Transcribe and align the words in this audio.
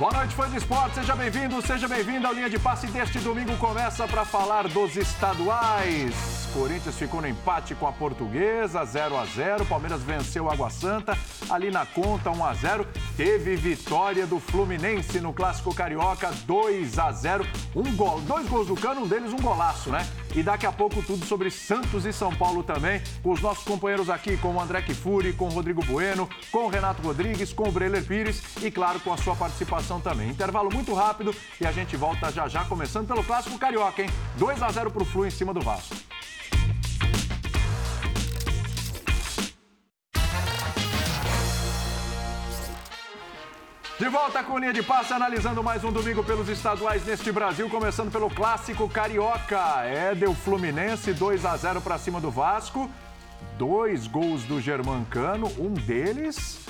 Boa 0.00 0.12
noite, 0.12 0.34
fã 0.34 0.48
de 0.48 0.56
esporte. 0.56 0.94
Seja 0.94 1.14
bem-vindo, 1.14 1.60
seja 1.60 1.86
bem-vindo. 1.86 2.26
A 2.26 2.32
linha 2.32 2.48
de 2.48 2.58
passe 2.58 2.86
deste 2.86 3.18
domingo 3.18 3.54
começa 3.58 4.08
para 4.08 4.24
falar 4.24 4.66
dos 4.66 4.96
estaduais. 4.96 6.39
Corinthians 6.52 6.96
ficou 6.96 7.20
no 7.20 7.28
empate 7.28 7.74
com 7.74 7.86
a 7.86 7.92
Portuguesa, 7.92 8.84
0 8.84 9.16
a 9.16 9.24
0 9.24 9.64
Palmeiras 9.66 10.02
venceu 10.02 10.50
Água 10.50 10.70
Santa, 10.70 11.16
ali 11.48 11.70
na 11.70 11.86
conta, 11.86 12.30
1 12.30 12.44
a 12.44 12.54
0 12.54 12.86
Teve 13.16 13.56
vitória 13.56 14.26
do 14.26 14.38
Fluminense 14.40 15.20
no 15.20 15.32
Clássico 15.32 15.74
Carioca, 15.74 16.30
2 16.46 16.98
a 16.98 17.12
0 17.12 17.46
um 17.74 17.94
gol, 17.94 18.20
Dois 18.22 18.48
gols 18.48 18.66
do 18.66 18.74
Cano, 18.74 19.02
um 19.02 19.06
deles 19.06 19.32
um 19.32 19.40
golaço, 19.40 19.90
né? 19.90 20.06
E 20.34 20.42
daqui 20.42 20.66
a 20.66 20.72
pouco 20.72 21.02
tudo 21.02 21.24
sobre 21.26 21.50
Santos 21.50 22.04
e 22.04 22.12
São 22.12 22.34
Paulo 22.34 22.62
também, 22.62 23.02
com 23.22 23.30
os 23.30 23.40
nossos 23.40 23.64
companheiros 23.64 24.08
aqui, 24.08 24.36
com 24.36 24.54
o 24.54 24.60
André 24.60 24.82
Kifuri, 24.82 25.32
com 25.32 25.46
o 25.46 25.50
Rodrigo 25.50 25.84
Bueno, 25.84 26.28
com 26.52 26.66
o 26.66 26.68
Renato 26.68 27.02
Rodrigues, 27.02 27.52
com 27.52 27.68
o 27.68 27.72
Breler 27.72 28.04
Pires 28.04 28.42
e, 28.62 28.70
claro, 28.70 29.00
com 29.00 29.12
a 29.12 29.16
sua 29.16 29.34
participação 29.34 30.00
também. 30.00 30.30
Intervalo 30.30 30.70
muito 30.72 30.94
rápido 30.94 31.34
e 31.60 31.66
a 31.66 31.72
gente 31.72 31.96
volta 31.96 32.30
já 32.30 32.48
já, 32.48 32.64
começando 32.64 33.08
pelo 33.08 33.24
Clássico 33.24 33.58
Carioca, 33.58 34.02
hein? 34.02 34.10
2 34.36 34.62
a 34.62 34.70
0 34.70 34.90
pro 34.90 35.04
Flu 35.04 35.26
em 35.26 35.30
cima 35.30 35.52
do 35.52 35.60
Vasco. 35.60 35.96
De 44.00 44.08
volta 44.08 44.42
com 44.42 44.56
linha 44.56 44.72
de 44.72 44.82
passe, 44.82 45.12
analisando 45.12 45.62
mais 45.62 45.84
um 45.84 45.92
domingo 45.92 46.24
pelos 46.24 46.48
estaduais 46.48 47.04
neste 47.04 47.30
Brasil, 47.30 47.68
começando 47.68 48.10
pelo 48.10 48.30
clássico 48.30 48.88
carioca. 48.88 49.60
É, 49.84 50.14
deu 50.14 50.34
Fluminense 50.34 51.12
2 51.12 51.44
a 51.44 51.54
0 51.54 51.82
para 51.82 51.98
cima 51.98 52.18
do 52.18 52.30
Vasco. 52.30 52.90
Dois 53.58 54.06
gols 54.06 54.44
do 54.44 54.58
Germancano, 54.58 55.48
um 55.58 55.74
deles. 55.74 56.60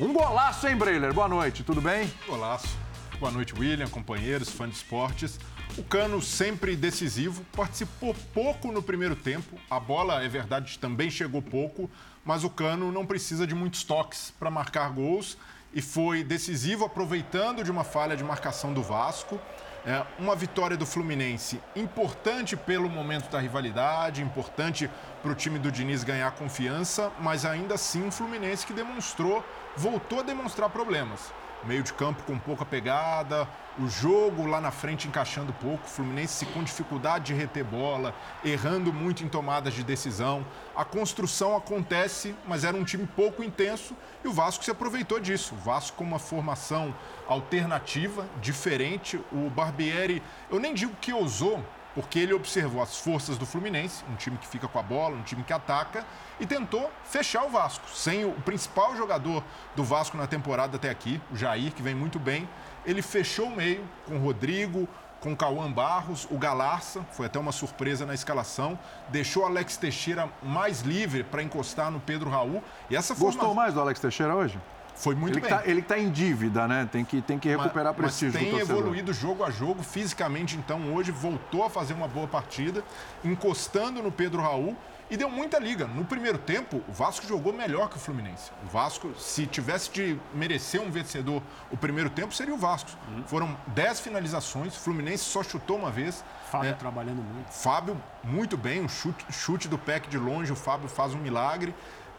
Um 0.00 0.12
golaço, 0.12 0.66
hein, 0.66 0.74
Breiler? 0.74 1.14
Boa 1.14 1.28
noite, 1.28 1.62
tudo 1.62 1.80
bem? 1.80 2.12
Golaço. 2.26 2.76
Boa 3.20 3.30
noite, 3.30 3.54
William, 3.56 3.86
companheiros, 3.86 4.50
fãs 4.50 4.70
de 4.70 4.74
esportes. 4.74 5.38
O 5.78 5.84
Cano 5.84 6.20
sempre 6.20 6.74
decisivo, 6.74 7.44
participou 7.52 8.16
pouco 8.34 8.72
no 8.72 8.82
primeiro 8.82 9.14
tempo. 9.14 9.56
A 9.70 9.78
bola, 9.78 10.24
é 10.24 10.28
verdade, 10.28 10.76
também 10.80 11.08
chegou 11.08 11.40
pouco, 11.40 11.88
mas 12.24 12.42
o 12.42 12.50
Cano 12.50 12.90
não 12.90 13.06
precisa 13.06 13.46
de 13.46 13.54
muitos 13.54 13.84
toques 13.84 14.34
para 14.40 14.50
marcar 14.50 14.90
gols 14.90 15.38
e 15.72 15.80
foi 15.80 16.24
decisivo, 16.24 16.84
aproveitando 16.84 17.62
de 17.62 17.70
uma 17.70 17.84
falha 17.84 18.16
de 18.16 18.24
marcação 18.24 18.72
do 18.72 18.82
Vasco. 18.82 19.38
É, 19.86 20.04
uma 20.18 20.36
vitória 20.36 20.76
do 20.76 20.84
Fluminense 20.84 21.58
importante 21.74 22.54
pelo 22.54 22.86
momento 22.86 23.30
da 23.30 23.38
rivalidade, 23.38 24.20
importante 24.20 24.90
para 25.22 25.32
o 25.32 25.34
time 25.34 25.58
do 25.58 25.72
Diniz 25.72 26.04
ganhar 26.04 26.30
confiança, 26.32 27.10
mas 27.18 27.46
ainda 27.46 27.76
assim 27.76 28.02
um 28.02 28.10
Fluminense 28.10 28.66
que 28.66 28.74
demonstrou, 28.74 29.42
voltou 29.78 30.20
a 30.20 30.22
demonstrar 30.22 30.68
problemas 30.68 31.32
meio 31.64 31.82
de 31.82 31.92
campo 31.92 32.22
com 32.24 32.38
pouca 32.38 32.64
pegada, 32.64 33.48
o 33.78 33.88
jogo 33.88 34.46
lá 34.46 34.60
na 34.60 34.70
frente 34.70 35.06
encaixando 35.06 35.52
pouco, 35.54 35.84
o 35.86 35.88
Fluminense 35.88 36.44
com 36.46 36.62
dificuldade 36.62 37.26
de 37.26 37.34
reter 37.34 37.64
bola, 37.64 38.14
errando 38.44 38.92
muito 38.92 39.24
em 39.24 39.28
tomadas 39.28 39.74
de 39.74 39.82
decisão. 39.82 40.44
A 40.74 40.84
construção 40.84 41.56
acontece, 41.56 42.34
mas 42.46 42.64
era 42.64 42.76
um 42.76 42.84
time 42.84 43.06
pouco 43.06 43.42
intenso 43.42 43.94
e 44.24 44.28
o 44.28 44.32
Vasco 44.32 44.64
se 44.64 44.70
aproveitou 44.70 45.20
disso. 45.20 45.54
O 45.54 45.58
Vasco 45.58 45.98
com 45.98 46.04
uma 46.04 46.18
formação 46.18 46.94
alternativa, 47.26 48.26
diferente. 48.40 49.20
O 49.32 49.48
Barbieri, 49.50 50.22
eu 50.50 50.58
nem 50.58 50.74
digo 50.74 50.94
que 51.00 51.12
ousou, 51.12 51.64
porque 51.94 52.18
ele 52.18 52.32
observou 52.32 52.82
as 52.82 52.96
forças 52.96 53.36
do 53.36 53.46
Fluminense, 53.46 54.04
um 54.10 54.14
time 54.14 54.36
que 54.36 54.46
fica 54.46 54.68
com 54.68 54.78
a 54.78 54.82
bola, 54.82 55.16
um 55.16 55.22
time 55.22 55.42
que 55.42 55.52
ataca, 55.52 56.04
e 56.38 56.46
tentou 56.46 56.90
fechar 57.04 57.44
o 57.44 57.50
Vasco. 57.50 57.88
Sem 57.90 58.24
o 58.24 58.32
principal 58.32 58.96
jogador 58.96 59.42
do 59.74 59.84
Vasco 59.84 60.16
na 60.16 60.26
temporada 60.26 60.76
até 60.76 60.90
aqui, 60.90 61.20
o 61.32 61.36
Jair, 61.36 61.72
que 61.72 61.82
vem 61.82 61.94
muito 61.94 62.18
bem, 62.18 62.48
ele 62.84 63.02
fechou 63.02 63.46
o 63.46 63.56
meio 63.56 63.84
com 64.06 64.16
o 64.16 64.18
Rodrigo, 64.18 64.88
com 65.20 65.32
o 65.32 65.36
Cauã 65.36 65.70
Barros, 65.70 66.26
o 66.30 66.38
Galarça, 66.38 67.04
foi 67.12 67.26
até 67.26 67.38
uma 67.38 67.52
surpresa 67.52 68.06
na 68.06 68.14
escalação, 68.14 68.78
deixou 69.08 69.42
o 69.42 69.46
Alex 69.46 69.76
Teixeira 69.76 70.30
mais 70.42 70.80
livre 70.80 71.22
para 71.22 71.42
encostar 71.42 71.90
no 71.90 72.00
Pedro 72.00 72.30
Raul. 72.30 72.62
E 72.88 72.96
essa 72.96 73.14
Gostou 73.14 73.48
forma... 73.48 73.54
mais 73.54 73.74
do 73.74 73.80
Alex 73.80 74.00
Teixeira 74.00 74.34
hoje? 74.34 74.58
Foi 75.00 75.14
muito 75.14 75.38
ele 75.38 75.40
bem. 75.40 75.50
Tá, 75.50 75.62
ele 75.64 75.80
está 75.80 75.98
em 75.98 76.10
dívida, 76.10 76.68
né? 76.68 76.86
Tem 76.92 77.04
que, 77.04 77.22
tem 77.22 77.38
que 77.38 77.48
recuperar 77.48 77.94
mas, 77.94 77.96
prestígio. 77.96 78.38
Mas 78.38 78.50
tem 78.50 78.60
evoluído 78.60 79.14
jogo 79.14 79.42
a 79.42 79.50
jogo, 79.50 79.82
fisicamente, 79.82 80.56
então 80.56 80.94
hoje 80.94 81.10
voltou 81.10 81.64
a 81.64 81.70
fazer 81.70 81.94
uma 81.94 82.06
boa 82.06 82.26
partida, 82.26 82.84
encostando 83.24 84.02
no 84.02 84.12
Pedro 84.12 84.42
Raul 84.42 84.76
e 85.10 85.16
deu 85.16 85.30
muita 85.30 85.58
liga. 85.58 85.86
No 85.86 86.04
primeiro 86.04 86.36
tempo, 86.36 86.82
o 86.86 86.92
Vasco 86.92 87.26
jogou 87.26 87.50
melhor 87.52 87.88
que 87.88 87.96
o 87.96 87.98
Fluminense. 87.98 88.52
O 88.62 88.68
Vasco, 88.68 89.12
se 89.18 89.46
tivesse 89.46 89.90
de 89.90 90.18
merecer 90.34 90.80
um 90.80 90.90
vencedor 90.90 91.42
o 91.70 91.76
primeiro 91.78 92.10
tempo, 92.10 92.34
seria 92.34 92.54
o 92.54 92.58
Vasco. 92.58 92.90
Uhum. 93.08 93.24
Foram 93.24 93.56
10 93.68 94.00
finalizações, 94.00 94.76
o 94.76 94.80
Fluminense 94.80 95.24
só 95.24 95.42
chutou 95.42 95.78
uma 95.78 95.90
vez. 95.90 96.22
Fábio 96.50 96.70
é, 96.70 96.72
trabalhando 96.74 97.22
muito. 97.22 97.50
Fábio, 97.50 98.00
muito 98.22 98.56
bem, 98.56 98.82
um 98.82 98.88
chute, 98.88 99.24
chute 99.32 99.66
do 99.66 99.78
PEC 99.78 100.08
de 100.08 100.18
longe, 100.18 100.52
o 100.52 100.56
Fábio 100.56 100.88
faz 100.88 101.14
um 101.14 101.18
milagre 101.18 101.74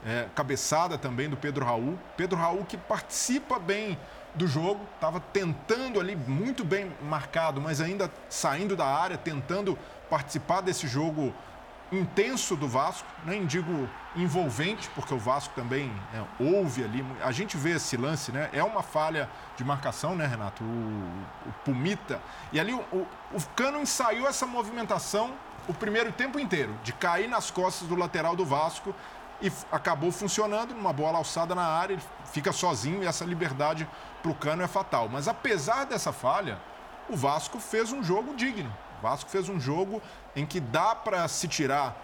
é, 0.06 0.28
cabeçada 0.36 0.98
também 0.98 1.30
do 1.30 1.38
Pedro 1.38 1.66
Raul. 1.66 1.98
Pedro 2.18 2.38
Raul 2.38 2.66
que 2.66 2.78
participa 2.78 3.60
bem 3.60 3.98
do 4.34 4.48
jogo, 4.48 4.86
estava 4.96 5.20
tentando 5.20 6.00
ali, 6.00 6.16
muito 6.16 6.64
bem 6.64 6.92
marcado, 7.02 7.60
mas 7.60 7.82
ainda 7.82 8.10
saindo 8.30 8.76
da 8.76 8.86
área, 8.86 9.18
tentando 9.18 9.78
participar 10.10 10.62
desse 10.62 10.88
jogo 10.88 11.34
intenso 11.92 12.56
do 12.56 12.68
Vasco, 12.68 13.08
nem 13.26 13.46
digo 13.46 13.90
envolvente, 14.16 14.90
porque 14.96 15.14
o 15.14 15.20
Vasco 15.20 15.54
também 15.54 15.92
é, 16.14 16.44
ouve 16.44 16.84
ali. 16.84 17.06
A 17.22 17.32
gente 17.32 17.58
vê 17.58 17.72
esse 17.72 17.98
lance, 17.98 18.32
né? 18.32 18.50
É 18.54 18.64
uma 18.64 18.82
falha 18.82 19.30
de 19.58 19.64
marcação, 19.64 20.16
né, 20.16 20.26
Renato? 20.26 20.64
O, 20.64 20.68
o 21.48 21.52
Pumita. 21.66 22.22
E 22.54 22.60
ali 22.60 22.74
o, 22.74 22.80
o, 22.94 23.08
o 23.34 23.42
Cano 23.56 23.80
ensaiou 23.80 24.28
essa 24.28 24.46
movimentação 24.46 25.34
o 25.68 25.74
primeiro 25.74 26.12
tempo 26.12 26.40
inteiro, 26.40 26.74
de 26.84 26.92
cair 26.94 27.28
nas 27.28 27.52
costas 27.52 27.88
do 27.88 27.96
lateral 27.96 28.36
do 28.36 28.46
Vasco 28.46 28.96
e 29.42 29.52
acabou 29.72 30.12
funcionando 30.12 30.74
numa 30.74 30.94
bola 30.94 31.18
alçada 31.18 31.56
na 31.56 31.66
área, 31.66 31.94
ele 31.94 32.04
fica 32.26 32.52
sozinho 32.52 33.04
e 33.04 33.08
essa 33.08 33.26
liberdade 33.26 33.88
para 34.22 34.32
o 34.32 34.36
Cano 34.36 34.62
é 34.62 34.68
fatal. 34.68 35.10
Mas 35.10 35.28
apesar 35.28 35.86
dessa 35.86 36.12
falha, 36.12 36.60
o 37.10 37.16
Vasco 37.16 37.60
fez 37.60 37.92
um 37.92 38.04
jogo 38.04 38.36
digno. 38.36 38.72
O 39.00 39.02
Vasco 39.02 39.30
fez 39.30 39.50
um 39.50 39.60
jogo 39.60 40.02
em 40.36 40.46
que 40.46 40.60
dá 40.60 40.94
para 40.94 41.28
se 41.28 41.48
tirar 41.48 42.00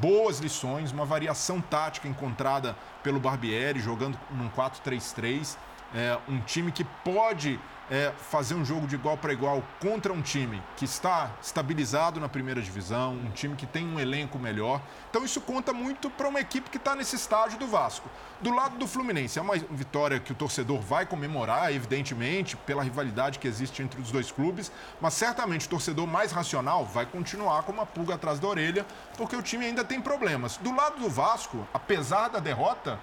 boas 0.00 0.38
lições, 0.38 0.92
uma 0.92 1.04
variação 1.04 1.60
tática 1.60 2.08
encontrada 2.08 2.76
pelo 3.02 3.20
Barbieri, 3.20 3.80
jogando 3.80 4.18
num 4.30 4.48
4-3-3. 4.50 5.56
É, 5.94 6.18
um 6.28 6.40
time 6.40 6.70
que 6.72 6.84
pode 6.84 7.58
é, 7.90 8.12
fazer 8.30 8.54
um 8.54 8.64
jogo 8.64 8.86
de 8.86 8.94
igual 8.94 9.16
para 9.16 9.32
igual 9.32 9.62
contra 9.80 10.12
um 10.12 10.20
time 10.20 10.62
que 10.76 10.84
está 10.84 11.30
estabilizado 11.42 12.20
na 12.20 12.28
primeira 12.28 12.60
divisão, 12.60 13.14
um 13.14 13.30
time 13.30 13.56
que 13.56 13.66
tem 13.66 13.86
um 13.86 13.98
elenco 13.98 14.38
melhor. 14.38 14.80
Então 15.10 15.24
isso 15.24 15.40
conta 15.40 15.72
muito 15.72 16.10
para 16.10 16.28
uma 16.28 16.40
equipe 16.40 16.70
que 16.70 16.76
está 16.76 16.94
nesse 16.94 17.16
estágio 17.16 17.58
do 17.58 17.66
Vasco. 17.66 18.08
Do 18.40 18.54
lado 18.54 18.78
do 18.78 18.86
Fluminense, 18.86 19.38
é 19.38 19.42
uma 19.42 19.56
vitória 19.56 20.20
que 20.20 20.32
o 20.32 20.34
torcedor 20.34 20.80
vai 20.80 21.06
comemorar, 21.06 21.72
evidentemente, 21.72 22.56
pela 22.56 22.82
rivalidade 22.82 23.38
que 23.38 23.48
existe 23.48 23.82
entre 23.82 24.00
os 24.00 24.12
dois 24.12 24.30
clubes, 24.30 24.70
mas 25.00 25.14
certamente 25.14 25.66
o 25.66 25.70
torcedor 25.70 26.06
mais 26.06 26.30
racional 26.30 26.84
vai 26.84 27.06
continuar 27.06 27.62
com 27.62 27.72
uma 27.72 27.86
pulga 27.86 28.14
atrás 28.14 28.38
da 28.38 28.46
orelha, 28.46 28.86
porque 29.16 29.34
o 29.34 29.42
time 29.42 29.66
ainda 29.66 29.82
tem 29.82 30.00
problemas. 30.00 30.56
Do 30.58 30.74
lado 30.74 31.00
do 31.00 31.08
Vasco, 31.08 31.66
apesar 31.74 32.28
da 32.28 32.38
derrota, 32.38 32.98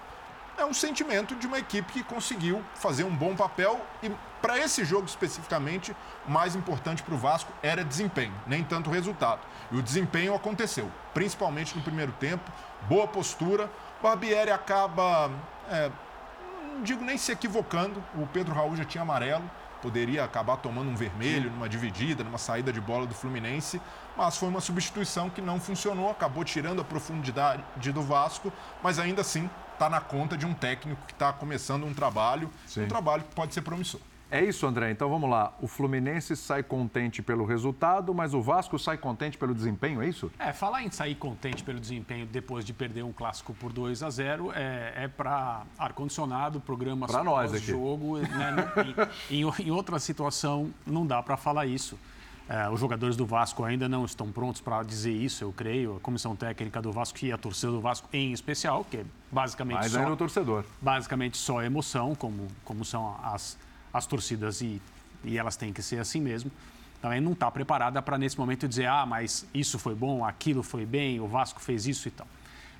é 0.56 0.64
um 0.64 0.72
sentimento 0.72 1.34
de 1.34 1.46
uma 1.46 1.58
equipe 1.58 1.92
que 1.92 2.02
conseguiu 2.02 2.64
fazer 2.74 3.04
um 3.04 3.14
bom 3.14 3.36
papel 3.36 3.78
e 4.02 4.10
para 4.46 4.60
esse 4.60 4.84
jogo 4.84 5.06
especificamente, 5.06 5.90
o 6.24 6.30
mais 6.30 6.54
importante 6.54 7.02
para 7.02 7.12
o 7.12 7.18
Vasco 7.18 7.52
era 7.64 7.82
desempenho, 7.82 8.32
nem 8.46 8.62
tanto 8.62 8.88
resultado. 8.88 9.40
E 9.72 9.76
o 9.76 9.82
desempenho 9.82 10.36
aconteceu, 10.36 10.88
principalmente 11.12 11.76
no 11.76 11.82
primeiro 11.82 12.12
tempo, 12.12 12.48
boa 12.88 13.08
postura. 13.08 13.68
O 13.98 14.04
Barbieri 14.04 14.52
acaba, 14.52 15.32
é, 15.68 15.90
não 16.72 16.80
digo 16.80 17.04
nem 17.04 17.18
se 17.18 17.32
equivocando, 17.32 18.00
o 18.14 18.24
Pedro 18.28 18.54
Raul 18.54 18.76
já 18.76 18.84
tinha 18.84 19.02
amarelo, 19.02 19.50
poderia 19.82 20.22
acabar 20.22 20.58
tomando 20.58 20.88
um 20.88 20.94
vermelho 20.94 21.50
numa 21.50 21.68
dividida, 21.68 22.22
numa 22.22 22.38
saída 22.38 22.72
de 22.72 22.80
bola 22.80 23.04
do 23.04 23.14
Fluminense, 23.16 23.80
mas 24.16 24.36
foi 24.36 24.48
uma 24.48 24.60
substituição 24.60 25.28
que 25.28 25.40
não 25.40 25.58
funcionou, 25.58 26.08
acabou 26.08 26.44
tirando 26.44 26.80
a 26.80 26.84
profundidade 26.84 27.64
do 27.92 28.02
Vasco, 28.02 28.52
mas 28.80 29.00
ainda 29.00 29.22
assim 29.22 29.50
está 29.72 29.90
na 29.90 30.00
conta 30.00 30.36
de 30.36 30.46
um 30.46 30.54
técnico 30.54 31.04
que 31.04 31.12
está 31.12 31.32
começando 31.32 31.84
um 31.84 31.92
trabalho, 31.92 32.48
Sim. 32.64 32.84
um 32.84 32.88
trabalho 32.88 33.24
que 33.24 33.34
pode 33.34 33.52
ser 33.52 33.62
promissor. 33.62 34.00
É 34.30 34.44
isso, 34.44 34.66
André. 34.66 34.90
Então 34.90 35.08
vamos 35.08 35.30
lá. 35.30 35.52
O 35.60 35.68
Fluminense 35.68 36.36
sai 36.36 36.62
contente 36.62 37.22
pelo 37.22 37.44
resultado, 37.44 38.12
mas 38.12 38.34
o 38.34 38.42
Vasco 38.42 38.78
sai 38.78 38.98
contente 38.98 39.38
pelo 39.38 39.54
desempenho, 39.54 40.02
é 40.02 40.08
isso? 40.08 40.30
É, 40.38 40.52
falar 40.52 40.82
em 40.82 40.90
sair 40.90 41.14
contente 41.14 41.62
pelo 41.62 41.78
desempenho 41.78 42.26
depois 42.26 42.64
de 42.64 42.72
perder 42.72 43.04
um 43.04 43.12
clássico 43.12 43.54
por 43.54 43.72
2 43.72 44.02
a 44.02 44.10
0 44.10 44.52
é, 44.54 45.04
é 45.04 45.08
para 45.08 45.62
ar-condicionado, 45.78 46.60
programas 46.60 47.10
nós 47.12 47.54
aqui. 47.54 47.66
jogo. 47.66 48.18
Né, 48.18 48.28
em, 49.30 49.42
em, 49.42 49.52
em 49.66 49.70
outra 49.70 49.98
situação, 49.98 50.72
não 50.86 51.06
dá 51.06 51.22
para 51.22 51.36
falar 51.36 51.66
isso. 51.66 51.98
É, 52.48 52.68
os 52.68 52.78
jogadores 52.78 53.16
do 53.16 53.26
Vasco 53.26 53.64
ainda 53.64 53.88
não 53.88 54.04
estão 54.04 54.30
prontos 54.30 54.60
para 54.60 54.82
dizer 54.84 55.12
isso, 55.12 55.42
eu 55.42 55.52
creio. 55.52 55.96
A 55.96 56.00
comissão 56.00 56.36
técnica 56.36 56.80
do 56.80 56.92
Vasco 56.92 57.24
e 57.24 57.32
a 57.32 57.38
torcida 57.38 57.72
do 57.72 57.80
Vasco 57.80 58.08
em 58.12 58.32
especial, 58.32 58.84
que 58.84 58.98
é 58.98 59.04
basicamente 59.32 59.78
Mas 59.78 59.92
só... 59.92 59.98
ainda 59.98 60.12
o 60.12 60.16
torcedor. 60.16 60.64
Basicamente 60.80 61.36
só 61.36 61.62
emoção, 61.62 62.14
como, 62.14 62.46
como 62.64 62.84
são 62.84 63.16
as, 63.22 63.58
as 63.96 64.06
torcidas 64.06 64.60
e, 64.60 64.80
e 65.24 65.38
elas 65.38 65.56
têm 65.56 65.72
que 65.72 65.82
ser 65.82 65.98
assim 65.98 66.20
mesmo. 66.20 66.50
Também 67.00 67.20
não 67.20 67.32
está 67.32 67.50
preparada 67.50 68.00
para, 68.00 68.16
nesse 68.18 68.38
momento, 68.38 68.66
dizer 68.66 68.86
ah, 68.86 69.04
mas 69.06 69.46
isso 69.52 69.78
foi 69.78 69.94
bom, 69.94 70.24
aquilo 70.24 70.62
foi 70.62 70.86
bem, 70.86 71.20
o 71.20 71.26
Vasco 71.26 71.60
fez 71.60 71.86
isso 71.86 72.08
e 72.08 72.10
tal. 72.10 72.26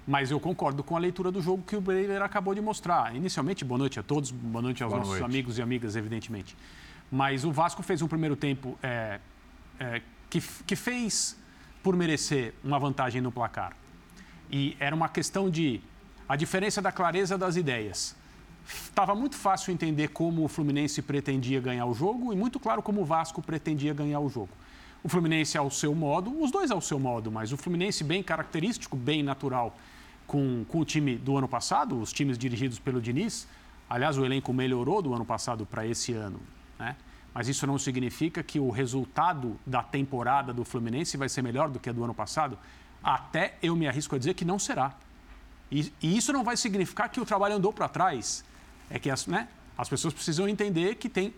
Mas 0.06 0.30
eu 0.30 0.38
concordo 0.38 0.82
com 0.84 0.96
a 0.96 0.98
leitura 0.98 1.32
do 1.32 1.42
jogo 1.42 1.62
que 1.64 1.74
o 1.74 1.80
Breyer 1.80 2.22
acabou 2.22 2.54
de 2.54 2.60
mostrar. 2.60 3.14
Inicialmente, 3.14 3.64
boa 3.64 3.78
noite 3.78 3.98
a 3.98 4.02
todos, 4.02 4.30
boa 4.30 4.62
noite 4.62 4.82
aos 4.82 4.90
boa 4.90 5.00
nossos 5.00 5.18
noite. 5.18 5.30
amigos 5.30 5.58
e 5.58 5.62
amigas, 5.62 5.96
evidentemente. 5.96 6.56
Mas 7.10 7.44
o 7.44 7.50
Vasco 7.50 7.82
fez 7.82 8.02
um 8.02 8.08
primeiro 8.08 8.36
tempo 8.36 8.78
é, 8.82 9.20
é, 9.80 10.02
que, 10.30 10.40
que 10.40 10.76
fez 10.76 11.36
por 11.82 11.96
merecer 11.96 12.54
uma 12.62 12.78
vantagem 12.78 13.20
no 13.20 13.32
placar. 13.32 13.72
E 14.50 14.76
era 14.78 14.94
uma 14.94 15.08
questão 15.08 15.50
de 15.50 15.80
a 16.28 16.36
diferença 16.36 16.80
da 16.80 16.92
clareza 16.92 17.36
das 17.36 17.56
ideias. 17.56 18.16
Estava 18.68 19.14
muito 19.14 19.36
fácil 19.36 19.72
entender 19.72 20.08
como 20.08 20.44
o 20.44 20.48
Fluminense 20.48 21.00
pretendia 21.00 21.60
ganhar 21.60 21.86
o 21.86 21.94
jogo 21.94 22.32
e 22.32 22.36
muito 22.36 22.58
claro 22.58 22.82
como 22.82 23.02
o 23.02 23.04
Vasco 23.04 23.40
pretendia 23.40 23.94
ganhar 23.94 24.20
o 24.20 24.28
jogo. 24.28 24.50
O 25.04 25.08
Fluminense 25.08 25.56
ao 25.56 25.70
seu 25.70 25.94
modo, 25.94 26.42
os 26.42 26.50
dois 26.50 26.70
ao 26.70 26.80
seu 26.80 26.98
modo, 26.98 27.30
mas 27.30 27.52
o 27.52 27.56
Fluminense 27.56 28.02
bem 28.02 28.22
característico, 28.22 28.96
bem 28.96 29.22
natural 29.22 29.76
com, 30.26 30.64
com 30.68 30.80
o 30.80 30.84
time 30.84 31.16
do 31.16 31.36
ano 31.36 31.46
passado, 31.46 32.00
os 32.00 32.12
times 32.12 32.36
dirigidos 32.36 32.78
pelo 32.78 33.00
Diniz. 33.00 33.46
Aliás, 33.88 34.18
o 34.18 34.24
elenco 34.24 34.52
melhorou 34.52 35.00
do 35.00 35.14
ano 35.14 35.24
passado 35.24 35.64
para 35.64 35.86
esse 35.86 36.12
ano. 36.12 36.40
Né? 36.78 36.96
Mas 37.32 37.46
isso 37.46 37.66
não 37.66 37.78
significa 37.78 38.42
que 38.42 38.58
o 38.58 38.70
resultado 38.70 39.56
da 39.64 39.82
temporada 39.82 40.52
do 40.52 40.64
Fluminense 40.64 41.16
vai 41.16 41.28
ser 41.28 41.42
melhor 41.42 41.68
do 41.68 41.78
que 41.78 41.88
a 41.88 41.92
do 41.92 42.02
ano 42.02 42.14
passado. 42.14 42.58
Até 43.02 43.56
eu 43.62 43.76
me 43.76 43.86
arrisco 43.86 44.16
a 44.16 44.18
dizer 44.18 44.34
que 44.34 44.44
não 44.44 44.58
será. 44.58 44.94
E, 45.70 45.92
e 46.02 46.16
isso 46.16 46.32
não 46.32 46.42
vai 46.42 46.56
significar 46.56 47.08
que 47.08 47.20
o 47.20 47.24
trabalho 47.24 47.54
andou 47.54 47.72
para 47.72 47.88
trás. 47.88 48.44
É 48.90 48.98
que 48.98 49.10
as, 49.10 49.26
né, 49.26 49.48
as 49.76 49.88
pessoas 49.88 50.14
precisam 50.14 50.48
entender 50.48 50.94
que 50.96 51.08
tem 51.08 51.34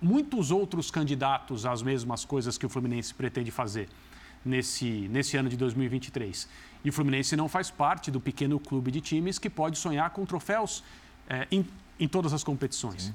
muitos 0.00 0.50
outros 0.50 0.90
candidatos 0.90 1.66
às 1.66 1.82
mesmas 1.82 2.24
coisas 2.24 2.56
que 2.56 2.64
o 2.64 2.68
Fluminense 2.68 3.14
pretende 3.14 3.50
fazer 3.50 3.88
nesse, 4.44 5.08
nesse 5.08 5.36
ano 5.36 5.48
de 5.48 5.56
2023. 5.56 6.48
E 6.84 6.88
o 6.88 6.92
Fluminense 6.92 7.36
não 7.36 7.48
faz 7.48 7.70
parte 7.70 8.10
do 8.10 8.20
pequeno 8.20 8.58
clube 8.58 8.90
de 8.90 9.00
times 9.00 9.38
que 9.38 9.50
pode 9.50 9.78
sonhar 9.78 10.10
com 10.10 10.24
troféus 10.24 10.82
é, 11.28 11.46
em, 11.50 11.66
em, 11.98 12.08
todas 12.08 12.32
as 12.32 12.42
competições. 12.42 13.04
Sim. 13.04 13.14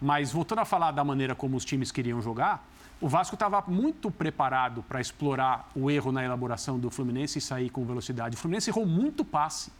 Mas 0.00 0.32
voltando 0.32 0.60
a 0.60 0.64
falar 0.64 0.92
da 0.92 1.04
maneira 1.04 1.34
como 1.34 1.56
os 1.56 1.64
times 1.64 1.90
queriam 1.90 2.22
jogar, 2.22 2.66
o 3.00 3.08
Vasco 3.08 3.34
estava 3.34 3.62
muito 3.66 4.10
preparado 4.10 4.82
para 4.82 5.00
explorar 5.00 5.70
o 5.74 5.90
erro 5.90 6.12
na 6.12 6.24
elaboração 6.24 6.78
do 6.78 6.90
Fluminense 6.90 7.38
e 7.38 7.42
sair 7.42 7.70
com 7.70 7.84
velocidade. 7.84 8.36
O 8.36 8.38
Fluminense 8.38 8.70
errou 8.70 8.86
muito 8.86 9.24
passe, 9.24 9.72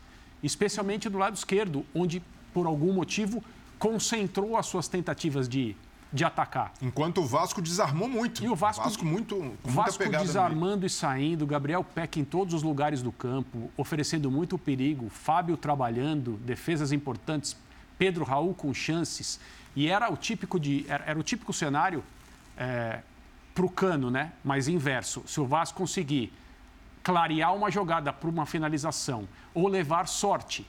especialmente 0.43 1.08
do 1.08 1.19
lado 1.19 1.37
esquerdo, 1.37 1.85
onde, 1.94 2.23
por 2.52 2.67
algum 2.67 2.93
motivo, 2.93 3.43
concentrou 3.79 4.56
as 4.56 4.67
suas 4.67 4.88
tentativas 4.88 5.49
de 5.49 5.76
de 6.12 6.25
atacar. 6.25 6.73
Enquanto 6.82 7.19
o 7.19 7.26
Vasco 7.26 7.62
desarmou 7.62 8.08
muito. 8.08 8.43
E 8.44 8.49
o 8.49 8.55
Vasco, 8.55 8.82
Vasco 8.82 9.05
muito, 9.05 9.55
Vasco 9.62 10.08
desarmando 10.08 10.85
e 10.85 10.91
saindo, 10.91 11.47
Gabriel 11.47 11.85
Peck 11.85 12.19
em 12.19 12.25
todos 12.25 12.52
os 12.52 12.62
lugares 12.62 13.00
do 13.00 13.12
campo, 13.12 13.70
oferecendo 13.76 14.31
muito 14.31 14.58
perigo, 14.58 15.08
Fábio 15.08 15.56
trabalhando, 15.56 16.32
defesas 16.38 16.91
importantes, 16.91 17.56
Pedro 17.97 18.25
Raul 18.25 18.55
com 18.55 18.75
chances. 18.75 19.38
E 19.76 19.88
era 19.88 20.12
o 20.12 20.17
típico, 20.17 20.58
de, 20.58 20.85
era, 20.88 21.05
era 21.05 21.19
o 21.19 21.23
típico 21.23 21.52
cenário 21.52 22.02
é, 22.56 23.00
para 23.55 23.64
o 23.64 23.70
cano, 23.70 24.11
né? 24.11 24.32
mas 24.43 24.67
inverso. 24.67 25.23
Se 25.26 25.41
o 25.41 25.47
Vasco 25.47 25.79
conseguir 25.79 26.32
clarear 27.05 27.55
uma 27.55 27.70
jogada 27.70 28.12
para 28.12 28.29
uma 28.29 28.47
finalização 28.47 29.29
ou 29.55 29.69
levar 29.69 30.08
sorte 30.08 30.67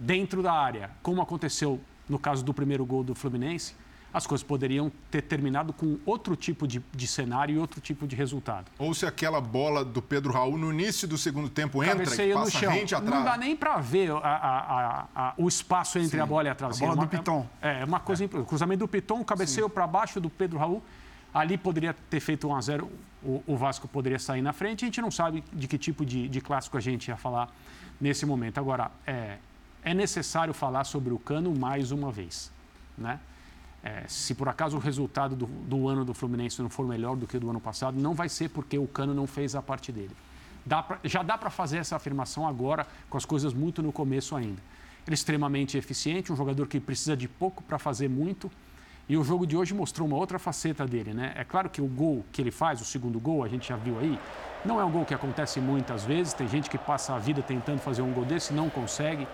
dentro 0.00 0.42
da 0.42 0.52
área, 0.52 0.90
como 1.02 1.20
aconteceu 1.20 1.78
no 2.08 2.18
caso 2.18 2.44
do 2.44 2.52
primeiro 2.52 2.84
gol 2.84 3.04
do 3.04 3.14
Fluminense, 3.14 3.74
as 4.12 4.26
coisas 4.26 4.44
poderiam 4.44 4.90
ter 5.08 5.22
terminado 5.22 5.72
com 5.72 5.98
outro 6.04 6.34
tipo 6.34 6.66
de, 6.66 6.82
de, 6.92 7.06
cenário 7.06 7.54
e 7.54 7.58
outro 7.58 7.80
tipo 7.80 8.08
de 8.08 8.16
resultado. 8.16 8.66
Ou 8.76 8.92
se 8.92 9.06
aquela 9.06 9.40
bola 9.40 9.84
do 9.84 10.02
Pedro 10.02 10.32
Raul 10.32 10.58
no 10.58 10.72
início 10.72 11.06
do 11.06 11.16
segundo 11.16 11.48
tempo 11.48 11.84
entra 11.84 12.02
e 12.02 12.32
passa 12.32 12.44
no 12.44 12.50
chão. 12.50 12.72
rente 12.72 12.92
atrás. 12.92 13.14
Não 13.14 13.24
dá 13.24 13.36
nem 13.36 13.54
para 13.54 13.78
ver 13.78 14.10
a, 14.10 14.16
a, 14.16 15.06
a, 15.14 15.34
o 15.36 15.46
espaço 15.46 15.98
entre 15.98 16.16
Sim. 16.16 16.20
a 16.20 16.26
bola 16.26 16.48
e 16.48 16.50
a 16.50 16.54
traseira. 16.56 16.92
A 16.92 16.96
bola 16.96 17.06
do 17.06 17.10
Piton. 17.10 17.46
É, 17.62 17.82
é 17.82 17.84
uma 17.84 18.00
coisa... 18.00 18.24
É. 18.24 18.26
O 18.26 18.44
cruzamento 18.44 18.80
do 18.80 18.88
Piton, 18.88 19.22
cabeceio 19.22 19.70
para 19.70 19.86
baixo 19.86 20.20
do 20.20 20.28
Pedro 20.28 20.58
Raul. 20.58 20.82
Ali 21.32 21.56
poderia 21.56 21.94
ter 21.94 22.18
feito 22.18 22.48
1 22.48 22.56
a 22.56 22.60
0 22.60 22.90
o, 23.22 23.42
o, 23.46 23.56
Vasco 23.56 23.86
poderia 23.86 24.18
sair 24.18 24.42
na 24.42 24.52
frente. 24.52 24.84
A 24.84 24.86
gente 24.86 25.00
não 25.00 25.10
sabe 25.10 25.44
de 25.52 25.68
que 25.68 25.78
tipo 25.78 26.04
de, 26.04 26.28
de 26.28 26.40
clássico 26.40 26.76
a 26.76 26.80
gente 26.80 27.08
ia 27.08 27.16
falar 27.16 27.48
nesse 28.00 28.26
momento. 28.26 28.58
Agora, 28.58 28.90
é, 29.06 29.36
é 29.82 29.94
necessário 29.94 30.52
falar 30.52 30.84
sobre 30.84 31.12
o 31.12 31.18
Cano 31.18 31.54
mais 31.54 31.90
uma 31.92 32.10
vez, 32.10 32.50
né? 32.96 33.18
É, 33.82 34.04
se 34.06 34.34
por 34.34 34.46
acaso 34.46 34.76
o 34.76 34.80
resultado 34.80 35.34
do, 35.34 35.46
do, 35.46 35.88
ano 35.88 36.04
do 36.04 36.12
Fluminense 36.12 36.60
não 36.60 36.68
for 36.68 36.86
melhor 36.86 37.16
do 37.16 37.26
que 37.26 37.38
o 37.38 37.40
do 37.40 37.48
ano 37.48 37.60
passado, 37.60 37.98
não 37.98 38.12
vai 38.12 38.28
ser 38.28 38.50
porque 38.50 38.78
o 38.78 38.86
Cano 38.86 39.14
não 39.14 39.26
fez 39.26 39.54
a 39.54 39.62
parte 39.62 39.90
dele. 39.90 40.14
Dá 40.66 40.82
pra, 40.82 40.98
já 41.02 41.22
dá 41.22 41.38
para 41.38 41.48
fazer 41.48 41.78
essa 41.78 41.96
afirmação 41.96 42.46
agora, 42.46 42.86
com 43.08 43.16
as 43.16 43.24
coisas 43.24 43.54
muito 43.54 43.82
no 43.82 43.90
começo 43.90 44.36
ainda. 44.36 44.60
Ele 45.06 45.12
é 45.12 45.14
extremamente 45.14 45.78
eficiente, 45.78 46.30
um 46.30 46.36
jogador 46.36 46.66
que 46.66 46.78
precisa 46.78 47.16
de 47.16 47.26
pouco 47.26 47.62
para 47.62 47.78
fazer 47.78 48.08
muito. 48.08 48.50
E 49.08 49.16
o 49.16 49.24
jogo 49.24 49.46
de 49.46 49.56
hoje 49.56 49.72
mostrou 49.72 50.06
uma 50.06 50.16
outra 50.16 50.38
faceta 50.38 50.86
dele, 50.86 51.14
né? 51.14 51.32
É 51.34 51.42
claro 51.42 51.70
que 51.70 51.80
o 51.80 51.86
gol 51.86 52.22
que 52.30 52.42
ele 52.42 52.50
faz, 52.50 52.82
o 52.82 52.84
segundo 52.84 53.18
gol, 53.18 53.42
a 53.42 53.48
gente 53.48 53.70
já 53.70 53.76
viu 53.76 53.98
aí, 53.98 54.18
não 54.62 54.78
é 54.78 54.84
um 54.84 54.90
gol 54.90 55.06
que 55.06 55.14
acontece 55.14 55.58
muitas 55.58 56.04
vezes. 56.04 56.34
Tem 56.34 56.46
gente 56.46 56.68
que 56.68 56.76
passa 56.76 57.14
a 57.14 57.18
vida 57.18 57.42
tentando 57.42 57.80
fazer 57.80 58.02
um 58.02 58.12
gol 58.12 58.26
desse, 58.26 58.52
não 58.52 58.68
consegue 58.68 59.26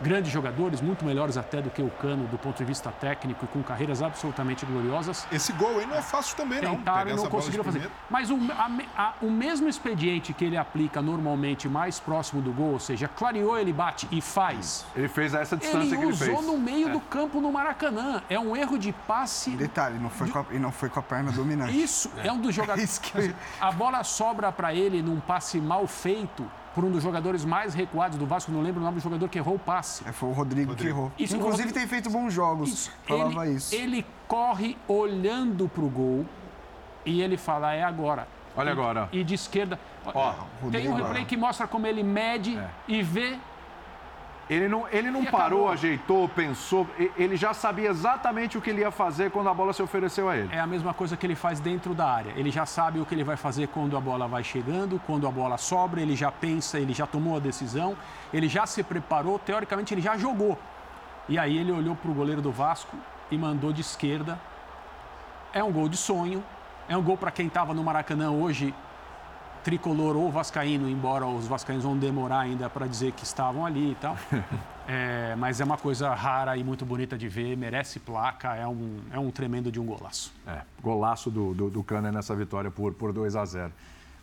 grandes 0.00 0.30
jogadores, 0.30 0.80
muito 0.80 1.04
melhores 1.04 1.36
até 1.36 1.60
do 1.60 1.70
que 1.70 1.82
o 1.82 1.90
Cano 1.90 2.26
do 2.26 2.38
ponto 2.38 2.56
de 2.56 2.64
vista 2.64 2.90
técnico 2.90 3.44
e 3.44 3.48
com 3.48 3.62
carreiras 3.62 4.02
absolutamente 4.02 4.64
gloriosas. 4.64 5.26
Esse 5.30 5.52
gol 5.52 5.78
aí 5.78 5.86
não 5.86 5.96
é 5.96 6.02
fácil 6.02 6.36
também, 6.36 6.60
não. 6.60 6.76
Tentaram 6.76 7.10
e 7.10 7.14
não 7.14 7.28
conseguiram 7.28 7.64
fazer. 7.64 7.90
Mas 8.08 8.30
o, 8.30 8.38
a, 8.52 8.70
a, 8.96 9.14
o 9.22 9.30
mesmo 9.30 9.68
expediente 9.68 10.32
que 10.32 10.44
ele 10.44 10.56
aplica 10.56 11.02
normalmente 11.02 11.68
mais 11.68 11.98
próximo 11.98 12.40
do 12.40 12.52
gol, 12.52 12.72
ou 12.72 12.80
seja, 12.80 13.08
clareou, 13.08 13.58
ele 13.58 13.72
bate 13.72 14.08
e 14.10 14.20
faz. 14.20 14.84
Ele 14.94 15.08
fez 15.08 15.34
essa 15.34 15.56
distância 15.56 15.94
ele 15.94 15.96
que 15.96 16.02
ele 16.04 16.16
fez. 16.16 16.28
Ele 16.28 16.38
usou 16.38 16.52
no 16.52 16.58
meio 16.58 16.88
é. 16.88 16.92
do 16.92 17.00
campo 17.00 17.40
no 17.40 17.52
Maracanã. 17.52 18.22
É 18.28 18.38
um 18.38 18.56
erro 18.56 18.78
de 18.78 18.92
passe. 18.92 19.50
Detalhe, 19.50 19.98
não 19.98 20.10
foi, 20.10 20.26
de... 20.26 20.32
com, 20.32 20.38
a, 20.38 20.44
e 20.52 20.58
não 20.58 20.72
foi 20.72 20.88
com 20.88 21.00
a 21.00 21.02
perna 21.02 21.32
dominante. 21.32 21.80
Isso, 21.80 22.10
é, 22.18 22.28
é 22.28 22.32
um 22.32 22.40
dos 22.40 22.54
jogadores. 22.54 22.98
que... 22.98 23.34
A 23.60 23.72
bola 23.72 24.04
sobra 24.04 24.52
para 24.52 24.74
ele 24.74 25.02
num 25.02 25.20
passe 25.20 25.60
mal 25.60 25.86
feito 25.86 26.48
por 26.74 26.84
um 26.84 26.90
dos 26.90 27.02
jogadores 27.02 27.44
mais 27.44 27.74
recuados 27.74 28.18
do 28.18 28.26
Vasco, 28.26 28.52
não 28.52 28.62
lembro 28.62 28.80
o 28.80 28.84
nome 28.84 28.98
do 28.98 29.02
jogador 29.02 29.28
que 29.28 29.38
errou 29.38 29.54
o 29.54 29.58
passe. 29.58 30.02
É, 30.06 30.12
foi 30.12 30.28
o 30.28 30.32
Rodrigo, 30.32 30.70
Rodrigo. 30.70 30.76
que 30.76 30.98
errou. 30.98 31.12
Isso, 31.18 31.36
Inclusive 31.36 31.68
Rodrigo... 31.68 31.78
tem 31.78 31.88
feito 31.88 32.10
bons 32.10 32.32
jogos, 32.32 32.70
isso. 32.70 32.92
falava 33.06 33.46
ele, 33.46 33.56
isso. 33.56 33.74
Ele 33.74 34.06
corre 34.26 34.76
olhando 34.86 35.68
para 35.68 35.84
o 35.84 35.88
gol 35.88 36.26
e 37.04 37.20
ele 37.22 37.36
fala, 37.36 37.74
é 37.74 37.82
agora. 37.82 38.28
Olha 38.56 38.70
e, 38.70 38.72
agora. 38.72 39.08
E 39.12 39.24
de 39.24 39.34
esquerda. 39.34 39.78
Ó, 40.04 40.34
tem 40.70 40.88
um 40.88 40.94
replay 40.94 41.24
que 41.24 41.36
mostra 41.36 41.66
como 41.66 41.86
ele 41.86 42.02
mede 42.02 42.56
é. 42.56 42.68
e 42.86 43.02
vê 43.02 43.38
ele 44.48 44.66
não, 44.66 44.88
ele 44.90 45.10
não 45.10 45.24
parou, 45.24 45.68
acabou. 45.68 45.68
ajeitou, 45.72 46.28
pensou. 46.28 46.86
Ele 47.16 47.36
já 47.36 47.52
sabia 47.52 47.90
exatamente 47.90 48.56
o 48.56 48.62
que 48.62 48.70
ele 48.70 48.80
ia 48.80 48.90
fazer 48.90 49.30
quando 49.30 49.48
a 49.48 49.54
bola 49.54 49.74
se 49.74 49.82
ofereceu 49.82 50.28
a 50.28 50.36
ele. 50.36 50.48
É 50.50 50.58
a 50.58 50.66
mesma 50.66 50.94
coisa 50.94 51.16
que 51.16 51.26
ele 51.26 51.34
faz 51.34 51.60
dentro 51.60 51.92
da 51.92 52.08
área. 52.10 52.32
Ele 52.34 52.50
já 52.50 52.64
sabe 52.64 52.98
o 52.98 53.04
que 53.04 53.14
ele 53.14 53.24
vai 53.24 53.36
fazer 53.36 53.68
quando 53.68 53.96
a 53.96 54.00
bola 54.00 54.26
vai 54.26 54.42
chegando, 54.42 54.98
quando 55.06 55.26
a 55.26 55.30
bola 55.30 55.58
sobra, 55.58 56.00
ele 56.00 56.16
já 56.16 56.32
pensa, 56.32 56.78
ele 56.78 56.94
já 56.94 57.06
tomou 57.06 57.36
a 57.36 57.40
decisão, 57.40 57.94
ele 58.32 58.48
já 58.48 58.66
se 58.66 58.82
preparou, 58.82 59.38
teoricamente 59.38 59.92
ele 59.92 60.00
já 60.00 60.16
jogou. 60.16 60.58
E 61.28 61.38
aí 61.38 61.58
ele 61.58 61.70
olhou 61.70 61.94
para 61.94 62.10
o 62.10 62.14
goleiro 62.14 62.40
do 62.40 62.50
Vasco 62.50 62.96
e 63.30 63.36
mandou 63.36 63.70
de 63.70 63.82
esquerda. 63.82 64.40
É 65.52 65.62
um 65.62 65.70
gol 65.70 65.90
de 65.90 65.96
sonho, 65.98 66.42
é 66.88 66.96
um 66.96 67.02
gol 67.02 67.18
para 67.18 67.30
quem 67.30 67.48
estava 67.48 67.74
no 67.74 67.84
Maracanã 67.84 68.30
hoje 68.30 68.74
tricolor 69.68 70.16
ou 70.16 70.32
vascaíno, 70.32 70.88
embora 70.88 71.26
os 71.26 71.46
vascaínos 71.46 71.84
vão 71.84 71.94
demorar 71.94 72.40
ainda 72.40 72.70
para 72.70 72.86
dizer 72.86 73.12
que 73.12 73.22
estavam 73.22 73.66
ali 73.66 73.92
e 73.92 73.94
tal. 73.96 74.16
É, 74.90 75.36
mas 75.36 75.60
é 75.60 75.64
uma 75.64 75.76
coisa 75.76 76.14
rara 76.14 76.56
e 76.56 76.64
muito 76.64 76.82
bonita 76.86 77.18
de 77.18 77.28
ver, 77.28 77.54
merece 77.58 78.00
placa, 78.00 78.54
é 78.56 78.66
um, 78.66 78.96
é 79.12 79.18
um 79.18 79.30
tremendo 79.30 79.70
de 79.70 79.78
um 79.78 79.84
golaço. 79.84 80.32
É, 80.46 80.62
golaço 80.82 81.30
do, 81.30 81.52
do, 81.52 81.68
do 81.68 81.84
Cana 81.84 82.10
nessa 82.10 82.34
vitória 82.34 82.70
por, 82.70 82.94
por 82.94 83.12
2 83.12 83.36
a 83.36 83.44
0 83.44 83.70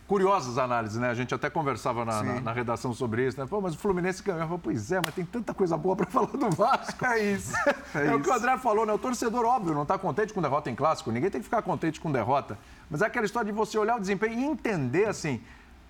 Curiosas 0.08 0.58
análises, 0.58 0.98
né? 0.98 1.10
A 1.10 1.14
gente 1.14 1.36
até 1.36 1.52
conversava 1.52 2.04
na, 2.06 2.24
na, 2.24 2.42
na, 2.42 2.52
redação 2.52 2.96
sobre 2.96 3.28
isso, 3.28 3.40
né? 3.40 3.46
Pô, 3.48 3.62
mas 3.62 3.76
o 3.76 3.78
Fluminense 3.78 4.24
ganhou. 4.24 4.42
Eu 4.42 4.48
falei, 4.48 4.62
pois 4.64 4.92
é, 4.92 5.02
mas 5.04 5.14
tem 5.14 5.26
tanta 5.26 5.52
coisa 5.52 5.78
boa 5.78 5.96
para 5.96 6.06
falar 6.10 6.28
do 6.28 6.50
Vasco. 6.50 7.06
É 7.06 7.20
isso. 7.32 7.54
É, 7.96 8.00
é 8.00 8.06
isso. 8.08 8.16
o 8.16 8.22
que 8.22 8.30
o 8.30 8.34
André 8.34 8.58
falou, 8.58 8.86
né? 8.86 8.94
O 8.94 8.98
torcedor, 8.98 9.46
óbvio, 9.46 9.74
não 9.74 9.84
está 9.84 9.98
contente 9.98 10.34
com 10.34 10.42
derrota 10.42 10.70
em 10.70 10.76
clássico. 10.76 11.12
Ninguém 11.12 11.30
tem 11.30 11.40
que 11.40 11.46
ficar 11.46 11.62
contente 11.62 12.02
com 12.02 12.12
derrota. 12.12 12.58
Mas 12.96 13.02
é 13.02 13.08
aquela 13.08 13.26
história 13.26 13.52
de 13.52 13.58
você 13.58 13.78
olhar 13.78 13.98
o 13.98 14.00
desempenho 14.00 14.40
e 14.40 14.46
entender, 14.46 15.04
assim. 15.04 15.42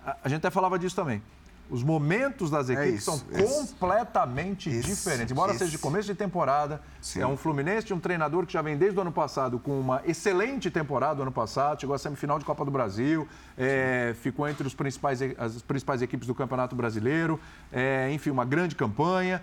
A, 0.04 0.16
a 0.24 0.28
gente 0.28 0.38
até 0.38 0.50
falava 0.50 0.76
disso 0.76 0.96
também. 0.96 1.22
Os 1.70 1.84
momentos 1.84 2.50
das 2.50 2.68
equipes 2.68 2.90
é 2.90 2.96
isso, 2.96 3.04
são 3.04 3.14
isso. 3.30 3.76
completamente 3.76 4.68
isso, 4.68 4.88
diferentes. 4.88 5.30
Embora 5.30 5.54
seja 5.54 5.70
de 5.70 5.78
começo 5.78 6.08
de 6.08 6.16
temporada, 6.16 6.82
Sim. 7.00 7.20
é 7.20 7.26
um 7.28 7.36
Fluminense 7.36 7.86
de 7.86 7.94
um 7.94 8.00
treinador 8.00 8.44
que 8.44 8.52
já 8.52 8.60
vem 8.60 8.76
desde 8.76 8.98
o 8.98 9.02
ano 9.02 9.12
passado 9.12 9.56
com 9.60 9.78
uma 9.78 10.02
excelente 10.04 10.68
temporada 10.68 11.22
ano 11.22 11.30
passado, 11.30 11.80
chegou 11.80 11.94
à 11.94 11.98
semifinal 11.98 12.40
de 12.40 12.44
Copa 12.44 12.64
do 12.64 12.72
Brasil, 12.72 13.28
é, 13.56 14.12
ficou 14.20 14.48
entre 14.48 14.66
os 14.66 14.74
principais, 14.74 15.20
as 15.38 15.62
principais 15.62 16.02
equipes 16.02 16.26
do 16.26 16.34
Campeonato 16.34 16.74
Brasileiro, 16.74 17.38
é, 17.72 18.10
enfim, 18.10 18.30
uma 18.30 18.44
grande 18.44 18.74
campanha. 18.74 19.40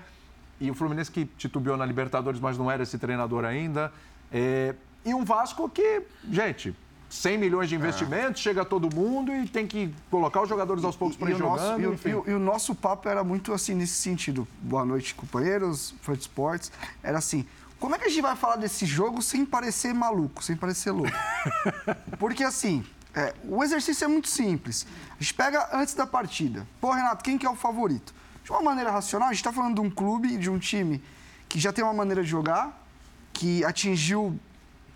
E 0.59 0.69
o 0.69 0.73
Fluminense 0.73 1.09
que 1.09 1.23
titubeou 1.37 1.77
na 1.77 1.85
Libertadores, 1.85 2.41
mas 2.41 2.57
não 2.57 2.69
era 2.69 2.83
esse 2.83 2.97
treinador 2.97 3.45
ainda. 3.45 3.89
É, 4.29 4.75
e 5.05 5.13
um 5.13 5.23
Vasco 5.23 5.69
que, 5.69 6.03
gente, 6.29 6.75
100 7.13 7.37
milhões 7.37 7.69
de 7.69 7.75
investimentos, 7.75 8.41
é. 8.41 8.43
chega 8.43 8.65
todo 8.65 8.93
mundo 8.93 9.31
e 9.31 9.47
tem 9.47 9.67
que 9.67 9.93
colocar 10.09 10.41
os 10.41 10.49
jogadores 10.49 10.83
aos 10.83 10.95
poucos 10.95 11.15
para 11.15 11.29
ir 11.29 11.37
jogando. 11.37 11.79
Nosso, 11.79 12.07
e, 12.07 12.11
e, 12.11 12.31
e, 12.31 12.33
o 12.33 12.39
nosso 12.39 12.73
papo 12.73 13.07
era 13.07 13.23
muito 13.23 13.53
assim 13.53 13.75
nesse 13.75 13.93
sentido. 13.93 14.47
Boa 14.59 14.83
noite, 14.83 15.13
companheiros, 15.13 15.93
Fã 16.01 16.13
Sports. 16.13 16.71
Era 17.03 17.19
assim. 17.19 17.45
Como 17.79 17.93
é 17.93 17.99
que 17.99 18.05
a 18.05 18.09
gente 18.09 18.21
vai 18.21 18.35
falar 18.35 18.55
desse 18.55 18.85
jogo 18.85 19.21
sem 19.21 19.45
parecer 19.45 19.93
maluco, 19.93 20.43
sem 20.43 20.55
parecer 20.55 20.89
louco? 20.89 21.11
Porque 22.17 22.43
assim, 22.43 22.83
é, 23.13 23.33
o 23.47 23.63
exercício 23.63 24.05
é 24.05 24.07
muito 24.07 24.27
simples. 24.27 24.87
A 25.11 25.21
gente 25.21 25.35
pega 25.35 25.69
antes 25.71 25.93
da 25.93 26.07
partida. 26.07 26.65
Pô, 26.81 26.91
Renato, 26.91 27.23
quem 27.23 27.37
que 27.37 27.45
é 27.45 27.49
o 27.49 27.55
favorito? 27.55 28.13
De 28.43 28.51
uma 28.51 28.61
maneira 28.61 28.89
racional, 28.89 29.29
a 29.29 29.31
gente 29.31 29.41
está 29.41 29.53
falando 29.53 29.75
de 29.75 29.81
um 29.81 29.89
clube, 29.89 30.35
de 30.37 30.49
um 30.49 30.57
time 30.57 31.01
que 31.47 31.59
já 31.59 31.71
tem 31.71 31.83
uma 31.83 31.93
maneira 31.93 32.23
de 32.23 32.29
jogar, 32.29 32.83
que 33.31 33.63
atingiu 33.63 34.39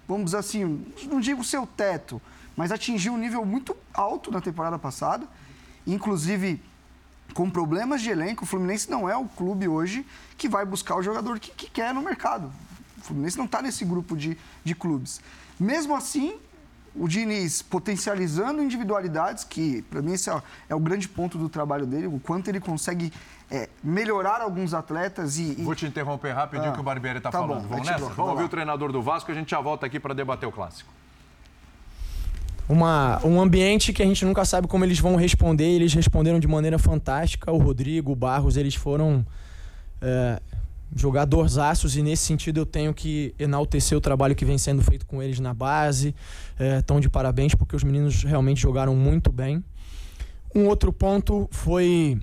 vamos 0.07 0.25
dizer 0.25 0.37
assim, 0.37 0.85
não 1.09 1.19
digo 1.19 1.43
seu 1.43 1.67
teto, 1.67 2.21
mas 2.55 2.71
atingiu 2.71 3.13
um 3.13 3.17
nível 3.17 3.45
muito 3.45 3.75
alto 3.93 4.31
na 4.31 4.41
temporada 4.41 4.79
passada, 4.79 5.27
inclusive 5.85 6.61
com 7.33 7.49
problemas 7.49 8.01
de 8.01 8.09
elenco. 8.09 8.43
O 8.43 8.47
Fluminense 8.47 8.89
não 8.89 9.09
é 9.09 9.15
o 9.15 9.25
clube 9.25 9.67
hoje 9.67 10.05
que 10.37 10.47
vai 10.47 10.65
buscar 10.65 10.95
o 10.95 11.03
jogador 11.03 11.39
que, 11.39 11.51
que 11.51 11.69
quer 11.69 11.93
no 11.93 12.01
mercado. 12.01 12.51
O 12.97 13.01
Fluminense 13.01 13.37
não 13.37 13.45
está 13.45 13.61
nesse 13.61 13.85
grupo 13.85 14.15
de, 14.15 14.37
de 14.63 14.73
clubes. 14.73 15.21
Mesmo 15.59 15.95
assim, 15.95 16.35
o 16.95 17.07
Diniz 17.07 17.61
potencializando 17.61 18.61
individualidades, 18.61 19.43
que 19.43 19.83
para 19.83 20.01
mim 20.01 20.13
esse 20.13 20.29
é, 20.29 20.41
é, 20.69 20.75
o 20.75 20.79
grande 20.79 21.07
ponto 21.07 21.37
do 21.37 21.47
trabalho 21.47 21.85
dele, 21.85 22.07
o 22.07 22.19
quanto 22.19 22.47
ele 22.47 22.59
consegue 22.59 23.13
é, 23.49 23.69
melhorar 23.83 24.41
alguns 24.41 24.73
atletas 24.73 25.37
e, 25.37 25.55
e... 25.59 25.63
Vou 25.63 25.75
te 25.75 25.85
interromper 25.85 26.33
rapidinho 26.33 26.71
ah, 26.71 26.73
que 26.73 26.79
o 26.79 26.83
Barbieri 26.83 27.17
está 27.17 27.31
tá 27.31 27.39
falando. 27.39 27.61
Bom, 27.61 27.69
Vamos 27.69 27.87
nessa? 27.87 28.05
Vamos 28.09 28.31
ouvir 28.31 28.43
o 28.43 28.49
treinador 28.49 28.91
do 28.91 29.01
Vasco 29.01 29.31
e 29.31 29.33
a 29.33 29.35
gente 29.35 29.51
já 29.51 29.61
volta 29.61 29.85
aqui 29.85 29.99
para 29.99 30.13
debater 30.13 30.47
o 30.47 30.51
clássico. 30.51 30.91
Uma, 32.67 33.25
um 33.25 33.39
ambiente 33.39 33.93
que 33.93 34.03
a 34.03 34.05
gente 34.05 34.25
nunca 34.25 34.43
sabe 34.43 34.67
como 34.67 34.83
eles 34.83 34.99
vão 34.99 35.15
responder. 35.15 35.63
Eles 35.63 35.93
responderam 35.93 36.39
de 36.39 36.47
maneira 36.47 36.77
fantástica. 36.77 37.49
O 37.49 37.57
Rodrigo, 37.57 38.11
o 38.11 38.15
Barros, 38.15 38.57
eles 38.57 38.75
foram 38.75 39.25
é, 40.01 40.41
jogadorzaços 40.93 41.95
e 41.95 42.01
nesse 42.01 42.25
sentido 42.25 42.59
eu 42.59 42.65
tenho 42.65 42.93
que 42.93 43.33
enaltecer 43.39 43.97
o 43.97 44.01
trabalho 44.01 44.35
que 44.35 44.43
vem 44.43 44.57
sendo 44.57 44.81
feito 44.81 45.05
com 45.05 45.23
eles 45.23 45.39
na 45.39 45.53
base. 45.53 46.13
Estão 46.79 46.97
é, 46.97 46.99
de 46.99 47.09
parabéns 47.09 47.55
porque 47.55 47.75
os 47.75 47.83
meninos 47.85 48.23
realmente 48.23 48.61
jogaram 48.61 48.93
muito 48.93 49.31
bem. 49.31 49.63
Um 50.53 50.65
outro 50.65 50.91
ponto 50.91 51.47
foi 51.51 52.19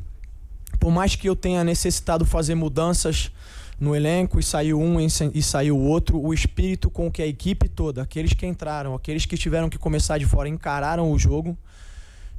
por 0.84 0.92
mais 0.92 1.16
que 1.16 1.26
eu 1.26 1.34
tenha 1.34 1.64
necessitado 1.64 2.26
fazer 2.26 2.54
mudanças 2.54 3.32
no 3.80 3.96
elenco 3.96 4.38
e 4.38 4.42
saiu 4.42 4.78
um 4.78 5.00
e 5.00 5.42
saiu 5.42 5.78
outro, 5.78 6.20
o 6.20 6.34
espírito 6.34 6.90
com 6.90 7.10
que 7.10 7.22
a 7.22 7.26
equipe 7.26 7.70
toda, 7.70 8.02
aqueles 8.02 8.34
que 8.34 8.44
entraram, 8.44 8.94
aqueles 8.94 9.24
que 9.24 9.34
tiveram 9.38 9.70
que 9.70 9.78
começar 9.78 10.18
de 10.18 10.26
fora, 10.26 10.46
encararam 10.46 11.10
o 11.10 11.18
jogo, 11.18 11.56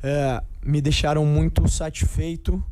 é, 0.03 0.43
me 0.63 0.79
deixaram 0.79 1.25
muito 1.25 1.67
satisfeito 1.67 2.63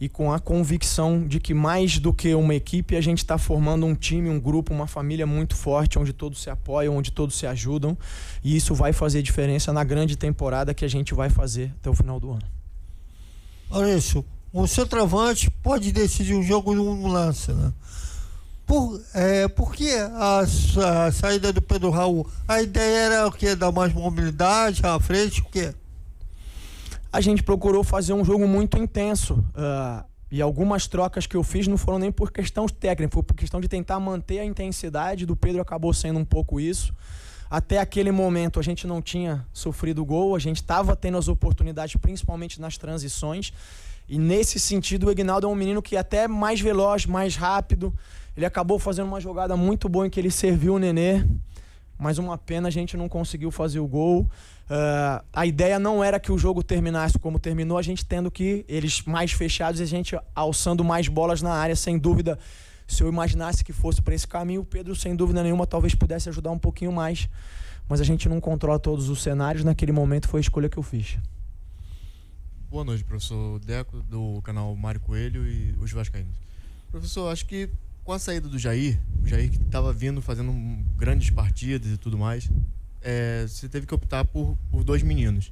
e 0.00 0.08
com 0.08 0.32
a 0.32 0.40
convicção 0.40 1.28
de 1.28 1.38
que 1.38 1.52
mais 1.52 1.98
do 1.98 2.10
que 2.10 2.34
uma 2.34 2.54
equipe, 2.54 2.96
a 2.96 3.00
gente 3.02 3.18
está 3.18 3.36
formando 3.36 3.84
um 3.84 3.94
time, 3.94 4.30
um 4.30 4.40
grupo, 4.40 4.72
uma 4.72 4.86
família 4.86 5.26
muito 5.26 5.54
forte, 5.54 5.98
onde 5.98 6.14
todos 6.14 6.40
se 6.40 6.48
apoiam, 6.48 6.96
onde 6.96 7.12
todos 7.12 7.36
se 7.36 7.46
ajudam, 7.46 7.98
e 8.42 8.56
isso 8.56 8.74
vai 8.74 8.94
fazer 8.94 9.20
diferença 9.20 9.74
na 9.74 9.84
grande 9.84 10.16
temporada 10.16 10.72
que 10.72 10.86
a 10.86 10.88
gente 10.88 11.12
vai 11.12 11.28
fazer 11.28 11.70
até 11.78 11.90
o 11.90 11.94
final 11.94 12.18
do 12.18 12.30
ano. 12.30 12.48
Maurício, 13.68 14.24
o 14.52 14.66
centroavante 14.66 15.50
pode 15.50 15.92
decidir 15.92 16.34
um 16.34 16.42
jogo 16.42 16.74
num 16.74 17.06
lance, 17.06 17.52
né? 17.52 17.72
Por, 18.66 19.00
é, 19.14 19.48
por 19.48 19.72
que 19.72 19.90
a, 19.94 20.40
a, 20.40 21.10
saída 21.10 21.52
do 21.52 21.62
Pedro 21.62 21.88
Raul? 21.88 22.28
A 22.46 22.60
ideia 22.60 22.96
era 22.98 23.26
o 23.26 23.32
quê? 23.32 23.56
Dar 23.56 23.72
mais 23.72 23.94
mobilidade 23.94 24.84
à 24.84 25.00
frente, 25.00 25.40
o 25.40 25.44
quê? 25.46 25.74
A 27.10 27.22
gente 27.22 27.42
procurou 27.42 27.82
fazer 27.82 28.12
um 28.12 28.22
jogo 28.22 28.46
muito 28.46 28.76
intenso. 28.76 29.42
Uh, 29.56 30.04
e 30.30 30.42
algumas 30.42 30.86
trocas 30.86 31.26
que 31.26 31.34
eu 31.34 31.42
fiz 31.42 31.66
não 31.66 31.78
foram 31.78 31.98
nem 31.98 32.12
por 32.12 32.30
questão 32.30 32.66
técnica, 32.66 33.14
foi 33.14 33.22
por 33.22 33.34
questão 33.34 33.58
de 33.58 33.68
tentar 33.68 33.98
manter 33.98 34.40
a 34.40 34.44
intensidade. 34.44 35.24
Do 35.24 35.34
Pedro 35.34 35.62
acabou 35.62 35.94
sendo 35.94 36.18
um 36.18 36.24
pouco 36.24 36.60
isso. 36.60 36.94
Até 37.50 37.78
aquele 37.78 38.12
momento 38.12 38.60
a 38.60 38.62
gente 38.62 38.86
não 38.86 39.00
tinha 39.00 39.46
sofrido 39.50 40.04
gol, 40.04 40.36
a 40.36 40.38
gente 40.38 40.56
estava 40.56 40.94
tendo 40.94 41.16
as 41.16 41.28
oportunidades, 41.28 41.96
principalmente 41.96 42.60
nas 42.60 42.76
transições. 42.76 43.54
E 44.08 44.18
nesse 44.18 44.58
sentido, 44.58 45.06
o 45.06 45.10
Ignaldo 45.10 45.46
é 45.46 45.50
um 45.50 45.54
menino 45.54 45.82
que 45.82 45.96
é 45.96 45.98
até 45.98 46.26
mais 46.26 46.60
veloz, 46.60 47.04
mais 47.04 47.36
rápido. 47.36 47.92
Ele 48.36 48.46
acabou 48.46 48.78
fazendo 48.78 49.06
uma 49.06 49.20
jogada 49.20 49.56
muito 49.56 49.88
boa 49.88 50.06
em 50.06 50.10
que 50.10 50.18
ele 50.18 50.30
serviu 50.30 50.74
o 50.74 50.78
Nenê. 50.78 51.24
Mas 51.98 52.16
uma 52.16 52.38
pena 52.38 52.68
a 52.68 52.70
gente 52.70 52.96
não 52.96 53.08
conseguiu 53.08 53.50
fazer 53.50 53.80
o 53.80 53.86
gol. 53.86 54.22
Uh, 54.22 55.24
a 55.32 55.44
ideia 55.44 55.78
não 55.78 56.02
era 56.02 56.20
que 56.20 56.30
o 56.30 56.38
jogo 56.38 56.62
terminasse 56.62 57.18
como 57.18 57.38
terminou, 57.38 57.76
a 57.76 57.82
gente 57.82 58.04
tendo 58.04 58.30
que 58.30 58.64
eles 58.68 59.02
mais 59.02 59.32
fechados 59.32 59.80
e 59.80 59.82
a 59.82 59.86
gente 59.86 60.18
alçando 60.34 60.84
mais 60.84 61.08
bolas 61.08 61.42
na 61.42 61.52
área, 61.52 61.74
sem 61.74 61.98
dúvida. 61.98 62.38
Se 62.86 63.02
eu 63.02 63.08
imaginasse 63.08 63.64
que 63.64 63.72
fosse 63.72 64.00
para 64.00 64.14
esse 64.14 64.26
caminho, 64.26 64.62
o 64.62 64.64
Pedro, 64.64 64.94
sem 64.94 65.14
dúvida 65.14 65.42
nenhuma, 65.42 65.66
talvez 65.66 65.94
pudesse 65.94 66.28
ajudar 66.28 66.50
um 66.50 66.58
pouquinho 66.58 66.92
mais. 66.92 67.28
Mas 67.88 68.00
a 68.00 68.04
gente 68.04 68.28
não 68.28 68.40
controla 68.40 68.78
todos 68.78 69.08
os 69.08 69.22
cenários. 69.22 69.64
Naquele 69.64 69.92
momento 69.92 70.28
foi 70.28 70.40
a 70.40 70.42
escolha 70.42 70.68
que 70.68 70.78
eu 70.78 70.82
fiz. 70.82 71.18
Boa 72.70 72.84
noite, 72.84 73.02
professor 73.02 73.58
Deco, 73.60 74.02
do 74.02 74.42
canal 74.42 74.76
Mário 74.76 75.00
Coelho 75.00 75.46
e 75.46 75.74
os 75.80 75.90
Vascaínos. 75.90 76.36
Professor, 76.90 77.32
acho 77.32 77.46
que 77.46 77.70
com 78.04 78.12
a 78.12 78.18
saída 78.18 78.46
do 78.46 78.58
Jair, 78.58 79.00
o 79.22 79.26
Jair 79.26 79.50
que 79.50 79.56
estava 79.56 79.90
vindo 79.90 80.20
fazendo 80.20 80.52
grandes 80.94 81.30
partidas 81.30 81.90
e 81.90 81.96
tudo 81.96 82.18
mais, 82.18 82.50
é, 83.00 83.46
você 83.48 83.70
teve 83.70 83.86
que 83.86 83.94
optar 83.94 84.22
por, 84.26 84.54
por 84.70 84.84
dois 84.84 85.02
meninos. 85.02 85.50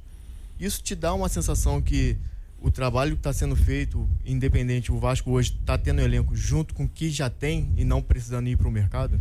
Isso 0.59 0.83
te 0.83 0.93
dá 0.93 1.11
uma 1.11 1.27
sensação 1.27 1.81
que 1.81 2.15
o 2.59 2.69
trabalho 2.69 3.13
que 3.13 3.21
está 3.21 3.33
sendo 3.33 3.55
feito, 3.55 4.07
independente, 4.23 4.91
o 4.91 4.99
Vasco 4.99 5.31
hoje 5.31 5.57
está 5.59 5.75
tendo 5.75 6.01
elenco 6.01 6.35
junto 6.35 6.75
com 6.75 6.83
o 6.83 6.89
que 6.89 7.09
já 7.09 7.31
tem 7.31 7.73
e 7.75 7.83
não 7.83 7.99
precisando 7.99 8.47
ir 8.47 8.57
para 8.57 8.67
o 8.67 8.71
mercado? 8.71 9.19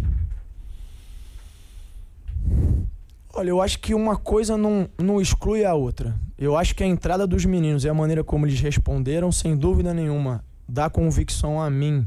Olha, 3.35 3.51
eu 3.51 3.61
acho 3.61 3.79
que 3.79 3.95
uma 3.95 4.17
coisa 4.17 4.57
não, 4.57 4.89
não 4.99 5.21
exclui 5.21 5.65
a 5.65 5.75
outra. 5.75 6.19
Eu 6.39 6.57
acho 6.57 6.75
que 6.75 6.83
a 6.83 6.87
entrada 6.87 7.27
dos 7.27 7.45
meninos 7.45 7.85
e 7.85 7.89
a 7.89 7.95
maneira 7.95 8.25
como 8.25 8.47
eles 8.47 8.61
responderam, 8.61 9.31
sem 9.31 9.57
dúvida 9.57 9.93
nenhuma, 9.93 10.45
dá 10.69 10.89
convicção 10.89 11.61
a 11.61 11.69
mim, 11.71 12.07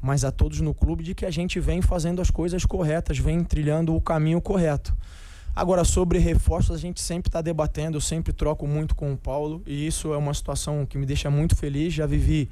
mas 0.00 0.24
a 0.24 0.30
todos 0.30 0.60
no 0.60 0.74
clube, 0.74 1.02
de 1.02 1.14
que 1.14 1.26
a 1.26 1.30
gente 1.30 1.58
vem 1.60 1.80
fazendo 1.80 2.20
as 2.20 2.30
coisas 2.30 2.64
corretas, 2.64 3.18
vem 3.18 3.42
trilhando 3.42 3.94
o 3.94 4.00
caminho 4.00 4.40
correto. 4.40 4.94
Agora, 5.54 5.84
sobre 5.84 6.18
reforços, 6.18 6.76
a 6.76 6.78
gente 6.78 7.00
sempre 7.00 7.30
está 7.30 7.40
debatendo, 7.40 7.96
eu 7.96 8.00
sempre 8.02 8.30
troco 8.30 8.66
muito 8.66 8.94
com 8.94 9.14
o 9.14 9.16
Paulo, 9.16 9.62
e 9.66 9.86
isso 9.86 10.12
é 10.12 10.16
uma 10.18 10.34
situação 10.34 10.84
que 10.84 10.98
me 10.98 11.06
deixa 11.06 11.30
muito 11.30 11.56
feliz. 11.56 11.94
Já 11.94 12.04
vivi 12.04 12.50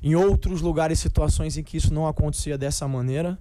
em 0.00 0.14
outros 0.14 0.60
lugares 0.60 1.00
situações 1.00 1.56
em 1.56 1.64
que 1.64 1.76
isso 1.76 1.92
não 1.92 2.06
acontecia 2.06 2.56
dessa 2.56 2.86
maneira. 2.86 3.36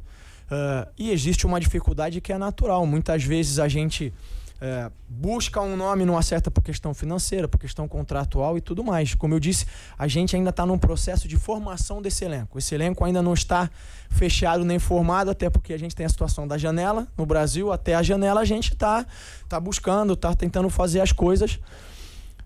Uh, 0.54 0.88
e 1.00 1.10
existe 1.10 1.48
uma 1.48 1.60
dificuldade 1.60 2.22
que 2.22 2.32
é 2.32 2.38
natural. 2.38 2.86
Muitas 2.86 3.24
vezes 3.24 3.58
a 3.58 3.68
gente 3.68 4.14
uh, 4.62 4.92
busca 5.10 5.60
um 5.60 5.76
nome 5.76 6.06
não 6.06 6.16
acerta 6.16 6.52
por 6.52 6.62
questão 6.62 6.94
financeira, 6.94 7.48
por 7.48 7.58
questão 7.58 7.88
contratual 7.88 8.56
e 8.56 8.62
tudo 8.62 8.84
mais. 8.84 9.16
Como 9.16 9.34
eu 9.34 9.40
disse, 9.40 9.66
a 9.98 10.08
gente 10.08 10.36
ainda 10.36 10.52
está 10.52 10.64
num 10.64 10.78
processo 10.78 11.28
de 11.28 11.38
formação 11.38 12.04
desse 12.04 12.24
elenco. 12.24 12.60
Esse 12.60 12.76
elenco 12.76 13.04
ainda 13.04 13.20
não 13.20 13.34
está 13.34 13.68
fechado 14.10 14.64
nem 14.64 14.78
formado, 14.78 15.32
até 15.32 15.50
porque 15.50 15.74
a 15.74 15.80
gente 15.80 15.96
tem 15.96 16.06
a 16.06 16.10
situação 16.10 16.48
da 16.48 16.56
janela 16.56 17.08
no 17.18 17.26
Brasil. 17.26 17.72
Até 17.72 17.96
a 17.96 18.04
janela 18.04 18.42
a 18.42 18.46
gente 18.46 18.74
está 18.74 19.08
tá 19.50 19.60
buscando, 19.60 20.14
está 20.14 20.36
tentando 20.36 20.70
fazer 20.70 21.00
as 21.00 21.12
coisas. 21.12 21.60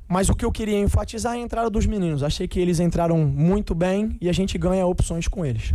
Mas 0.07 0.29
o 0.29 0.33
que 0.33 0.45
eu 0.45 0.51
queria 0.53 0.79
enfatizar 0.79 1.33
é 1.33 1.39
a 1.39 1.41
entrada 1.41 1.69
dos 1.69 1.85
meninos. 1.85 2.23
Achei 2.23 2.47
que 2.47 2.57
eles 2.57 2.79
entraram 2.79 3.17
muito 3.17 3.75
bem 3.75 4.15
e 4.21 4.29
a 4.29 4.33
gente 4.33 4.57
ganha 4.57 4.85
opções 4.85 5.27
com 5.27 5.45
eles. 5.45 5.73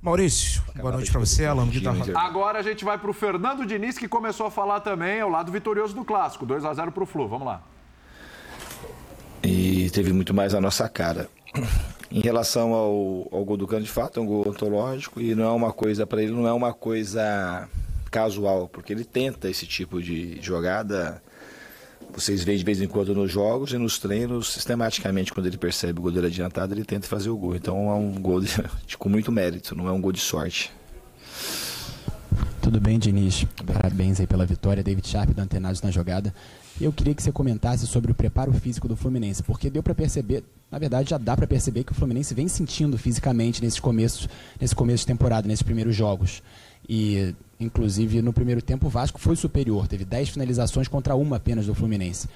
Maurício, 0.00 0.62
boa 0.76 0.92
noite 0.92 1.10
para 1.10 1.18
você, 1.18 1.44
Alan 1.44 1.68
Agora 2.14 2.60
a 2.60 2.62
gente 2.62 2.84
vai 2.84 2.96
para 2.96 3.10
o 3.10 3.12
Fernando 3.12 3.66
Diniz, 3.66 3.98
que 3.98 4.06
começou 4.06 4.46
a 4.46 4.50
falar 4.50 4.78
também, 4.78 5.20
ao 5.20 5.28
lado 5.28 5.50
vitorioso 5.50 5.92
do 5.92 6.04
clássico, 6.04 6.46
2 6.46 6.64
a 6.64 6.72
0 6.72 6.92
para 6.92 7.02
o 7.02 7.06
Flu. 7.06 7.26
Vamos 7.26 7.46
lá. 7.46 7.62
E 9.42 9.90
teve 9.90 10.12
muito 10.12 10.32
mais 10.32 10.54
a 10.54 10.60
nossa 10.60 10.88
cara. 10.88 11.28
Em 12.12 12.20
relação 12.20 12.74
ao, 12.74 13.28
ao 13.32 13.44
gol 13.44 13.56
do 13.56 13.66
Cano, 13.66 13.84
de 13.84 13.90
fato, 13.90 14.20
é 14.20 14.22
um 14.22 14.26
gol 14.26 14.48
ontológico 14.48 15.20
e 15.20 15.34
não 15.34 15.44
é 15.44 15.50
uma 15.50 15.72
coisa, 15.72 16.06
para 16.06 16.22
ele, 16.22 16.30
não 16.30 16.46
é 16.46 16.52
uma 16.52 16.72
coisa 16.72 17.68
casual, 18.08 18.68
porque 18.68 18.92
ele 18.92 19.04
tenta 19.04 19.50
esse 19.50 19.66
tipo 19.66 20.00
de 20.00 20.40
jogada 20.40 21.20
vocês 22.20 22.42
veem 22.42 22.58
de 22.58 22.64
vez 22.64 22.80
em 22.80 22.88
quando 22.88 23.14
nos 23.14 23.30
jogos 23.30 23.72
e 23.72 23.78
nos 23.78 23.98
treinos, 23.98 24.52
sistematicamente, 24.52 25.32
quando 25.32 25.46
ele 25.46 25.56
percebe 25.56 26.00
o 26.00 26.02
goleiro 26.02 26.26
adiantado, 26.26 26.74
ele 26.74 26.84
tenta 26.84 27.06
fazer 27.06 27.30
o 27.30 27.36
gol. 27.36 27.54
Então 27.54 27.88
é 27.88 27.94
um 27.94 28.20
gol 28.20 28.40
de, 28.40 28.50
com 28.98 29.08
muito 29.08 29.30
mérito, 29.30 29.74
não 29.76 29.88
é 29.88 29.92
um 29.92 30.00
gol 30.00 30.12
de 30.12 30.20
sorte. 30.20 30.72
Tudo 32.60 32.80
bem, 32.80 32.98
Diniz? 32.98 33.46
Parabéns 33.64 34.20
aí 34.20 34.26
pela 34.26 34.44
vitória. 34.44 34.82
David 34.82 35.06
Sharp 35.06 35.30
do 35.30 35.40
Antenados 35.40 35.80
na 35.80 35.90
jogada. 35.90 36.34
Eu 36.80 36.92
queria 36.92 37.14
que 37.14 37.22
você 37.22 37.32
comentasse 37.32 37.86
sobre 37.86 38.12
o 38.12 38.14
preparo 38.14 38.52
físico 38.52 38.86
do 38.86 38.96
Fluminense, 38.96 39.42
porque 39.42 39.70
deu 39.70 39.82
para 39.82 39.94
perceber, 39.94 40.44
na 40.70 40.78
verdade 40.78 41.10
já 41.10 41.18
dá 41.18 41.36
para 41.36 41.46
perceber 41.46 41.82
que 41.82 41.92
o 41.92 41.94
Fluminense 41.94 42.34
vem 42.34 42.46
sentindo 42.46 42.98
fisicamente 42.98 43.62
nesses 43.62 43.80
começos, 43.80 44.28
nesse 44.60 44.74
começo 44.74 45.02
de 45.02 45.06
temporada, 45.06 45.48
nesses 45.48 45.62
primeiros 45.62 45.94
jogos. 45.94 46.42
E, 46.86 47.34
inclusive, 47.58 48.20
no 48.20 48.32
primeiro 48.32 48.60
tempo 48.60 48.86
o 48.86 48.90
Vasco 48.90 49.18
foi 49.18 49.36
superior, 49.36 49.86
teve 49.86 50.04
10 50.04 50.30
finalizações 50.30 50.88
contra 50.88 51.14
uma 51.14 51.36
apenas 51.36 51.66
do 51.66 51.74
Fluminense. 51.74 52.28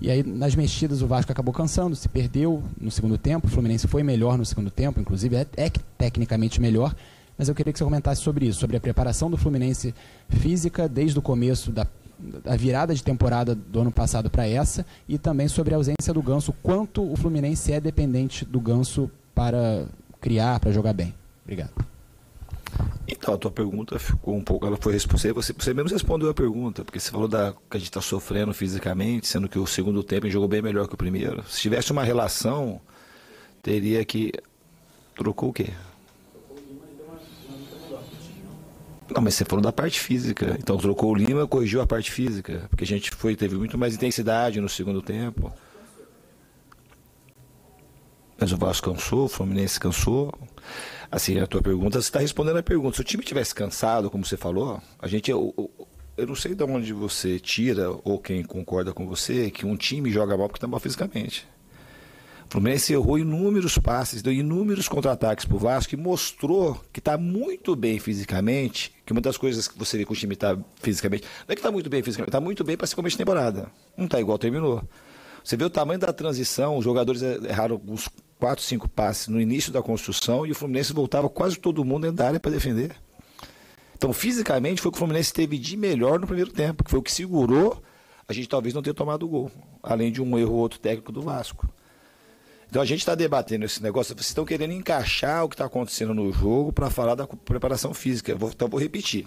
E 0.00 0.10
aí, 0.10 0.22
nas 0.22 0.54
mexidas, 0.54 1.02
o 1.02 1.06
Vasco 1.06 1.30
acabou 1.30 1.52
cansando, 1.52 1.94
se 1.94 2.08
perdeu 2.08 2.62
no 2.80 2.90
segundo 2.90 3.18
tempo. 3.18 3.46
O 3.46 3.50
Fluminense 3.50 3.86
foi 3.86 4.02
melhor 4.02 4.36
no 4.38 4.44
segundo 4.44 4.70
tempo, 4.70 5.00
inclusive 5.00 5.36
é, 5.36 5.46
é 5.56 5.70
tecnicamente 5.96 6.60
melhor. 6.60 6.94
Mas 7.36 7.48
eu 7.48 7.54
queria 7.54 7.72
que 7.72 7.78
você 7.78 7.84
comentasse 7.84 8.22
sobre 8.22 8.46
isso, 8.46 8.60
sobre 8.60 8.76
a 8.76 8.80
preparação 8.80 9.30
do 9.30 9.36
Fluminense 9.36 9.94
física 10.28 10.88
desde 10.88 11.18
o 11.18 11.22
começo 11.22 11.70
da 11.70 11.86
a 12.46 12.56
virada 12.56 12.94
de 12.94 13.02
temporada 13.02 13.54
do 13.54 13.80
ano 13.80 13.90
passado 13.90 14.30
para 14.30 14.46
essa 14.46 14.86
e 15.08 15.18
também 15.18 15.48
sobre 15.48 15.74
a 15.74 15.76
ausência 15.76 16.14
do 16.14 16.22
Ganso, 16.22 16.54
quanto 16.62 17.02
o 17.02 17.16
Fluminense 17.16 17.72
é 17.72 17.80
dependente 17.80 18.44
do 18.44 18.60
Ganso 18.60 19.10
para 19.34 19.86
criar, 20.20 20.60
para 20.60 20.70
jogar 20.70 20.92
bem. 20.92 21.12
Obrigado. 21.42 21.91
Então, 23.06 23.34
a 23.34 23.38
tua 23.38 23.50
pergunta 23.50 23.98
ficou 23.98 24.34
um 24.34 24.42
pouco. 24.42 24.66
Ela 24.66 24.76
foi 24.76 24.92
respondida. 24.92 25.34
Você, 25.34 25.52
você 25.52 25.74
mesmo 25.74 25.90
respondeu 25.90 26.30
a 26.30 26.34
pergunta, 26.34 26.84
porque 26.84 27.00
você 27.00 27.10
falou 27.10 27.28
da, 27.28 27.52
que 27.52 27.76
a 27.76 27.78
gente 27.78 27.88
está 27.88 28.00
sofrendo 28.00 28.54
fisicamente, 28.54 29.26
sendo 29.26 29.48
que 29.48 29.58
o 29.58 29.66
segundo 29.66 30.02
tempo 30.02 30.28
jogou 30.30 30.48
bem 30.48 30.62
melhor 30.62 30.86
que 30.86 30.94
o 30.94 30.96
primeiro. 30.96 31.42
Se 31.48 31.60
tivesse 31.60 31.90
uma 31.92 32.04
relação, 32.04 32.80
teria 33.62 34.04
que. 34.04 34.32
Trocou 35.14 35.50
o 35.50 35.52
quê? 35.52 35.70
Não, 39.14 39.20
mas 39.20 39.34
você 39.34 39.44
falou 39.44 39.62
da 39.62 39.72
parte 39.72 40.00
física. 40.00 40.56
Então 40.58 40.76
trocou 40.78 41.10
o 41.10 41.14
Lima, 41.14 41.46
corrigiu 41.46 41.82
a 41.82 41.86
parte 41.86 42.10
física. 42.10 42.66
Porque 42.70 42.84
a 42.84 42.86
gente 42.86 43.10
foi, 43.10 43.36
teve 43.36 43.56
muito 43.56 43.76
mais 43.76 43.94
intensidade 43.94 44.60
no 44.60 44.68
segundo 44.68 45.02
tempo. 45.02 45.52
Mas 48.38 48.52
o 48.52 48.56
Vasco 48.56 48.90
cansou, 48.90 49.26
o 49.26 49.28
Fluminense 49.28 49.78
cansou. 49.78 50.32
Assim, 51.10 51.38
a 51.38 51.46
tua 51.46 51.62
pergunta, 51.62 52.00
você 52.00 52.08
está 52.08 52.20
respondendo 52.20 52.58
a 52.58 52.62
pergunta. 52.62 52.96
Se 52.96 53.02
o 53.02 53.04
time 53.04 53.22
tivesse 53.22 53.54
cansado, 53.54 54.10
como 54.10 54.24
você 54.24 54.36
falou, 54.36 54.80
a 54.98 55.06
gente. 55.06 55.30
Eu, 55.30 55.70
eu 56.16 56.26
não 56.26 56.34
sei 56.34 56.54
de 56.54 56.62
onde 56.64 56.92
você 56.92 57.38
tira, 57.38 57.90
ou 58.04 58.18
quem 58.18 58.42
concorda 58.42 58.92
com 58.92 59.06
você, 59.06 59.50
que 59.50 59.64
um 59.64 59.76
time 59.76 60.10
joga 60.10 60.36
mal 60.36 60.48
porque 60.48 60.58
está 60.58 60.66
mal 60.66 60.80
fisicamente. 60.80 61.46
Fluminense 62.52 62.92
errou 62.92 63.18
inúmeros 63.18 63.78
passes, 63.78 64.20
deu 64.20 64.30
inúmeros 64.30 64.86
contra-ataques 64.86 65.46
para 65.46 65.56
o 65.56 65.58
Vasco 65.58 65.94
e 65.94 65.96
mostrou 65.96 66.78
que 66.92 67.00
está 67.00 67.16
muito 67.16 67.74
bem 67.74 67.98
fisicamente. 67.98 68.92
Que 69.06 69.12
uma 69.12 69.22
das 69.22 69.38
coisas 69.38 69.66
que 69.66 69.78
você 69.78 69.96
vê 69.96 70.04
que 70.04 70.12
o 70.12 70.14
time 70.14 70.34
está 70.34 70.58
fisicamente. 70.82 71.22
Não 71.48 71.52
é 71.52 71.54
que 71.54 71.60
está 71.60 71.72
muito 71.72 71.88
bem 71.88 72.02
fisicamente, 72.02 72.28
está 72.28 72.42
muito 72.42 72.62
bem 72.62 72.76
para 72.76 72.86
se 72.86 72.94
começo 72.94 73.14
de 73.14 73.18
temporada. 73.24 73.70
Não 73.96 74.04
está 74.04 74.20
igual 74.20 74.36
terminou. 74.36 74.86
Você 75.42 75.56
vê 75.56 75.64
o 75.64 75.70
tamanho 75.70 75.98
da 75.98 76.12
transição, 76.12 76.76
os 76.76 76.84
jogadores 76.84 77.22
erraram 77.22 77.80
uns 77.88 78.06
4, 78.42 78.60
5 78.64 78.88
passes 78.88 79.28
no 79.28 79.40
início 79.40 79.70
da 79.70 79.80
construção 79.80 80.44
e 80.44 80.50
o 80.50 80.54
Fluminense 80.56 80.92
voltava 80.92 81.28
quase 81.28 81.56
todo 81.56 81.84
mundo 81.84 82.02
dentro 82.02 82.16
da 82.16 82.26
área 82.26 82.40
para 82.40 82.50
defender. 82.50 82.90
Então, 83.96 84.12
fisicamente, 84.12 84.82
foi 84.82 84.88
o 84.88 84.92
que 84.92 84.96
o 84.96 84.98
Fluminense 84.98 85.32
teve 85.32 85.56
de 85.56 85.76
melhor 85.76 86.18
no 86.18 86.26
primeiro 86.26 86.50
tempo, 86.50 86.82
que 86.82 86.90
foi 86.90 86.98
o 86.98 87.02
que 87.02 87.12
segurou 87.12 87.80
a 88.26 88.32
gente 88.32 88.48
talvez 88.48 88.74
não 88.74 88.82
ter 88.82 88.94
tomado 88.94 89.26
o 89.26 89.28
gol, 89.28 89.50
além 89.80 90.10
de 90.10 90.20
um 90.20 90.36
erro 90.36 90.54
ou 90.54 90.58
outro 90.58 90.80
técnico 90.80 91.12
do 91.12 91.22
Vasco. 91.22 91.68
Então 92.68 92.82
a 92.82 92.84
gente 92.84 92.98
está 92.98 93.14
debatendo 93.14 93.64
esse 93.64 93.80
negócio, 93.80 94.12
vocês 94.12 94.26
estão 94.26 94.44
querendo 94.44 94.72
encaixar 94.72 95.44
o 95.44 95.48
que 95.48 95.54
está 95.54 95.66
acontecendo 95.66 96.12
no 96.12 96.32
jogo 96.32 96.72
para 96.72 96.90
falar 96.90 97.14
da 97.14 97.28
preparação 97.28 97.94
física. 97.94 98.34
Vou, 98.34 98.50
então 98.50 98.66
vou 98.66 98.80
repetir. 98.80 99.24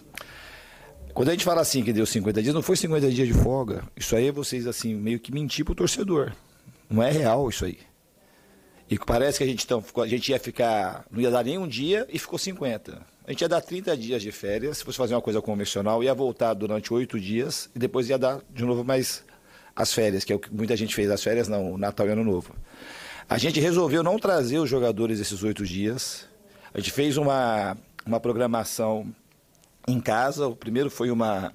Quando 1.14 1.30
a 1.30 1.32
gente 1.32 1.46
fala 1.46 1.62
assim 1.62 1.86
que 1.86 1.94
deu 1.94 2.06
50 2.06 2.44
dias, 2.44 2.54
não 2.54 2.62
foi 2.62 2.76
50 2.76 3.10
dias 3.12 3.30
de 3.30 3.34
folga. 3.34 3.82
Isso 3.96 4.14
aí 4.14 4.28
é 4.28 4.32
vocês 4.34 4.68
assim 4.68 4.94
meio 4.94 5.22
que 5.22 5.32
mentir 5.32 5.64
pro 5.64 5.74
torcedor. 5.74 6.34
Não 6.90 7.02
é 7.02 7.10
real 7.10 7.48
isso 7.48 7.64
aí. 7.64 7.78
E 8.90 9.00
parece 9.00 9.40
que 9.40 9.44
a 9.44 9.48
gente, 9.48 9.64
então, 9.66 9.84
a 9.98 10.08
gente 10.08 10.30
ia 10.30 10.40
ficar, 10.40 11.06
não 11.10 11.20
ia 11.20 11.32
dar 11.32 11.44
nem 11.44 11.58
um 11.58 11.68
dia 11.68 12.06
e 12.12 12.20
ficou 12.20 12.38
50. 12.38 13.02
A 13.28 13.32
gente 13.32 13.42
ia 13.42 13.50
dar 13.50 13.62
30 13.62 13.98
dias 13.98 14.22
de 14.22 14.32
férias, 14.32 14.78
se 14.78 14.84
fosse 14.84 14.98
fazer 14.98 15.16
uma 15.16 15.22
coisa 15.22 15.42
convencional, 15.42 16.04
ia 16.04 16.14
voltar 16.14 16.54
durante 16.54 16.94
oito 16.94 17.20
dias 17.20 17.70
e 17.76 17.80
depois 17.80 18.08
ia 18.08 18.18
dar 18.18 18.42
de 18.54 18.64
novo 18.64 18.84
mais 18.84 19.24
as 19.76 19.92
férias, 19.92 20.24
que 20.24 20.32
é 20.32 20.36
o 20.36 20.40
que 20.40 20.54
muita 20.54 20.76
gente 20.76 20.94
fez, 20.94 21.10
as 21.10 21.24
férias 21.24 21.48
não, 21.48 21.78
Natal 21.78 22.08
e 22.08 22.12
Ano 22.12 22.24
Novo. 22.24 22.56
A 23.28 23.40
gente 23.40 23.60
resolveu 23.60 24.04
não 24.04 24.20
trazer 24.20 24.60
os 24.60 24.70
jogadores 24.70 25.20
esses 25.20 25.42
oito 25.42 25.66
dias. 25.66 26.28
A 26.72 26.80
gente 26.80 26.92
fez 26.92 27.18
uma, 27.18 27.76
uma 28.06 28.20
programação 28.20 29.12
em 29.88 30.00
casa. 30.00 30.48
O 30.48 30.56
primeiro 30.56 30.92
foi 30.92 31.10
uma, 31.10 31.52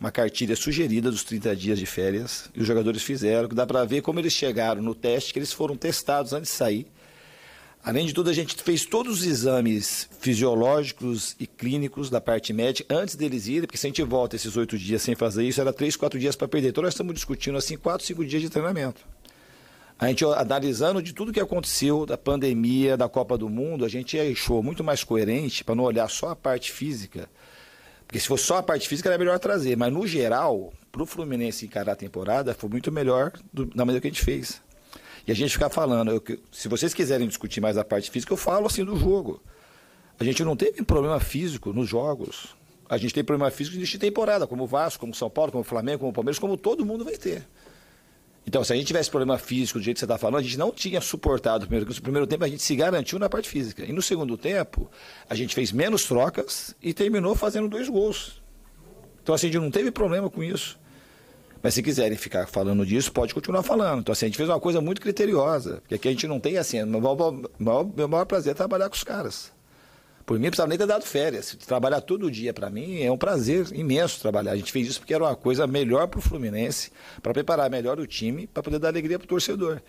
uma 0.00 0.10
cartilha 0.10 0.54
sugerida 0.54 1.10
dos 1.10 1.24
30 1.24 1.56
dias 1.56 1.78
de 1.78 1.86
férias. 1.86 2.50
E 2.54 2.60
os 2.60 2.66
jogadores 2.66 3.02
fizeram. 3.02 3.48
Dá 3.48 3.66
para 3.66 3.84
ver 3.84 4.02
como 4.02 4.18
eles 4.18 4.32
chegaram 4.32 4.82
no 4.82 4.94
teste, 4.94 5.32
que 5.32 5.38
eles 5.38 5.52
foram 5.52 5.76
testados 5.76 6.32
antes 6.32 6.50
de 6.50 6.56
sair. 6.56 6.86
Além 7.82 8.04
de 8.04 8.12
tudo, 8.12 8.28
a 8.28 8.32
gente 8.32 8.56
fez 8.56 8.84
todos 8.84 9.20
os 9.20 9.24
exames 9.24 10.08
fisiológicos 10.18 11.36
e 11.38 11.46
clínicos 11.46 12.10
da 12.10 12.20
parte 12.20 12.52
médica 12.52 12.92
antes 12.92 13.14
deles 13.14 13.46
irem, 13.46 13.60
porque 13.60 13.78
se 13.78 13.86
a 13.86 13.90
gente 13.90 14.02
volta 14.02 14.34
esses 14.34 14.56
oito 14.56 14.76
dias 14.76 15.02
sem 15.02 15.14
fazer 15.14 15.44
isso, 15.44 15.60
era 15.60 15.72
três, 15.72 15.94
quatro 15.94 16.18
dias 16.18 16.34
para 16.34 16.48
perder. 16.48 16.70
Então 16.70 16.82
nós 16.82 16.94
estamos 16.94 17.14
discutindo 17.14 17.56
assim 17.56 17.76
quatro, 17.76 18.04
cinco 18.04 18.24
dias 18.24 18.42
de 18.42 18.50
treinamento. 18.50 19.06
A 19.98 20.08
gente 20.08 20.24
analisando 20.24 21.00
de 21.00 21.12
tudo 21.12 21.32
que 21.32 21.38
aconteceu 21.38 22.04
da 22.04 22.18
pandemia, 22.18 22.96
da 22.96 23.08
Copa 23.08 23.38
do 23.38 23.48
Mundo, 23.48 23.84
a 23.84 23.88
gente 23.88 24.18
achou 24.18 24.64
muito 24.64 24.82
mais 24.82 25.04
coerente 25.04 25.62
para 25.62 25.76
não 25.76 25.84
olhar 25.84 26.10
só 26.10 26.30
a 26.30 26.36
parte 26.36 26.72
física. 26.72 27.30
Porque 28.06 28.20
se 28.20 28.28
fosse 28.28 28.44
só 28.44 28.58
a 28.58 28.62
parte 28.62 28.88
física 28.88 29.08
era 29.08 29.18
melhor 29.18 29.38
trazer, 29.38 29.76
mas 29.76 29.92
no 29.92 30.06
geral, 30.06 30.72
para 30.92 31.02
o 31.02 31.06
Fluminense 31.06 31.66
encarar 31.66 31.92
a 31.92 31.96
temporada, 31.96 32.54
foi 32.54 32.70
muito 32.70 32.92
melhor 32.92 33.32
do, 33.52 33.66
da 33.66 33.84
maneira 33.84 34.00
que 34.00 34.06
a 34.06 34.10
gente 34.10 34.24
fez. 34.24 34.62
E 35.26 35.32
a 35.32 35.34
gente 35.34 35.50
ficar 35.50 35.68
falando, 35.68 36.12
eu, 36.12 36.22
se 36.52 36.68
vocês 36.68 36.94
quiserem 36.94 37.26
discutir 37.26 37.60
mais 37.60 37.76
a 37.76 37.84
parte 37.84 38.10
física, 38.10 38.32
eu 38.32 38.36
falo 38.36 38.66
assim 38.66 38.84
do 38.84 38.96
jogo. 38.96 39.42
A 40.20 40.24
gente 40.24 40.44
não 40.44 40.56
teve 40.56 40.82
problema 40.84 41.18
físico 41.18 41.72
nos 41.72 41.88
jogos. 41.88 42.54
A 42.88 42.96
gente 42.96 43.12
tem 43.12 43.24
problema 43.24 43.50
físico 43.50 43.76
de 43.76 43.98
temporada, 43.98 44.46
como 44.46 44.62
o 44.62 44.66
Vasco, 44.66 45.00
como 45.00 45.12
o 45.12 45.16
São 45.16 45.28
Paulo, 45.28 45.50
como 45.50 45.62
o 45.62 45.64
Flamengo, 45.64 45.98
como 45.98 46.10
o 46.10 46.14
Palmeiras, 46.14 46.38
como 46.38 46.56
todo 46.56 46.86
mundo 46.86 47.04
vai 47.04 47.16
ter. 47.16 47.44
Então, 48.46 48.62
se 48.62 48.72
a 48.72 48.76
gente 48.76 48.86
tivesse 48.86 49.10
problema 49.10 49.36
físico 49.38 49.78
do 49.80 49.84
jeito 49.84 49.96
que 49.96 50.00
você 50.00 50.04
está 50.04 50.16
falando, 50.16 50.38
a 50.38 50.42
gente 50.42 50.56
não 50.56 50.70
tinha 50.70 51.00
suportado 51.00 51.64
o 51.64 51.68
primeiro, 51.68 51.92
no 51.92 52.00
primeiro 52.00 52.26
tempo 52.28 52.44
a 52.44 52.48
gente 52.48 52.62
se 52.62 52.76
garantiu 52.76 53.18
na 53.18 53.28
parte 53.28 53.48
física. 53.48 53.84
E 53.84 53.92
no 53.92 54.00
segundo 54.00 54.36
tempo, 54.36 54.88
a 55.28 55.34
gente 55.34 55.52
fez 55.52 55.72
menos 55.72 56.04
trocas 56.04 56.74
e 56.80 56.94
terminou 56.94 57.34
fazendo 57.34 57.68
dois 57.68 57.88
gols. 57.88 58.40
Então, 59.20 59.34
assim, 59.34 59.48
a 59.48 59.50
gente 59.50 59.60
não 59.60 59.70
teve 59.70 59.90
problema 59.90 60.30
com 60.30 60.44
isso. 60.44 60.78
Mas 61.60 61.74
se 61.74 61.82
quiserem 61.82 62.16
ficar 62.16 62.46
falando 62.46 62.86
disso, 62.86 63.10
pode 63.10 63.34
continuar 63.34 63.64
falando. 63.64 64.00
Então, 64.00 64.12
assim, 64.12 64.26
a 64.26 64.28
gente 64.28 64.36
fez 64.36 64.48
uma 64.48 64.60
coisa 64.60 64.80
muito 64.80 65.00
criteriosa. 65.00 65.78
Porque 65.80 65.96
aqui 65.96 66.06
a 66.06 66.10
gente 66.12 66.28
não 66.28 66.38
tem, 66.38 66.56
assim, 66.56 66.84
meu 66.84 67.00
maior, 67.00 67.16
maior, 67.58 67.84
meu 67.84 68.06
maior 68.06 68.24
prazer 68.26 68.52
é 68.52 68.54
trabalhar 68.54 68.88
com 68.88 68.94
os 68.94 69.02
caras. 69.02 69.52
Por 70.26 70.40
mim, 70.40 70.48
precisava 70.48 70.68
nem 70.68 70.76
ter 70.76 70.86
dado 70.86 71.04
férias. 71.06 71.56
Trabalhar 71.66 72.00
todo 72.00 72.28
dia, 72.28 72.52
para 72.52 72.68
mim, 72.68 73.00
é 73.00 73.10
um 73.12 73.16
prazer 73.16 73.68
imenso 73.72 74.20
trabalhar. 74.20 74.50
A 74.50 74.56
gente 74.56 74.72
fez 74.72 74.88
isso 74.88 74.98
porque 74.98 75.14
era 75.14 75.22
uma 75.22 75.36
coisa 75.36 75.68
melhor 75.68 76.08
para 76.08 76.18
o 76.18 76.20
Fluminense, 76.20 76.90
para 77.22 77.32
preparar 77.32 77.70
melhor 77.70 78.00
o 78.00 78.06
time, 78.08 78.48
para 78.48 78.60
poder 78.60 78.80
dar 78.80 78.88
alegria 78.88 79.20
para 79.20 79.24
o 79.24 79.28
torcedor. 79.28 79.80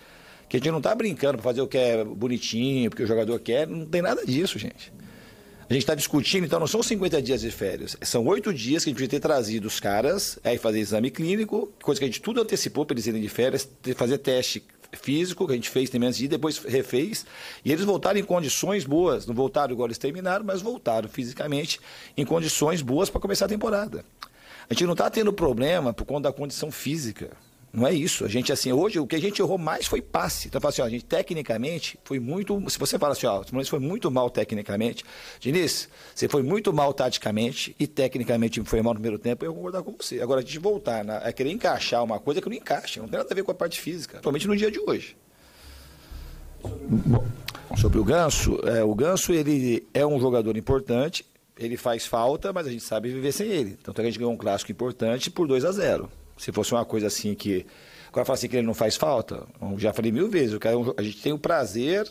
Que 0.47 0.57
a 0.57 0.59
gente 0.59 0.69
não 0.69 0.77
está 0.77 0.93
brincando 0.93 1.39
para 1.39 1.43
fazer 1.43 1.61
o 1.61 1.67
que 1.67 1.77
é 1.77 2.03
bonitinho, 2.03 2.91
porque 2.91 3.01
o 3.01 3.07
jogador 3.07 3.39
quer, 3.39 3.67
não 3.67 3.87
tem 3.87 4.03
nada 4.03 4.23
disso, 4.23 4.59
gente. 4.59 4.93
A 5.67 5.73
gente 5.73 5.81
está 5.81 5.95
discutindo, 5.95 6.45
então 6.45 6.59
não 6.59 6.67
são 6.67 6.81
50 6.81 7.21
dias 7.21 7.41
de 7.41 7.51
férias, 7.51 7.97
são 8.01 8.25
oito 8.27 8.53
dias 8.53 8.85
que 8.85 8.89
a 8.89 8.91
gente 8.91 8.97
podia 8.97 9.09
ter 9.09 9.19
trazido 9.19 9.67
os 9.67 9.81
caras, 9.81 10.39
aí 10.41 10.57
fazer 10.57 10.79
exame 10.79 11.11
clínico, 11.11 11.73
coisa 11.83 11.99
que 11.99 12.05
a 12.05 12.07
gente 12.07 12.21
tudo 12.21 12.39
antecipou 12.41 12.85
para 12.85 12.93
eles 12.93 13.05
irem 13.05 13.21
de 13.21 13.27
férias, 13.27 13.67
fazer 13.97 14.17
teste 14.19 14.63
físico, 14.93 15.45
que 15.45 15.53
a 15.53 15.55
gente 15.55 15.69
fez 15.69 15.89
também 15.89 16.07
antes 16.07 16.19
de 16.19 16.27
depois 16.27 16.57
refez, 16.57 17.25
e 17.63 17.71
eles 17.71 17.85
voltaram 17.85 18.19
em 18.19 18.23
condições 18.23 18.85
boas. 18.85 19.25
Não 19.25 19.33
voltaram 19.33 19.73
igual 19.73 19.87
eles 19.87 19.97
terminaram, 19.97 20.45
mas 20.45 20.61
voltaram 20.61 21.09
fisicamente 21.09 21.79
em 22.15 22.25
condições 22.25 22.81
boas 22.81 23.09
para 23.09 23.21
começar 23.21 23.45
a 23.45 23.49
temporada. 23.49 24.03
A 24.69 24.73
gente 24.73 24.85
não 24.85 24.93
está 24.93 25.09
tendo 25.09 25.31
problema 25.31 25.93
por 25.93 26.05
conta 26.05 26.29
da 26.29 26.33
condição 26.33 26.69
física. 26.71 27.31
Não 27.71 27.85
é 27.85 27.93
isso. 27.93 28.25
A 28.25 28.27
gente, 28.27 28.51
assim, 28.51 28.71
hoje, 28.71 28.99
o 28.99 29.05
que 29.05 29.15
a 29.15 29.19
gente 29.19 29.41
errou 29.41 29.57
mais 29.57 29.85
foi 29.85 30.01
passe. 30.01 30.47
Então, 30.47 30.59
assim, 30.67 30.81
ó, 30.81 30.85
a 30.85 30.89
gente 30.89 31.05
tecnicamente 31.05 31.99
foi 32.03 32.19
muito. 32.19 32.61
Se 32.69 32.79
você 32.79 32.97
fala 32.97 33.13
assim, 33.13 33.27
ó, 33.27 33.41
o 33.41 33.43
Fluminense 33.43 33.69
foi 33.69 33.79
muito 33.79 34.09
mal 34.09 34.29
tecnicamente. 34.29 35.03
Diniz, 35.39 35.89
você 36.15 36.27
foi 36.27 36.41
muito 36.41 36.73
mal 36.73 36.93
taticamente 36.93 37.75
e 37.79 37.85
tecnicamente 37.85 38.63
foi 38.63 38.81
mal 38.81 38.93
no 38.93 38.99
primeiro 38.99 39.19
tempo, 39.19 39.43
eu 39.43 39.51
vou 39.51 39.57
concordar 39.57 39.83
com 39.83 39.91
você. 39.91 40.21
Agora, 40.21 40.39
a 40.39 40.43
gente 40.43 40.59
voltar 40.59 41.03
na, 41.03 41.17
a 41.17 41.31
querer 41.31 41.51
encaixar 41.51 42.03
uma 42.03 42.19
coisa 42.19 42.41
que 42.41 42.49
não 42.49 42.55
encaixa, 42.55 43.01
não 43.01 43.07
tem 43.07 43.17
nada 43.17 43.31
a 43.31 43.35
ver 43.35 43.43
com 43.43 43.51
a 43.51 43.55
parte 43.55 43.79
física, 43.79 44.13
principalmente 44.13 44.47
no 44.47 44.55
dia 44.55 44.71
de 44.71 44.79
hoje. 44.79 45.15
Sobre 47.77 47.99
o 47.99 48.03
Ganso, 48.03 48.59
é, 48.67 48.83
o 48.83 48.95
Ganso 48.95 49.33
ele 49.33 49.85
é 49.93 50.05
um 50.05 50.19
jogador 50.19 50.57
importante, 50.57 51.25
ele 51.57 51.77
faz 51.77 52.05
falta, 52.05 52.51
mas 52.51 52.65
a 52.65 52.71
gente 52.71 52.83
sabe 52.83 53.09
viver 53.09 53.31
sem 53.31 53.47
ele. 53.47 53.77
Então 53.79 53.93
a 53.95 54.01
gente 54.03 54.17
ganhou 54.17 54.33
um 54.33 54.37
clássico 54.37 54.71
importante 54.71 55.29
por 55.29 55.47
2 55.47 55.65
a 55.65 55.71
0 55.71 56.09
Se 56.37 56.51
fosse 56.51 56.73
uma 56.73 56.85
coisa 56.85 57.07
assim 57.07 57.33
que. 57.33 57.65
Agora 58.09 58.25
fala 58.25 58.35
assim 58.35 58.47
que 58.47 58.55
ele 58.55 58.65
não 58.65 58.73
faz 58.73 58.95
falta, 58.95 59.45
eu 59.61 59.77
já 59.77 59.93
falei 59.93 60.11
mil 60.11 60.29
vezes, 60.29 60.53
o 60.53 60.59
cara, 60.59 60.75
é 60.75 60.79
a 60.97 61.03
gente 61.03 61.21
tem 61.21 61.33
o 61.33 61.37
prazer 61.37 62.09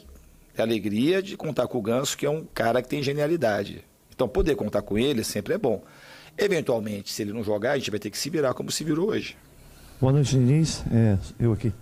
e 0.57 0.61
a 0.61 0.65
alegria 0.65 1.23
de 1.23 1.37
contar 1.37 1.67
com 1.67 1.79
o 1.79 1.83
Ganso, 1.83 2.17
que 2.17 2.27
é 2.27 2.31
um 2.31 2.45
cara 2.55 2.83
que 2.83 2.89
tem 2.89 3.03
genialidade. 3.03 3.83
Então, 4.15 4.29
poder 4.29 4.55
contar 4.55 4.83
com 4.83 4.99
ele 4.99 5.25
sempre 5.25 5.55
é 5.55 5.59
bom. 5.59 5.83
Eventualmente, 6.39 7.13
se 7.13 7.23
ele 7.23 7.33
não 7.33 7.43
jogar, 7.43 7.73
a 7.73 7.79
gente 7.79 7.91
vai 7.91 7.99
ter 7.99 8.11
que 8.11 8.19
se 8.19 8.31
virar 8.31 8.55
como 8.55 8.71
se 8.71 8.85
virou 8.85 9.09
hoje. 9.09 9.37
Boa 10.01 10.13
noite, 10.13 10.31
Diniz. 10.31 10.85
É, 10.93 11.19
eu 11.41 11.53
aqui. 11.53 11.73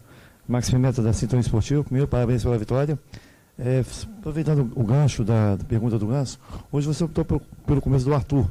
Max 0.46 0.70
Pimenta 0.70 1.02
da 1.02 1.12
Cinturão 1.12 1.40
Esportivo. 1.40 1.84
Primeiro, 1.84 2.06
parabéns 2.06 2.42
pela 2.42 2.56
vitória. 2.56 2.98
É, 3.58 3.84
aproveitando 4.18 4.72
o 4.74 4.82
gancho 4.82 5.22
da, 5.22 5.54
da 5.54 5.64
pergunta 5.64 5.96
do 5.96 6.08
Ganso, 6.08 6.40
hoje 6.72 6.88
você 6.88 7.04
optou 7.04 7.24
pelo, 7.24 7.40
pelo 7.64 7.80
começo 7.80 8.04
do 8.04 8.12
Arthur, 8.12 8.50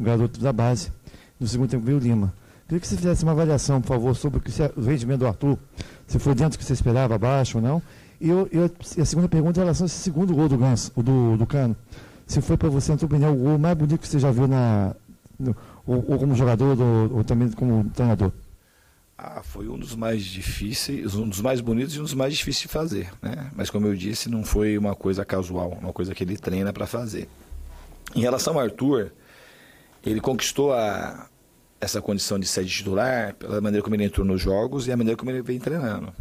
um 0.00 0.04
garoto 0.04 0.40
da 0.40 0.52
base. 0.52 0.90
No 1.38 1.46
segundo 1.46 1.68
tempo 1.68 1.84
veio 1.84 1.98
o 1.98 2.00
Lima. 2.00 2.32
Queria 2.72 2.80
que 2.80 2.88
você 2.88 2.96
fizesse 2.96 3.22
uma 3.22 3.32
avaliação, 3.32 3.82
por 3.82 3.88
favor, 3.88 4.16
sobre 4.16 4.38
o, 4.38 4.40
que 4.40 4.50
você- 4.50 4.72
o 4.74 4.80
rendimento 4.80 5.18
do 5.20 5.26
Arthur. 5.26 5.58
Se 6.06 6.18
foi 6.18 6.34
dentro 6.34 6.52
do 6.56 6.58
que 6.58 6.64
você 6.64 6.72
esperava, 6.72 7.14
abaixo 7.16 7.58
ou 7.58 7.62
não. 7.62 7.82
E, 8.18 8.30
eu- 8.30 8.48
eu- 8.50 8.70
e 8.96 9.00
a 9.02 9.04
segunda 9.04 9.28
pergunta 9.28 9.60
é 9.60 9.62
em 9.62 9.64
relação 9.64 9.84
a 9.84 9.86
esse 9.88 9.96
segundo 9.98 10.34
gol 10.34 10.48
do 10.48 10.56
Ganso, 10.56 10.90
o 10.96 11.02
do, 11.02 11.36
do 11.36 11.44
Cano. 11.46 11.76
Se 12.26 12.40
foi 12.40 12.56
para 12.56 12.70
você, 12.70 12.92
na 12.92 12.96
opinião, 13.02 13.34
o 13.34 13.36
gol 13.36 13.58
mais 13.58 13.76
bonito 13.76 14.00
que 14.00 14.08
você 14.08 14.18
já 14.18 14.30
viu 14.30 14.48
na, 14.48 14.96
no- 15.38 15.54
ou, 15.86 15.96
ou 16.12 16.18
como 16.18 16.34
jogador 16.34 16.80
ou, 16.80 17.18
ou 17.18 17.24
também 17.24 17.50
como 17.50 17.84
treinador? 17.90 18.32
Ah, 19.18 19.42
foi 19.44 19.68
um 19.68 19.78
dos 19.78 19.94
mais 19.94 20.24
difíceis, 20.24 21.14
um 21.14 21.28
dos 21.28 21.42
mais 21.42 21.60
bonitos 21.60 21.94
e 21.94 22.00
um 22.00 22.04
dos 22.04 22.14
mais 22.14 22.32
difíceis 22.38 22.62
de 22.62 22.68
fazer, 22.68 23.10
né? 23.20 23.50
Mas 23.54 23.68
como 23.68 23.86
eu 23.86 23.94
disse, 23.94 24.30
não 24.30 24.42
foi 24.44 24.78
uma 24.78 24.94
coisa 24.94 25.26
casual, 25.26 25.76
uma 25.78 25.92
coisa 25.92 26.14
que 26.14 26.24
ele 26.24 26.38
treina 26.38 26.72
para 26.72 26.86
fazer. 26.86 27.28
Em 28.14 28.22
relação 28.22 28.54
ao 28.54 28.60
Arthur, 28.60 29.12
ele 30.02 30.22
conquistou 30.22 30.72
a, 30.72 31.26
essa 31.82 32.00
condição 32.00 32.38
de 32.38 32.46
ser 32.46 32.64
titular 32.64 33.34
pela 33.34 33.60
maneira 33.60 33.82
como 33.82 33.96
ele 33.96 34.04
entrou 34.04 34.24
nos 34.24 34.40
jogos 34.40 34.86
e 34.86 34.92
a 34.92 34.96
maneira 34.96 35.16
como 35.16 35.32
ele 35.32 35.42
vem 35.42 35.58
treinando. 35.58 36.14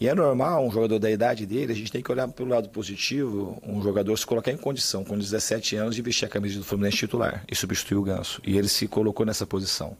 E 0.00 0.08
é 0.08 0.14
normal, 0.14 0.66
um 0.66 0.70
jogador 0.70 0.98
da 0.98 1.10
idade 1.10 1.44
dele, 1.44 1.70
a 1.72 1.76
gente 1.76 1.92
tem 1.92 2.02
que 2.02 2.10
olhar 2.10 2.26
pelo 2.28 2.48
lado 2.48 2.70
positivo, 2.70 3.60
um 3.62 3.82
jogador 3.82 4.16
se 4.16 4.26
colocar 4.26 4.50
em 4.50 4.56
condição, 4.56 5.04
com 5.04 5.18
17 5.18 5.76
anos, 5.76 5.94
de 5.94 6.00
vestir 6.00 6.24
a 6.24 6.28
camisa 6.28 6.58
do 6.58 6.64
Fluminense 6.64 6.96
titular 6.96 7.44
e 7.50 7.54
substituir 7.54 7.98
o 7.98 8.02
Ganso. 8.02 8.40
E 8.42 8.56
ele 8.56 8.68
se 8.68 8.88
colocou 8.88 9.26
nessa 9.26 9.46
posição. 9.46 9.94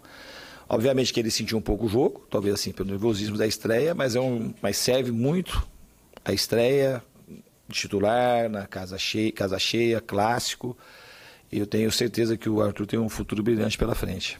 Obviamente 0.66 1.12
que 1.12 1.20
ele 1.20 1.30
sentiu 1.30 1.58
um 1.58 1.62
pouco 1.62 1.84
o 1.84 1.88
jogo, 1.88 2.26
talvez 2.30 2.54
assim, 2.54 2.72
pelo 2.72 2.88
nervosismo 2.88 3.36
da 3.36 3.46
estreia, 3.46 3.94
mas, 3.94 4.16
é 4.16 4.20
um, 4.20 4.54
mas 4.62 4.78
serve 4.78 5.12
muito 5.12 5.66
a 6.24 6.32
estreia 6.32 7.02
titular, 7.70 8.48
na 8.48 8.66
casa 8.66 8.96
cheia, 8.96 9.30
casa 9.30 9.58
cheia, 9.58 10.00
clássico. 10.00 10.76
E 11.52 11.58
eu 11.58 11.66
tenho 11.66 11.92
certeza 11.92 12.36
que 12.36 12.48
o 12.48 12.62
Arthur 12.62 12.86
tem 12.86 12.98
um 12.98 13.10
futuro 13.10 13.42
brilhante 13.42 13.76
pela 13.76 13.94
frente. 13.94 14.38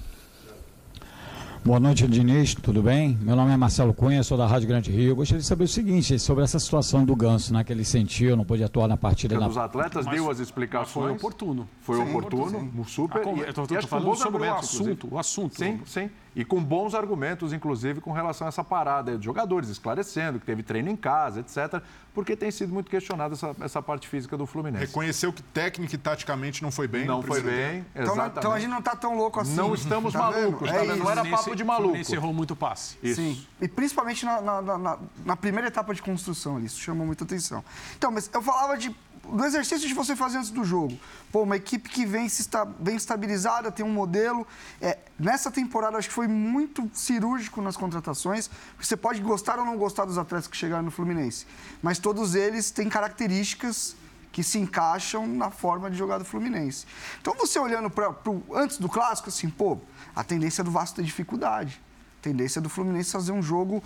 Boa 1.66 1.81
noite, 1.81 2.07
Diniz, 2.07 2.55
tudo 2.55 2.81
bem? 2.81 3.18
Meu 3.20 3.35
nome 3.35 3.52
é 3.52 3.57
Marcelo 3.57 3.92
Cunha, 3.92 4.22
sou 4.22 4.38
da 4.38 4.46
Rádio 4.46 4.68
Grande 4.68 4.88
Rio. 4.92 5.09
Eu 5.09 5.16
gostaria 5.16 5.40
de 5.40 5.46
saber 5.48 5.64
o 5.64 5.68
seguinte, 5.68 6.16
sobre 6.16 6.44
essa 6.44 6.61
situação 6.61 7.05
do 7.05 7.16
Ganso, 7.16 7.52
né, 7.52 7.64
que 7.64 7.72
ele 7.72 7.85
sentiu, 7.85 8.37
não 8.37 8.44
pôde 8.44 8.62
atuar 8.62 8.87
na 8.87 8.96
partida. 8.96 9.35
Que 9.35 9.40
Na... 9.40 9.48
dos 9.48 9.57
atletas 9.59 10.07
Mas- 10.07 10.14
deu 10.14 10.31
as 10.31 10.38
explicações. 10.38 11.07
foi 11.07 11.11
oportuno. 11.11 11.68
Foi 11.81 11.96
Sim, 11.96 12.02
oportuno, 12.11 12.42
oportuno, 12.59 12.85
super. 12.85 13.20
A 13.20 13.24
con- 13.24 13.37
e- 13.38 13.40
eu 13.40 13.52
tô- 13.52 13.64
e 13.64 13.83
falando 13.83 14.14
sobre 14.16 14.42
o 14.46 14.55
assunto, 14.55 14.83
inclusive. 14.92 14.98
o 15.11 15.18
assunto. 15.18 15.57
Sim, 15.57 15.81
sim. 15.87 16.09
E 16.37 16.44
com 16.44 16.62
bons 16.62 16.94
argumentos, 16.94 17.55
inclusive, 17.55 17.99
com 18.03 18.12
relação 18.12 18.46
a 18.46 18.49
essa 18.49 18.62
parada 18.62 19.16
dos 19.16 19.25
jogadores, 19.25 19.70
esclarecendo 19.70 20.38
que 20.38 20.44
teve 20.44 20.62
treino 20.62 20.90
em 20.90 20.94
casa, 20.96 21.40
etc. 21.40 21.83
Porque 22.12 22.37
tem 22.37 22.51
sido 22.51 22.75
muito 22.75 22.90
questionada 22.90 23.33
essa, 23.33 23.57
essa 23.61 23.81
parte 23.83 24.07
física 24.07 24.37
do 24.37 24.44
Fluminense. 24.46 24.85
Reconheceu 24.85 25.33
que 25.33 25.42
técnico 25.42 25.94
e 25.94 25.99
taticamente 25.99 26.62
não 26.62 26.70
foi 26.70 26.87
bem. 26.87 27.07
Não 27.07 27.22
foi 27.22 27.40
primeiro 27.40 27.62
bem, 27.72 27.83
tempo. 27.85 27.90
Então, 27.94 28.12
exatamente. 28.12 28.38
então 28.38 28.53
a 28.53 28.59
gente 28.61 28.70
não 28.70 28.83
tá 28.83 28.94
tão 28.94 29.16
louco 29.16 29.40
assim. 29.40 29.55
Não 29.57 29.72
estamos 29.75 30.12
Tá 30.12 30.31
vendo? 30.31 30.42
malucos, 30.42 30.70
tá 30.70 30.77
É? 30.77 30.96
Não 30.96 31.11
era 31.11 31.25
papo 31.25 31.57
de 31.57 31.64
maluco. 31.64 31.85
Fluminense 31.85 32.14
errou 32.14 32.35
muito 32.35 32.55
passe. 32.55 32.99
Isso. 33.03 33.16
Sim. 33.20 33.46
E 33.59 33.66
principalmente 33.66 34.27
na, 34.27 34.40
na- 34.42 34.61
na- 34.62 34.79
na- 34.79 34.99
na 35.25 35.37
primeira 35.37 35.68
etapa 35.68 35.94
de 35.94 36.03
construção 36.03 36.57
ali, 36.59 36.66
isso 36.66 36.79
chamou 36.81 37.07
muita 37.07 37.25
atenção. 37.25 37.64
Então, 37.96 38.11
mas 38.11 38.29
eu 38.33 38.42
falava 38.42 38.77
de, 38.77 38.94
do 39.32 39.44
exercício 39.44 39.86
de 39.86 39.94
você 39.94 40.14
fazer 40.14 40.38
antes 40.38 40.50
do 40.50 40.64
jogo. 40.64 40.98
Pô, 41.32 41.42
uma 41.42 41.56
equipe 41.56 41.88
que 41.88 42.06
vem, 42.06 42.28
se 42.28 42.42
esta, 42.42 42.64
bem 42.64 42.96
estabilizada, 42.96 43.70
tem 43.70 43.84
um 43.84 43.92
modelo. 43.92 44.46
É, 44.80 44.98
nessa 45.18 45.50
temporada, 45.50 45.98
acho 45.98 46.08
que 46.08 46.14
foi 46.14 46.28
muito 46.28 46.88
cirúrgico 46.92 47.60
nas 47.60 47.76
contratações, 47.76 48.50
você 48.80 48.96
pode 48.96 49.20
gostar 49.20 49.58
ou 49.58 49.64
não 49.64 49.76
gostar 49.76 50.04
dos 50.04 50.18
atletas 50.18 50.46
que 50.46 50.56
chegaram 50.56 50.84
no 50.84 50.90
Fluminense, 50.90 51.46
mas 51.82 51.98
todos 51.98 52.34
eles 52.34 52.70
têm 52.70 52.88
características 52.88 53.96
que 54.32 54.42
se 54.42 54.58
encaixam 54.58 55.26
na 55.26 55.50
forma 55.50 55.90
de 55.90 55.96
jogar 55.96 56.18
do 56.18 56.24
Fluminense. 56.24 56.84
Então, 57.20 57.34
você 57.34 57.58
olhando 57.58 57.88
para 57.88 58.14
antes 58.54 58.76
do 58.76 58.88
clássico, 58.88 59.30
assim, 59.30 59.48
pô, 59.48 59.78
a 60.14 60.22
tendência 60.22 60.62
do 60.62 60.70
Vasco 60.70 60.96
ter 60.96 61.02
dificuldade. 61.02 61.80
A 62.20 62.22
tendência 62.22 62.60
do 62.60 62.68
Fluminense 62.68 63.10
fazer 63.10 63.32
um 63.32 63.42
jogo 63.42 63.82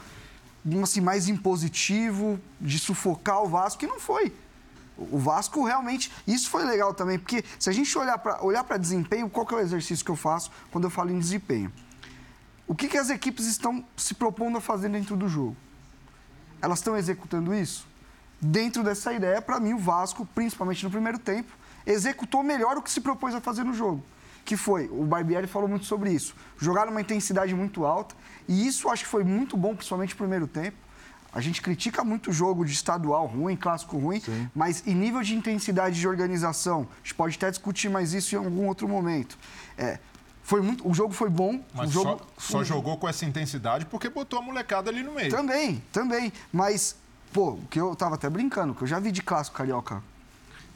assim, 0.83 1.01
mais 1.01 1.29
impositivo, 1.29 2.39
de 2.61 2.79
sufocar 2.79 3.43
o 3.43 3.49
Vasco, 3.49 3.81
que 3.81 3.87
não 3.87 4.01
foi. 4.01 4.33
O 5.01 5.19
Vasco 5.19 5.65
realmente. 5.65 6.13
Isso 6.27 6.51
foi 6.51 6.65
legal 6.65 6.93
também, 6.93 7.19
porque 7.19 7.43
se 7.59 7.71
a 7.71 7.73
gente 7.73 7.97
olhar 7.97 8.19
para 8.19 8.45
olhar 8.45 8.63
desempenho, 8.79 9.31
qual 9.31 9.47
que 9.47 9.55
é 9.55 9.57
o 9.57 9.61
exercício 9.61 10.05
que 10.05 10.11
eu 10.11 10.17
faço 10.17 10.51
quando 10.71 10.85
eu 10.85 10.91
falo 10.91 11.11
em 11.11 11.19
desempenho? 11.19 11.73
O 12.69 12.75
que, 12.75 12.87
que 12.87 12.99
as 12.99 13.09
equipes 13.09 13.47
estão 13.47 13.85
se 13.97 14.15
propondo 14.15 14.59
a 14.59 14.61
fazer 14.61 14.91
dentro 14.91 15.17
do 15.17 15.29
jogo? 15.29 15.57
Elas 16.61 16.79
estão 16.79 16.97
executando 16.97 17.55
isso? 17.55 17.89
Dentro 18.41 18.85
dessa 18.85 19.13
ideia, 19.13 19.41
para 19.41 19.59
mim, 19.59 19.73
o 19.73 19.79
Vasco, 19.79 20.27
principalmente 20.35 20.85
no 20.85 20.91
primeiro 20.91 21.19
tempo, 21.19 21.51
executou 21.87 22.43
melhor 22.43 22.77
o 22.77 22.83
que 22.83 22.91
se 22.91 23.01
propôs 23.01 23.35
a 23.35 23.41
fazer 23.41 23.65
no 23.65 23.73
jogo. 23.73 24.05
Que 24.45 24.57
foi, 24.57 24.89
o 24.89 25.05
Barbieri 25.05 25.47
falou 25.47 25.69
muito 25.69 25.85
sobre 25.85 26.13
isso, 26.13 26.35
jogar 26.59 26.87
numa 26.87 27.01
intensidade 27.01 27.55
muito 27.55 27.85
alta, 27.85 28.15
e 28.49 28.67
isso 28.67 28.89
acho 28.89 29.05
que 29.05 29.11
foi 29.11 29.25
muito 29.25 29.57
bom, 29.57 29.75
principalmente 29.75 30.13
no 30.13 30.19
primeiro 30.19 30.47
tempo. 30.47 30.77
A 31.33 31.41
gente 31.41 31.63
critica 31.63 32.03
muito 32.03 32.31
o 32.31 32.33
jogo 32.33 32.65
de 32.65 32.73
estadual 32.73 33.27
ruim, 33.27 33.57
clássico 33.57 33.97
ruim, 33.99 34.21
mas 34.55 34.87
em 34.87 34.95
nível 34.95 35.23
de 35.23 35.35
intensidade 35.35 35.99
de 35.99 36.09
organização, 36.09 36.89
a 36.93 37.03
gente 37.03 37.15
pode 37.15 37.37
até 37.37 37.51
discutir 37.51 37.89
mais 37.89 38.13
isso 38.13 38.35
em 38.35 38.39
algum 38.39 38.67
outro 38.67 38.89
momento. 38.89 39.39
É, 39.79 39.99
foi 40.43 40.61
muito, 40.61 40.89
o 40.89 40.93
jogo 40.93 41.15
foi 41.15 41.31
bom. 41.31 41.63
Mas 41.73 41.93
jogo, 41.93 42.21
só, 42.37 42.59
só 42.59 42.65
jogou 42.65 42.97
com 42.97 43.09
essa 43.09 43.25
intensidade 43.25 43.87
porque 43.87 44.09
botou 44.09 44.41
a 44.41 44.43
molecada 44.43 44.91
ali 44.91 45.03
no 45.03 45.13
meio. 45.13 45.31
Também, 45.31 45.81
também. 45.93 46.33
Mas, 46.53 46.97
pô, 47.33 47.51
o 47.51 47.67
que 47.71 47.81
eu 47.81 47.95
tava 47.95 48.17
até 48.17 48.29
brincando, 48.29 48.75
que 48.75 48.83
eu 48.83 48.89
já 48.89 48.99
vi 48.99 49.13
de 49.13 49.23
clássico 49.23 49.57
carioca. 49.57 50.03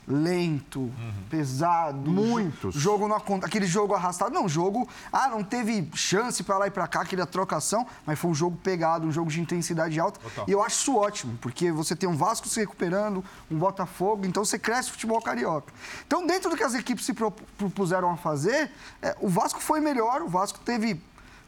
Lento, 0.07 0.93
pesado. 1.31 2.11
Muitos. 2.11 2.75
jo- 2.75 2.81
Jogo 2.81 3.09
não 3.09 3.17
aquele 3.17 3.67
jogo 3.67 3.95
arrastado. 3.95 4.33
Não, 4.35 4.49
jogo. 4.49 4.89
Ah, 5.13 5.29
não 5.29 5.43
teve 5.43 5.89
chance 5.95 6.43
pra 6.43 6.59
lá 6.59 6.67
e 6.67 6.71
pra 6.71 6.87
cá, 6.87 7.01
aquela 7.03 7.27
trocação, 7.27 7.87
mas 8.07 8.19
foi 8.19 8.31
um 8.31 8.35
jogo 8.35 8.57
pegado, 8.63 9.07
um 9.07 9.13
jogo 9.13 9.31
de 9.31 9.41
intensidade 9.41 9.99
alta. 9.99 10.21
Total. 10.21 10.45
E 10.49 10.53
eu 10.53 10.63
acho 10.63 10.77
isso 10.77 10.97
ótimo, 10.97 11.39
porque 11.41 11.73
você 11.73 11.97
tem 11.97 12.09
um 12.09 12.17
Vasco 12.17 12.49
se 12.49 12.61
recuperando, 12.61 13.25
um 13.51 13.57
Botafogo, 13.59 14.27
então 14.27 14.45
você 14.45 14.59
cresce 14.59 14.91
o 14.91 14.93
futebol 14.93 15.21
carioca. 15.23 15.73
Então, 16.07 16.27
dentro 16.27 16.51
do 16.51 16.57
que 16.57 16.63
as 16.63 16.75
equipes 16.75 17.05
se 17.07 17.13
pro- 17.15 17.31
propuseram 17.57 18.11
a 18.11 18.17
fazer, 18.17 18.71
é, 19.03 19.17
o 19.21 19.29
Vasco 19.29 19.61
foi 19.61 19.81
melhor, 19.81 20.23
o 20.23 20.29
Vasco 20.29 20.59
teve 20.61 21.01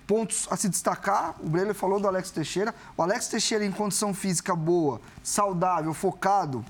pontos 0.07 0.47
a 0.51 0.57
se 0.57 0.69
destacar. 0.69 1.35
O 1.41 1.49
Breler 1.49 1.75
falou 1.75 1.99
do 2.01 2.07
Alex 2.07 2.31
Teixeira. 2.31 2.75
O 2.97 3.03
Alex 3.03 3.29
Teixeira, 3.29 3.65
em 3.65 3.73
condição 3.73 4.15
física 4.15 4.55
boa, 4.55 5.01
saudável, 5.23 5.93
focado, 5.93 6.65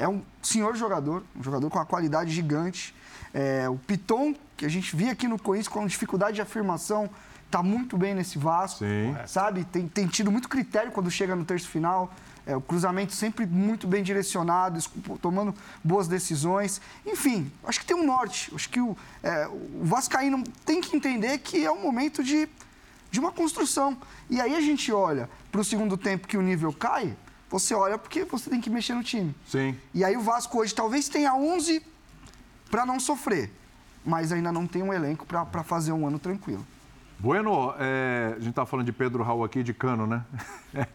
é 0.00 0.08
um 0.08 0.22
senhor 0.42 0.74
jogador, 0.74 1.22
um 1.36 1.42
jogador 1.42 1.68
com 1.68 1.78
uma 1.78 1.84
qualidade 1.84 2.30
gigante. 2.32 2.94
É, 3.34 3.68
o 3.68 3.76
Piton, 3.76 4.34
que 4.56 4.64
a 4.64 4.68
gente 4.68 4.96
via 4.96 5.12
aqui 5.12 5.28
no 5.28 5.38
Corinthians 5.38 5.68
com 5.68 5.86
dificuldade 5.86 6.36
de 6.36 6.40
afirmação, 6.40 7.08
está 7.44 7.62
muito 7.62 7.98
bem 7.98 8.14
nesse 8.14 8.38
Vasco. 8.38 8.78
Sim. 8.78 9.14
Sabe? 9.26 9.64
Tem, 9.64 9.86
tem 9.86 10.06
tido 10.06 10.32
muito 10.32 10.48
critério 10.48 10.90
quando 10.90 11.10
chega 11.10 11.36
no 11.36 11.44
terço 11.44 11.68
final. 11.68 12.10
É, 12.46 12.56
o 12.56 12.62
cruzamento 12.62 13.12
sempre 13.12 13.44
muito 13.44 13.86
bem 13.86 14.02
direcionado, 14.02 14.80
tomando 15.20 15.54
boas 15.84 16.08
decisões. 16.08 16.80
Enfim, 17.04 17.52
acho 17.64 17.80
que 17.80 17.84
tem 17.84 17.94
um 17.94 18.06
norte. 18.06 18.50
Acho 18.54 18.70
que 18.70 18.80
o, 18.80 18.96
é, 19.22 19.46
o 19.48 19.84
Vascaíno 19.84 20.42
tem 20.64 20.80
que 20.80 20.96
entender 20.96 21.38
que 21.38 21.62
é 21.62 21.70
um 21.70 21.82
momento 21.82 22.24
de, 22.24 22.48
de 23.10 23.20
uma 23.20 23.32
construção. 23.32 23.98
E 24.30 24.40
aí 24.40 24.56
a 24.56 24.60
gente 24.62 24.90
olha 24.90 25.28
para 25.52 25.60
o 25.60 25.64
segundo 25.64 25.98
tempo 25.98 26.26
que 26.26 26.38
o 26.38 26.42
nível 26.42 26.72
cai, 26.72 27.14
você 27.50 27.74
olha 27.74 27.98
porque 27.98 28.24
você 28.24 28.48
tem 28.48 28.60
que 28.60 28.70
mexer 28.70 28.94
no 28.94 29.02
time. 29.02 29.34
Sim. 29.44 29.76
E 29.92 30.04
aí 30.04 30.16
o 30.16 30.20
Vasco 30.20 30.58
hoje 30.58 30.74
talvez 30.74 31.08
tenha 31.08 31.34
11 31.34 31.84
para 32.70 32.86
não 32.86 33.00
sofrer, 33.00 33.50
mas 34.06 34.30
ainda 34.30 34.52
não 34.52 34.66
tem 34.66 34.82
um 34.82 34.92
elenco 34.92 35.26
para 35.26 35.64
fazer 35.64 35.92
um 35.92 36.06
ano 36.06 36.18
tranquilo. 36.18 36.64
Bueno, 37.18 37.74
é, 37.78 38.28
a 38.36 38.38
gente 38.38 38.50
está 38.50 38.64
falando 38.64 38.86
de 38.86 38.92
Pedro 38.92 39.22
Raul 39.22 39.44
aqui, 39.44 39.62
de 39.62 39.74
Cano, 39.74 40.06
né? 40.06 40.24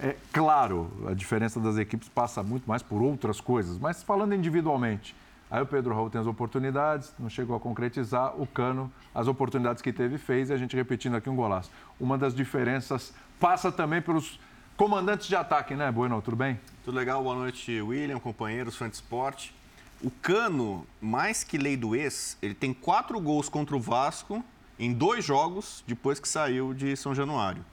É, 0.00 0.16
claro, 0.32 0.90
a 1.06 1.14
diferença 1.14 1.60
das 1.60 1.76
equipes 1.76 2.08
passa 2.08 2.42
muito 2.42 2.68
mais 2.68 2.82
por 2.82 3.00
outras 3.00 3.40
coisas, 3.40 3.78
mas 3.78 4.02
falando 4.02 4.34
individualmente, 4.34 5.14
aí 5.48 5.62
o 5.62 5.66
Pedro 5.66 5.94
Raul 5.94 6.10
tem 6.10 6.20
as 6.20 6.26
oportunidades, 6.26 7.14
não 7.16 7.30
chegou 7.30 7.54
a 7.54 7.60
concretizar, 7.60 8.34
o 8.36 8.44
Cano, 8.44 8.92
as 9.14 9.28
oportunidades 9.28 9.80
que 9.80 9.92
teve, 9.92 10.18
fez, 10.18 10.50
e 10.50 10.52
a 10.52 10.56
gente 10.56 10.74
repetindo 10.74 11.14
aqui 11.14 11.30
um 11.30 11.36
golaço. 11.36 11.70
Uma 12.00 12.18
das 12.18 12.34
diferenças 12.34 13.14
passa 13.38 13.70
também 13.70 14.02
pelos 14.02 14.40
comandantes 14.76 15.26
de 15.26 15.36
ataque, 15.36 15.74
né, 15.74 15.90
Bueno? 15.90 16.20
Tudo 16.20 16.36
bem? 16.36 16.58
Tudo 16.84 16.96
legal, 16.96 17.22
boa 17.22 17.34
noite, 17.34 17.80
William, 17.80 18.18
companheiros, 18.18 18.76
fã 18.76 18.88
de 18.88 18.96
esporte. 18.96 19.54
O 20.02 20.10
Cano, 20.10 20.86
mais 21.00 21.44
que 21.44 21.56
lei 21.56 21.76
do 21.76 21.94
ex, 21.94 22.36
ele 22.42 22.54
tem 22.54 22.74
quatro 22.74 23.20
gols 23.20 23.48
contra 23.48 23.76
o 23.76 23.80
Vasco 23.80 24.44
em 24.78 24.92
dois 24.92 25.24
jogos 25.24 25.84
depois 25.86 26.18
que 26.18 26.28
saiu 26.28 26.74
de 26.74 26.96
São 26.96 27.14
Januário. 27.14 27.64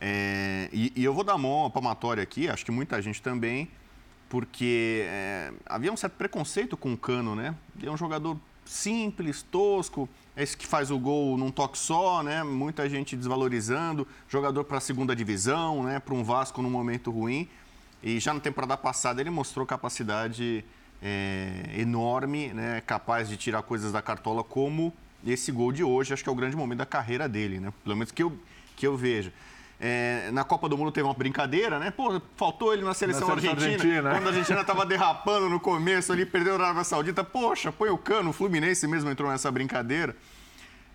É, 0.00 0.68
e, 0.72 0.92
e, 0.96 1.04
eu 1.04 1.14
vou 1.14 1.22
dar 1.22 1.38
mão 1.38 1.70
palmatória 1.70 2.22
aqui, 2.22 2.48
acho 2.48 2.64
que 2.64 2.72
muita 2.72 3.00
gente 3.00 3.22
também, 3.22 3.70
porque 4.28 5.04
é, 5.06 5.52
havia 5.66 5.92
um 5.92 5.96
certo 5.96 6.14
preconceito 6.14 6.76
com 6.76 6.92
o 6.92 6.96
Cano, 6.96 7.36
né? 7.36 7.54
Ele 7.78 7.88
é 7.88 7.92
um 7.92 7.96
jogador 7.96 8.36
simples, 8.64 9.42
tosco, 9.42 10.08
esse 10.36 10.56
que 10.56 10.66
faz 10.66 10.90
o 10.90 10.98
gol 10.98 11.36
num 11.36 11.50
toque 11.50 11.76
só, 11.76 12.22
né? 12.22 12.42
Muita 12.42 12.88
gente 12.88 13.16
desvalorizando, 13.16 14.06
jogador 14.28 14.64
para 14.64 14.78
a 14.78 14.80
segunda 14.80 15.14
divisão, 15.14 15.82
né? 15.82 15.98
Para 15.98 16.14
um 16.14 16.24
Vasco 16.24 16.62
num 16.62 16.70
momento 16.70 17.10
ruim. 17.10 17.48
E 18.02 18.18
já 18.18 18.32
na 18.32 18.40
temporada 18.40 18.76
passada 18.76 19.20
ele 19.20 19.30
mostrou 19.30 19.66
capacidade 19.66 20.64
é, 21.02 21.74
enorme, 21.76 22.48
né? 22.48 22.80
Capaz 22.86 23.28
de 23.28 23.36
tirar 23.36 23.62
coisas 23.62 23.92
da 23.92 24.00
cartola 24.00 24.42
como 24.42 24.92
esse 25.24 25.52
gol 25.52 25.70
de 25.70 25.84
hoje. 25.84 26.14
Acho 26.14 26.22
que 26.22 26.28
é 26.28 26.32
o 26.32 26.36
grande 26.36 26.56
momento 26.56 26.78
da 26.78 26.86
carreira 26.86 27.28
dele, 27.28 27.60
né? 27.60 27.72
Pelo 27.84 27.96
menos 27.96 28.10
que 28.10 28.22
eu, 28.22 28.36
que 28.74 28.86
eu 28.86 28.96
vejo. 28.96 29.30
É, 29.84 30.30
na 30.30 30.44
Copa 30.44 30.68
do 30.68 30.78
Mundo 30.78 30.92
teve 30.92 31.08
uma 31.08 31.12
brincadeira, 31.12 31.76
né? 31.80 31.90
Pô, 31.90 32.22
faltou 32.36 32.72
ele 32.72 32.84
na 32.84 32.94
seleção, 32.94 33.26
na 33.26 33.34
seleção 33.34 33.50
argentina, 33.50 33.82
argentina, 33.82 34.10
Quando 34.12 34.26
a 34.26 34.28
Argentina 34.28 34.60
estava 34.60 34.86
derrapando 34.86 35.50
no 35.50 35.58
começo 35.58 36.12
ali, 36.12 36.24
perdeu 36.24 36.52
a 36.52 36.56
Arábia 36.56 36.84
Saudita. 36.84 37.24
Poxa, 37.24 37.72
põe 37.72 37.90
o 37.90 37.98
cano, 37.98 38.30
o 38.30 38.32
Fluminense 38.32 38.86
mesmo 38.86 39.10
entrou 39.10 39.28
nessa 39.28 39.50
brincadeira. 39.50 40.14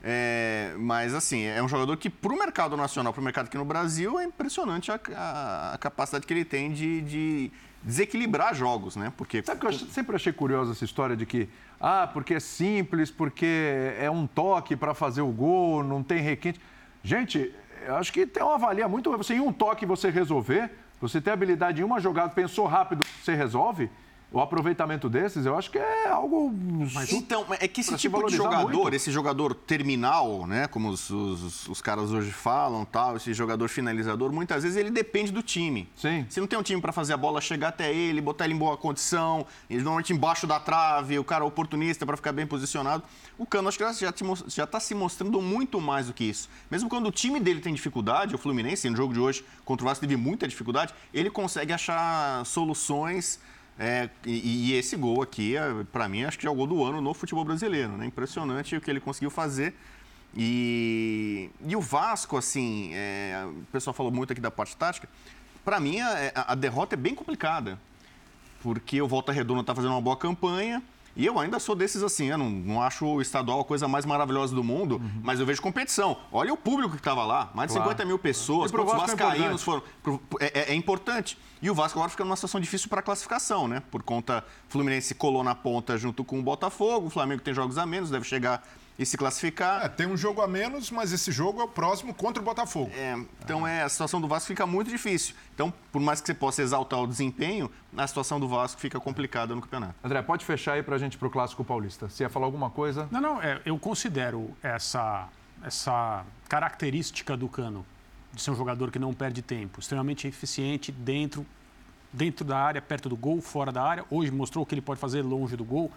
É, 0.02 0.74
mas, 0.78 1.14
assim, 1.14 1.44
é 1.44 1.62
um 1.62 1.68
jogador 1.68 1.98
que, 1.98 2.10
para 2.10 2.32
o 2.32 2.40
mercado 2.40 2.78
nacional, 2.78 3.12
para 3.12 3.20
o 3.20 3.24
mercado 3.26 3.48
aqui 3.48 3.58
no 3.58 3.66
Brasil, 3.66 4.18
é 4.18 4.24
impressionante 4.24 4.90
a, 4.90 4.98
a, 5.18 5.74
a 5.74 5.78
capacidade 5.78 6.26
que 6.26 6.34
ele 6.34 6.46
tem 6.46 6.72
de, 6.72 7.02
de, 7.02 7.52
desequilibrar 7.84 8.56
jogos, 8.56 8.96
né? 8.96 9.12
Porque... 9.18 9.44
Sabe 9.44 9.60
que 9.60 9.68
eu 9.68 9.74
sempre 9.74 10.16
achei 10.16 10.32
curiosa 10.32 10.72
essa 10.72 10.86
história 10.86 11.18
de 11.18 11.26
que, 11.26 11.50
ah, 11.78 12.10
porque 12.14 12.36
é 12.36 12.40
simples, 12.40 13.12
porque 13.12 13.94
é 14.00 14.10
um 14.10 14.26
toque 14.26 14.78
para 14.78 14.94
fazer 14.94 15.24
o 15.24 15.32
gol, 15.32 15.84
não 15.84 16.02
tem 16.02 16.22
requinte. 16.22 16.62
Gente, 17.04 17.54
eu 17.86 17.96
acho 17.96 18.12
que 18.12 18.26
tem 18.26 18.44
uma 18.44 18.58
valia 18.58 18.88
muito. 18.88 19.16
Você 19.18 19.36
em 19.36 19.40
um 19.40 19.52
toque 19.52 19.86
você 19.86 20.10
resolver, 20.10 20.72
você 21.00 21.22
tem 21.22 21.32
habilidade 21.32 21.82
em 21.82 21.84
uma 21.84 22.00
jogada, 22.00 22.30
pensou 22.34 22.66
rápido, 22.66 23.04
você 23.22 23.36
resolve. 23.36 23.90
O 24.30 24.42
aproveitamento 24.42 25.10
desses, 25.10 25.46
eu 25.46 25.58
acho 25.58 25.72
que 25.72 25.78
é 25.78 26.10
algo. 26.10 26.54
Mas, 26.94 27.14
então, 27.14 27.46
é 27.62 27.68
que 27.68 27.80
esse 27.80 27.96
tipo 27.96 28.26
de 28.28 28.36
jogador, 28.36 28.70
muito. 28.70 28.94
esse 28.94 29.10
jogador 29.10 29.56
terminal, 29.56 30.46
né? 30.46 30.68
Como 30.68 30.90
os, 30.90 31.10
os, 31.10 31.70
os, 31.70 31.82
caras 31.82 32.12
hoje 32.12 32.30
falam, 32.30 32.84
tal, 32.84 33.16
esse 33.16 33.34
jogador 33.34 33.70
finalizador, 33.70 34.34
muitas 34.34 34.64
vezes 34.64 34.78
ele 34.78 34.92
depende 34.92 35.32
do 35.32 35.42
time. 35.42 35.90
Sim. 35.96 36.26
Se 36.30 36.42
não 36.42 36.48
tem 36.48 36.60
um 36.60 36.62
time 36.62 36.82
para 36.82 36.92
fazer 36.92 37.14
a 37.14 37.18
bola 37.18 37.40
chegar 37.40 37.70
até 37.70 37.94
ele, 37.94 38.20
botar 38.20 38.44
ele 38.44 38.54
em 38.54 38.58
boa 38.58 38.76
condição, 38.76 39.46
ele 39.70 39.82
normalmente 39.82 40.12
embaixo 40.12 40.46
da 40.46 40.60
trave, 40.60 41.18
o 41.18 41.24
cara 41.24 41.46
oportunista 41.46 42.06
para 42.06 42.18
ficar 42.18 42.34
bem 42.34 42.46
posicionado. 42.46 43.04
O 43.38 43.46
Cano 43.46 43.70
acho 43.70 43.78
que 43.78 43.86
já 44.50 44.64
está 44.66 44.80
se 44.80 44.94
mostrando 44.94 45.42
muito 45.42 45.80
mais 45.80 46.08
do 46.08 46.14
que 46.14 46.26
isso. 46.26 46.50
Mesmo 46.70 46.90
quando 46.90 47.08
o 47.08 47.12
time 47.12 47.40
dele 47.40 47.62
tem 47.62 47.74
dificuldade, 47.74 48.36
o 48.36 48.38
Fluminense, 48.38 48.90
no 48.90 48.98
jogo 48.98 49.14
de 49.14 49.22
hoje 49.22 49.46
contra 49.64 49.86
o 49.86 49.88
Vasco 49.88 50.02
teve 50.02 50.18
muita 50.18 50.46
dificuldade, 50.48 50.94
ele 51.14 51.30
consegue 51.30 51.72
achar 51.72 52.46
soluções 52.46 53.40
é, 53.80 54.10
e, 54.26 54.72
e, 54.72 54.74
esse 54.74 54.96
gol 54.96 55.22
aqui, 55.22 55.56
é, 55.56 55.62
para 55.92 56.10
mim, 56.10 56.24
acho 56.24 56.40
que 56.40 56.48
é 56.48 56.50
o 56.50 56.56
gol 56.56 56.66
do 56.66 56.84
ano 56.84 57.00
no 57.00 57.14
futebol 57.14 57.46
brasileiro. 57.46 57.92
Né? 57.98 58.08
Impressionante 58.08 58.76
o 58.76 58.82
que 58.82 58.90
ele 58.90 59.00
conseguiu 59.00 59.30
fazer. 59.30 59.76
E, 60.36 61.50
e 61.66 61.76
o 61.76 61.82
Vasco, 61.82 62.38
assim, 62.38 62.92
é, 62.94 63.46
o 63.46 63.66
pessoal 63.72 63.94
falou 63.94 64.12
muito 64.12 64.34
aqui 64.34 64.42
da 64.42 64.50
parte 64.50 64.76
tática. 64.76 65.08
Para 65.64 65.80
mim, 65.80 66.00
a, 66.00 66.32
a, 66.48 66.56
derrota 66.56 66.96
é 66.96 66.98
bem 66.98 67.14
complicada. 67.14 67.80
Porque 68.62 69.02
o 69.02 69.08
Volta 69.08 69.32
Redonda 69.32 69.62
está 69.62 69.76
fazendo 69.76 69.92
uma 69.92 70.02
boa 70.02 70.18
campanha. 70.18 70.82
E 71.18 71.26
eu 71.26 71.40
ainda 71.40 71.60
sou 71.60 71.76
desses 71.76 72.04
assim, 72.04 72.28
eu 72.28 72.38
não, 72.38 72.48
não 72.48 72.82
acho 72.82 73.06
o 73.06 73.20
estadual 73.22 73.62
a 73.62 73.66
coisa 73.66 73.88
mais 73.88 74.06
maravilhosa 74.06 74.54
do 74.54 74.64
mundo, 74.64 74.98
uhum. 74.98 75.22
mas 75.24 75.40
eu 75.40 75.46
vejo 75.48 75.62
competição. 75.62 76.16
Olha 76.32 76.54
o 76.54 76.58
público 76.58 76.92
que 76.92 77.00
estava 77.00 77.26
lá, 77.26 77.50
mais 77.56 77.70
de 77.70 77.76
claro. 77.76 77.90
50 77.90 78.06
mil 78.06 78.20
pessoas, 78.20 78.72
quantos 78.72 78.94
é 78.94 78.98
vascaínos 78.98 79.62
é 79.62 79.66
foram. 79.66 79.84
É, 80.40 80.46
é, 80.46 80.72
é, 80.72 80.76
importante. 80.76 81.38
E 81.60 81.72
o 81.72 81.74
Vasco 81.74 81.98
agora 81.98 82.12
fica 82.12 82.24
numa 82.24 82.36
situação 82.36 82.62
difícil 82.62 82.88
para 82.88 83.00
a 83.00 83.04
classificação, 83.04 83.68
né? 83.68 83.82
Por 83.90 84.04
conta, 84.04 84.46
o 84.70 84.72
Fluminense 84.72 85.16
colou 85.16 85.44
na 85.44 85.56
ponta 85.56 85.98
junto 85.98 86.24
com 86.24 86.40
o 86.40 86.44
Botafogo, 86.44 87.08
o 87.08 87.10
Flamengo 87.10 87.42
tem 87.42 87.54
jogos 87.54 87.80
a 87.80 87.86
menos, 87.86 88.12
deve 88.12 88.24
chegar 88.24 88.64
e 88.98 89.06
se 89.06 89.18
classificar. 89.18 89.86
É, 89.86 89.90
tem 89.90 90.08
um 90.08 90.18
jogo 90.18 90.42
a 90.42 90.48
menos, 90.48 90.90
mas 90.90 91.12
esse 91.12 91.32
jogo 91.32 91.62
é 91.62 91.64
o 91.64 91.68
próximo 91.68 92.14
contra 92.14 92.42
o 92.42 92.46
Botafogo. 92.46 92.92
É, 92.96 93.18
então 93.44 93.68
é, 93.68 93.84
a 93.84 93.90
situação 93.90 94.20
do 94.20 94.28
Vasco 94.28 94.48
fica 94.48 94.66
muito 94.66 94.90
difícil. 94.90 95.36
Então, 95.54 95.74
por 95.92 96.02
mais 96.02 96.20
que 96.20 96.28
você 96.28 96.34
possa 96.34 96.62
exaltar 96.62 97.00
o 97.00 97.08
desempenho, 97.08 97.70
a 97.96 98.08
situação 98.08 98.40
do 98.40 98.48
Vasco 98.48 98.80
fica 98.80 99.00
complicada 99.00 99.54
no 99.54 99.62
campeonato. 99.62 99.96
André, 100.04 100.22
pode 100.22 100.46
fechar 100.46 100.74
aí 100.74 100.84
para 100.84 100.96
a 100.96 101.00
gente 101.00 101.18
para 101.18 101.28
o 101.28 101.32
Clássico 101.32 101.64
Paulista. 101.64 102.10
Você 102.10 102.24
ia 102.24 102.30
falar 102.30 102.46
alguma 102.46 102.70
coisa? 102.70 103.08
Não, 103.12 103.22
não, 103.22 103.42
é, 103.42 103.62
eu 103.66 103.78
considero 103.78 104.56
essa, 104.64 105.28
essa 105.64 106.26
característica 106.50 107.38
do 107.38 107.48
Cano 107.48 107.86
de 108.34 108.42
ser 108.42 108.52
um 108.52 108.56
jogador 108.56 108.92
que 108.92 109.00
não 109.00 109.14
perde 109.14 109.42
tempo, 109.42 109.80
extremamente 109.80 110.28
eficiente 110.28 110.92
dentro, 110.92 111.46
dentro 112.12 112.46
da 112.46 112.58
área, 112.58 112.82
perto 112.82 113.10
do 113.10 113.16
gol, 113.16 113.42
fora 113.42 113.72
da 113.72 113.82
área. 113.82 114.06
Hoje 114.10 114.32
mostrou 114.32 114.64
o 114.64 114.66
que 114.66 114.76
ele 114.76 114.82
pode 114.82 115.00
fazer 115.00 115.22
longe 115.22 115.56
do 115.56 115.64
gol. 115.64 115.92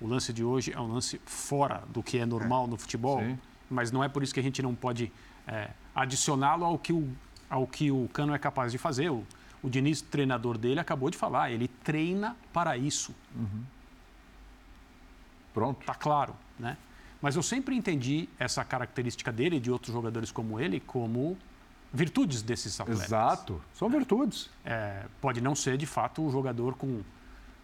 O 0.00 0.06
lance 0.06 0.32
de 0.32 0.42
hoje 0.42 0.72
é 0.72 0.80
um 0.80 0.92
lance 0.92 1.20
fora 1.24 1.82
do 1.88 2.02
que 2.02 2.18
é 2.18 2.26
normal 2.26 2.66
no 2.66 2.76
futebol, 2.76 3.20
Sim. 3.20 3.38
mas 3.68 3.92
não 3.92 4.02
é 4.02 4.08
por 4.08 4.22
isso 4.22 4.32
que 4.32 4.40
a 4.40 4.42
gente 4.42 4.62
não 4.62 4.74
pode 4.74 5.12
é, 5.46 5.70
adicioná-lo 5.94 6.64
ao 6.64 6.78
que 6.78 6.92
o 6.92 7.08
ao 7.50 7.66
que 7.66 7.90
o 7.90 8.08
Cano 8.12 8.32
é 8.32 8.38
capaz 8.38 8.70
de 8.70 8.78
fazer. 8.78 9.10
O, 9.10 9.26
o 9.60 9.68
Diniz, 9.68 10.00
treinador 10.00 10.56
dele, 10.56 10.78
acabou 10.78 11.10
de 11.10 11.18
falar, 11.18 11.50
ele 11.50 11.66
treina 11.66 12.36
para 12.52 12.76
isso. 12.76 13.12
Uhum. 13.34 13.64
Pronto. 15.52 15.84
Tá 15.84 15.94
claro, 15.94 16.34
né? 16.56 16.76
Mas 17.20 17.36
eu 17.36 17.42
sempre 17.42 17.76
entendi 17.76 18.28
essa 18.38 18.64
característica 18.64 19.30
dele 19.30 19.56
e 19.56 19.60
de 19.60 19.70
outros 19.70 19.92
jogadores 19.92 20.30
como 20.30 20.58
ele 20.58 20.80
como 20.80 21.36
virtudes 21.92 22.40
desses 22.40 22.80
atletas. 22.80 23.04
Exato, 23.04 23.60
são 23.74 23.90
virtudes. 23.90 24.48
É, 24.64 25.04
pode 25.20 25.40
não 25.40 25.54
ser, 25.54 25.76
de 25.76 25.86
fato, 25.86 26.22
um 26.22 26.30
jogador 26.30 26.76
com 26.76 27.02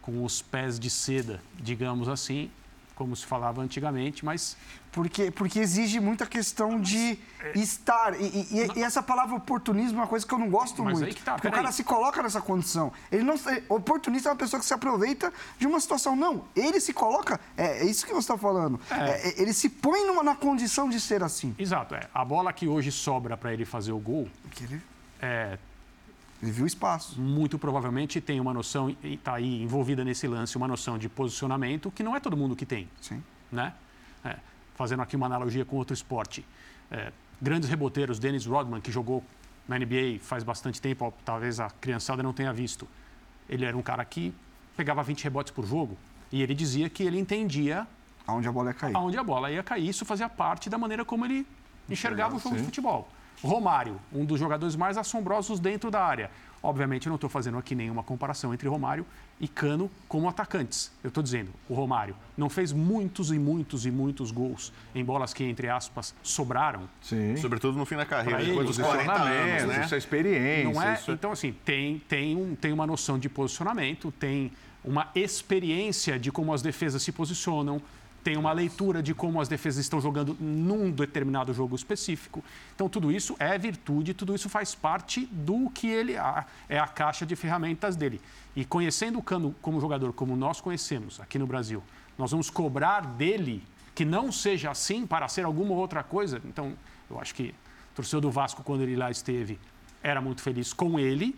com 0.07 0.25
os 0.25 0.41
pés 0.41 0.79
de 0.79 0.89
seda, 0.89 1.43
digamos 1.57 2.09
assim, 2.09 2.49
como 2.95 3.15
se 3.17 3.27
falava 3.27 3.61
antigamente, 3.61 4.25
mas... 4.25 4.57
Porque, 4.93 5.31
porque 5.31 5.59
exige 5.59 6.01
muita 6.01 6.25
questão 6.25 6.81
de 6.81 7.19
é... 7.39 7.59
estar. 7.59 8.19
E, 8.19 8.25
e, 8.25 8.79
e, 8.79 8.83
essa 8.83 9.03
palavra 9.03 9.35
oportunismo 9.35 9.99
é 9.99 10.01
uma 10.01 10.07
coisa 10.07 10.27
que 10.27 10.33
eu 10.33 10.39
não 10.39 10.49
gosto 10.49 10.83
mas 10.83 10.95
muito. 10.95 11.09
Aí 11.09 11.15
que 11.15 11.23
tá, 11.23 11.35
porque 11.35 11.49
o 11.49 11.51
cara 11.51 11.67
aí. 11.67 11.73
se 11.75 11.85
coloca 11.85 12.23
nessa 12.23 12.41
condição. 12.41 12.91
Ele 13.13 13.23
não, 13.23 13.35
oportunista 13.69 14.31
é 14.31 14.33
uma 14.33 14.39
pessoa 14.39 14.59
que 14.59 14.65
se 14.65 14.73
aproveita 14.73 15.31
de 15.59 15.67
uma 15.67 15.79
situação. 15.81 16.17
Não, 16.17 16.45
ele 16.57 16.81
se 16.81 16.95
coloca. 16.95 17.39
É, 17.59 17.81
é 17.81 17.85
isso 17.85 18.07
que 18.07 18.13
você 18.13 18.21
está 18.21 18.39
falando. 18.39 18.81
É. 18.91 19.29
É, 19.29 19.43
ele 19.43 19.53
se 19.53 19.69
põe 19.69 20.07
numa, 20.07 20.23
na 20.23 20.35
condição 20.35 20.89
de 20.89 20.99
ser 20.99 21.23
assim. 21.23 21.55
Exato. 21.59 21.95
É. 21.95 22.09
A 22.15 22.25
bola 22.25 22.51
que 22.51 22.67
hoje 22.67 22.91
sobra 22.91 23.37
para 23.37 23.53
ele 23.53 23.67
fazer 23.67 23.93
o 23.93 23.99
gol. 23.99 24.27
Ele... 24.63 24.81
É, 25.21 25.59
ele 26.47 26.53
viu 26.53 26.67
espaço. 26.67 27.21
Muito 27.21 27.59
provavelmente 27.59 28.21
tem 28.21 28.41
uma 28.41 28.55
noção, 28.55 28.89
e 29.03 29.15
está 29.15 29.35
aí 29.35 29.63
envolvida 29.63 30.05
nesse 30.05 30.27
lance, 30.27 30.57
uma 30.57 30.69
noção 30.69 30.97
de 30.97 31.09
posicionamento 31.09 31.91
que 31.91 32.03
não 32.03 32.15
é 32.15 32.21
todo 32.21 32.37
mundo 32.37 32.55
que 32.55 32.65
tem. 32.65 32.89
Sim. 33.01 33.23
Né? 33.51 33.73
É, 34.25 34.37
fazendo 34.75 35.03
aqui 35.03 35.17
uma 35.17 35.27
analogia 35.27 35.65
com 35.65 35.77
outro 35.77 35.93
esporte. 35.93 36.45
É, 36.91 37.13
grandes 37.43 37.69
reboteiros, 37.69 38.19
Dennis 38.19 38.47
Rodman, 38.47 38.81
que 38.81 38.93
jogou 38.93 39.23
na 39.69 39.77
NBA 39.79 40.21
faz 40.21 40.45
bastante 40.45 40.81
tempo, 40.81 41.13
talvez 41.25 41.59
a 41.59 41.69
criançada 41.69 42.23
não 42.23 42.33
tenha 42.33 42.53
visto. 42.53 42.87
Ele 43.49 43.65
era 43.65 43.77
um 43.77 43.83
cara 43.83 44.05
que 44.05 44.33
pegava 44.77 45.03
20 45.03 45.25
rebotes 45.25 45.53
por 45.53 45.67
jogo 45.67 45.97
e 46.31 46.43
ele 46.43 46.55
dizia 46.55 46.89
que 46.89 47.03
ele 47.03 47.19
entendia 47.19 47.87
aonde 48.27 48.47
a 48.47 48.53
bola 48.53 48.71
ia 48.71 48.75
cair. 48.75 48.97
Aonde 48.97 49.19
a 49.19 49.25
bola 49.25 49.51
ia 49.51 49.63
cair, 49.63 49.89
isso 49.89 50.05
fazia 50.05 50.29
parte 50.29 50.71
da 50.71 50.79
maneira 50.79 51.05
como 51.05 51.25
ele 51.25 51.47
enxergava 51.89 52.37
o 52.37 52.39
jogo 52.39 52.55
sim. 52.55 52.61
de 52.61 52.67
futebol. 52.67 53.09
Romário, 53.43 54.01
um 54.13 54.25
dos 54.25 54.39
jogadores 54.39 54.77
mais 54.77 54.97
assombrosos 54.97 55.61
dentro 55.61 55.91
da 55.91 56.03
área. 56.03 56.31
Obviamente, 56.63 57.07
eu 57.07 57.11
não 57.11 57.17
estou 57.17 57.31
fazendo 57.31 57.59
aqui 57.59 57.75
nenhuma 57.75 58.03
comparação 58.03 58.53
entre 58.53 58.69
Romário 58.69 59.07
e 59.39 59.47
Cano 59.47 59.91
como 60.09 60.29
atacantes. 60.29 60.91
Eu 61.05 61.09
estou 61.09 61.23
dizendo, 61.23 61.53
o 61.69 61.75
Romário 61.75 62.17
não 62.37 62.49
fez 62.49 62.73
muitos 62.73 63.31
e 63.31 63.39
muitos 63.39 63.87
e 63.87 63.91
muitos 63.91 64.31
gols 64.31 64.73
em 64.95 65.05
bolas 65.05 65.33
que, 65.33 65.45
entre 65.45 65.69
aspas, 65.69 66.15
sobraram. 66.23 66.89
Sim. 67.01 67.37
Sobretudo 67.37 67.79
no 67.79 67.85
fim 67.85 67.97
da 67.97 68.05
carreira, 68.05 68.41
ele, 68.41 68.49
depois 68.49 68.67
dos 68.67 68.79
40 68.79 69.13
anos, 69.13 69.67
né? 69.69 69.85
Isso 69.85 69.95
é 69.95 69.99
experiência. 69.99 70.73
Não 70.73 70.83
é? 70.83 70.95
Isso... 70.95 71.13
Então, 71.13 71.31
assim, 71.31 71.55
tem, 71.65 72.01
tem, 72.09 72.35
um, 72.35 72.57
tem 72.57 72.73
uma 72.73 72.87
noção 72.87 73.19
de 73.19 73.29
posicionamento, 73.29 74.11
tem 74.11 74.51
uma 74.83 75.09
experiência 75.15 76.19
de 76.19 76.33
como 76.33 76.53
as 76.53 76.63
defesas 76.63 77.03
se 77.03 77.13
posicionam, 77.13 77.81
tem 78.27 78.37
uma 78.37 78.53
leitura 78.53 79.01
de 79.01 79.15
como 79.15 79.41
as 79.41 79.47
defesas 79.47 79.85
estão 79.85 80.01
jogando 80.01 80.37
num 80.41 80.91
determinado 80.91 81.55
jogo 81.55 81.77
específico. 81.77 82.43
Então, 82.75 82.89
tudo 82.89 83.13
isso 83.13 83.37
é 83.39 83.57
virtude, 83.57 84.15
tudo 84.15 84.35
isso 84.35 84.49
faz 84.49 84.75
parte 84.75 85.27
do 85.27 85.71
que 85.71 85.87
ele 85.87 86.15
é 86.69 86.77
a 86.77 86.89
caixa 86.89 87.25
de 87.25 87.37
ferramentas 87.37 87.95
dele. 87.95 88.21
E 88.57 88.65
conhecendo 88.65 89.21
o 89.21 89.23
Cano 89.23 89.55
como 89.63 89.81
jogador, 89.81 90.13
como 90.13 90.35
nós 90.35 90.61
conhecemos 90.61 91.21
aqui 91.21 91.39
no 91.39 91.47
Brasil, 91.47 91.81
nós 92.19 92.33
vamos 92.33 92.51
cobrar 92.51 93.03
dele 93.03 93.63
que 93.95 94.05
não 94.05 94.33
seja 94.33 94.73
assim 94.73 95.07
para 95.07 95.29
ser 95.29 95.45
alguma 95.45 95.75
outra 95.77 96.03
coisa. 96.03 96.43
Então, 96.47 96.73
eu 97.09 97.21
acho 97.21 97.33
que 97.33 97.55
o 97.93 97.95
torcedor 97.95 98.23
do 98.23 98.31
Vasco, 98.33 98.61
quando 98.65 98.81
ele 98.81 98.97
lá 98.97 99.09
esteve, 99.09 99.57
era 100.03 100.21
muito 100.21 100.43
feliz 100.43 100.73
com 100.73 100.99
ele, 100.99 101.37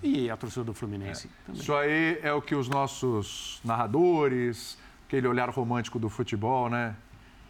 e 0.00 0.30
a 0.30 0.36
torcida 0.36 0.64
do 0.64 0.72
Fluminense 0.72 1.26
é. 1.26 1.46
também. 1.46 1.60
Isso 1.60 1.74
aí 1.74 2.20
é 2.22 2.32
o 2.32 2.40
que 2.40 2.54
os 2.54 2.68
nossos 2.68 3.60
narradores, 3.64 4.78
aquele 5.08 5.26
olhar 5.26 5.48
romântico 5.48 5.98
do 5.98 6.08
futebol, 6.10 6.68
né? 6.68 6.94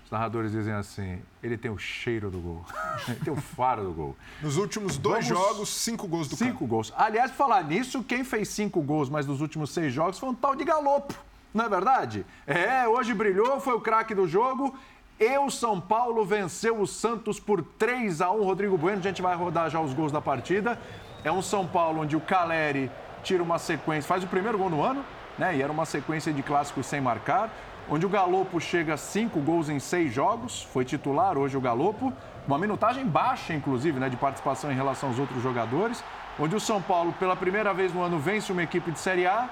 Os 0.04 0.10
narradores 0.10 0.52
dizem 0.52 0.72
assim: 0.72 1.20
ele 1.42 1.58
tem 1.58 1.70
o 1.70 1.76
cheiro 1.76 2.30
do 2.30 2.38
gol, 2.38 2.64
ele 3.08 3.18
tem 3.20 3.32
o 3.32 3.36
faro 3.36 3.82
do 3.84 3.92
gol. 3.92 4.16
Nos 4.40 4.56
últimos 4.56 4.96
dois 4.96 5.28
Vamos- 5.28 5.42
jogos, 5.44 5.68
cinco 5.68 6.06
gols 6.06 6.28
do 6.28 6.36
Cinco 6.36 6.66
gols. 6.66 6.92
Aliás, 6.96 7.30
falar 7.32 7.62
nisso, 7.64 8.02
quem 8.02 8.24
fez 8.24 8.48
cinco 8.48 8.80
gols, 8.80 9.10
mas 9.10 9.26
nos 9.26 9.40
últimos 9.40 9.70
seis 9.70 9.92
jogos 9.92 10.18
foi 10.18 10.28
um 10.30 10.34
tal 10.34 10.54
de 10.54 10.64
Galopo. 10.64 11.12
Não 11.52 11.64
é 11.64 11.68
verdade? 11.68 12.24
É, 12.46 12.86
hoje 12.86 13.12
brilhou, 13.12 13.60
foi 13.60 13.74
o 13.74 13.80
craque 13.80 14.14
do 14.14 14.26
jogo. 14.26 14.74
E 15.20 15.36
o 15.38 15.50
São 15.50 15.80
Paulo 15.80 16.24
venceu 16.24 16.80
o 16.80 16.86
Santos 16.86 17.40
por 17.40 17.60
3 17.60 18.20
a 18.20 18.30
1 18.30 18.44
Rodrigo 18.44 18.78
Bueno, 18.78 18.98
a 19.00 19.02
gente 19.02 19.20
vai 19.20 19.34
rodar 19.34 19.68
já 19.68 19.80
os 19.80 19.92
gols 19.92 20.12
da 20.12 20.20
partida. 20.20 20.78
É 21.24 21.32
um 21.32 21.42
São 21.42 21.66
Paulo 21.66 22.02
onde 22.02 22.14
o 22.14 22.20
Caleri 22.20 22.88
tira 23.24 23.42
uma 23.42 23.58
sequência, 23.58 24.06
faz 24.06 24.22
o 24.22 24.28
primeiro 24.28 24.56
gol 24.56 24.70
no 24.70 24.80
ano, 24.80 25.04
né? 25.38 25.56
E 25.56 25.62
era 25.62 25.72
uma 25.72 25.84
sequência 25.84 26.32
de 26.32 26.42
clássicos 26.42 26.86
sem 26.86 27.00
marcar. 27.00 27.50
Onde 27.90 28.04
o 28.04 28.08
Galopo 28.08 28.60
chega 28.60 28.94
a 28.94 28.96
cinco 28.98 29.40
gols 29.40 29.68
em 29.70 29.78
seis 29.78 30.12
jogos, 30.12 30.62
foi 30.72 30.84
titular 30.84 31.38
hoje 31.38 31.56
o 31.56 31.60
Galopo. 31.60 32.12
Uma 32.46 32.58
minutagem 32.58 33.06
baixa, 33.06 33.54
inclusive, 33.54 33.98
né, 33.98 34.08
de 34.08 34.16
participação 34.16 34.70
em 34.70 34.74
relação 34.74 35.08
aos 35.08 35.18
outros 35.18 35.42
jogadores. 35.42 36.04
Onde 36.38 36.54
o 36.54 36.60
São 36.60 36.82
Paulo, 36.82 37.12
pela 37.18 37.34
primeira 37.34 37.72
vez 37.72 37.92
no 37.92 38.02
ano, 38.02 38.18
vence 38.18 38.52
uma 38.52 38.62
equipe 38.62 38.90
de 38.90 38.98
Série 38.98 39.26
A 39.26 39.48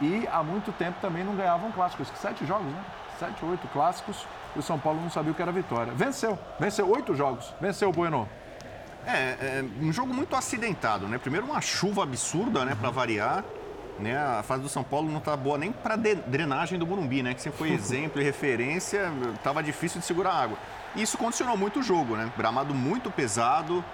e 0.00 0.26
há 0.32 0.42
muito 0.42 0.72
tempo 0.72 0.96
também 1.00 1.22
não 1.22 1.36
ganhava 1.36 1.66
um 1.66 1.72
clássico. 1.72 2.02
Acho 2.02 2.12
que 2.12 2.18
sete 2.18 2.46
jogos, 2.46 2.66
né? 2.66 2.84
Sete, 3.18 3.44
oito 3.44 3.68
clássicos. 3.68 4.26
E 4.56 4.58
o 4.58 4.62
São 4.62 4.78
Paulo 4.78 5.00
não 5.00 5.10
sabia 5.10 5.32
o 5.32 5.34
que 5.34 5.42
era 5.42 5.52
vitória. 5.52 5.92
Venceu, 5.94 6.38
venceu 6.58 6.88
oito 6.90 7.14
jogos. 7.14 7.52
Venceu 7.60 7.90
o 7.90 7.92
Bueno. 7.92 8.28
É, 9.06 9.60
é 9.60 9.64
um 9.80 9.92
jogo 9.92 10.12
muito 10.12 10.34
acidentado, 10.34 11.06
né? 11.06 11.18
Primeiro 11.18 11.46
uma 11.46 11.60
chuva 11.60 12.02
absurda, 12.02 12.64
né, 12.64 12.74
para 12.74 12.90
variar. 12.90 13.44
Né? 13.98 14.16
A 14.16 14.42
fase 14.42 14.62
do 14.62 14.68
São 14.68 14.82
Paulo 14.82 15.10
não 15.10 15.20
tá 15.20 15.36
boa 15.36 15.56
nem 15.58 15.70
para 15.70 15.96
drenagem 15.96 16.78
do 16.78 16.86
Morumbi, 16.86 17.22
né? 17.22 17.34
Que 17.34 17.42
sempre 17.42 17.58
foi 17.58 17.70
exemplo 17.72 18.20
e 18.20 18.24
referência, 18.24 19.12
tava 19.44 19.62
difícil 19.62 20.00
de 20.00 20.06
segurar 20.06 20.30
a 20.32 20.42
água. 20.42 20.58
E 20.96 21.02
isso 21.02 21.16
condicionou 21.16 21.56
muito 21.56 21.80
o 21.80 21.82
jogo, 21.82 22.16
né? 22.16 22.30
Gramado 22.36 22.74
muito 22.74 23.10
pesado, 23.10 23.84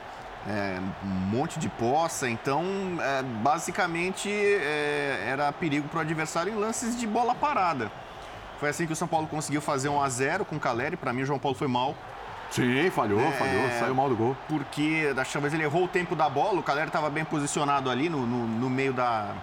é, 0.47 0.79
um 1.05 1.07
monte 1.07 1.59
de 1.59 1.69
poça, 1.69 2.29
então 2.29 2.65
é, 3.01 3.23
basicamente 3.23 4.31
é, 4.31 5.27
era 5.29 5.53
perigo 5.53 5.89
para 5.89 5.99
o 5.99 6.01
adversário 6.01 6.53
em 6.53 6.57
lances 6.57 6.99
de 6.99 7.07
bola 7.07 7.35
parada. 7.35 7.91
Foi 8.59 8.69
assim 8.71 8.87
que 8.87 8.93
o 8.93 8.97
São 8.97 9.07
Paulo 9.07 9.27
conseguiu 9.27 9.61
fazer 9.61 9.89
1 9.89 10.03
a 10.03 10.09
0 10.09 10.45
com 10.45 10.57
o 10.57 10.61
Caleri. 10.61 10.97
Para 10.97 11.13
mim, 11.13 11.23
o 11.23 11.27
João 11.27 11.39
Paulo 11.39 11.57
foi 11.57 11.69
mal. 11.69 11.95
Sim, 12.51 12.91
falhou, 12.91 13.21
É, 13.21 13.31
falhou, 13.33 13.71
saiu 13.79 13.95
mal 13.95 14.09
do 14.09 14.17
gol. 14.17 14.37
Porque 14.49 15.13
dessa 15.15 15.39
vez 15.39 15.53
ele 15.55 15.63
errou 15.63 15.85
o 15.85 15.89
tempo 15.89 16.17
da 16.17 16.29
bola, 16.29 16.59
o 16.59 16.63
Caleri 16.63 16.87
estava 16.89 17.09
bem 17.11 17.25
posicionado 17.25 17.89
ali 17.91 18.09
no, 18.09 18.27
no, 18.27 18.47
no 18.49 18.71
meio 18.71 18.93
da, 18.93 19.33
da- 19.33 19.35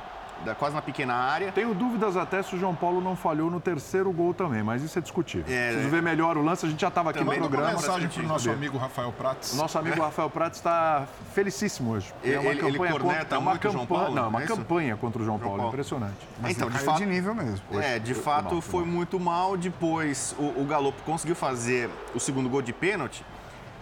quase 0.53 0.75
na 0.75 0.81
pequena 0.81 1.13
área. 1.15 1.51
Tenho 1.51 1.73
dúvidas 1.73 2.15
até 2.17 2.43
se 2.43 2.55
o 2.55 2.59
João 2.59 2.75
Paulo 2.75 3.01
não 3.01 3.15
falhou 3.15 3.49
no 3.49 3.59
terceiro 3.59 4.11
gol 4.11 4.33
também, 4.33 4.61
mas 4.61 4.83
isso 4.83 4.99
é 4.99 5.01
discutível. 5.01 5.45
Preciso 5.45 5.89
ver 5.89 6.01
melhor 6.03 6.37
o 6.37 6.43
lance, 6.43 6.65
a 6.65 6.69
gente 6.69 6.79
já 6.81 6.89
estava 6.89 7.09
aqui 7.09 7.19
no 7.23 7.31
uma 7.31 7.35
programa. 7.39 7.71
mensagem 7.71 8.07
pra 8.07 8.15
para 8.17 8.23
o 8.25 8.27
nosso 8.27 8.43
saber. 8.45 8.55
amigo 8.57 8.77
Rafael 8.77 9.11
Prats. 9.13 9.53
O 9.53 9.55
nosso 9.55 9.79
amigo 9.79 10.01
Rafael 10.01 10.29
Prats 10.29 10.59
está 10.59 11.07
felicíssimo 11.33 11.91
hoje. 11.93 12.13
Ele- 12.23 12.35
ele- 12.47 12.65
ele 12.67 12.77
corneta 12.77 12.99
contra, 12.99 13.35
é 13.35 13.39
uma 13.39 13.51
muito 13.51 13.67
o 13.67 13.71
João 13.71 13.85
campanha, 13.85 14.01
Paulo, 14.03 14.15
não, 14.15 14.23
é 14.25 14.27
uma 14.27 14.41
é 14.41 14.43
isso? 14.45 14.55
campanha 14.57 14.97
contra 14.97 15.21
o 15.21 15.25
João, 15.25 15.39
Paulo, 15.39 15.55
Paulo. 15.57 15.71
impressionante. 15.71 16.27
então, 16.49 16.69
de 16.69 16.77
fato, 16.79 16.97
de 16.97 17.05
nível 17.05 17.33
mesmo. 17.33 17.61
É, 17.81 17.97
de 17.97 18.13
foi 18.13 18.23
fato 18.23 18.53
mal, 18.55 18.61
foi 18.61 18.75
foi 18.81 18.85
muito 18.85 19.19
mal. 19.19 19.55
Depois 19.55 20.35
o, 20.37 20.61
o 20.61 20.65
Galopo 20.65 21.01
conseguiu 21.03 21.35
fazer 21.35 21.89
o 22.13 22.19
segundo 22.19 22.49
gol 22.49 22.61
de 22.61 22.73
pênalti. 22.73 23.23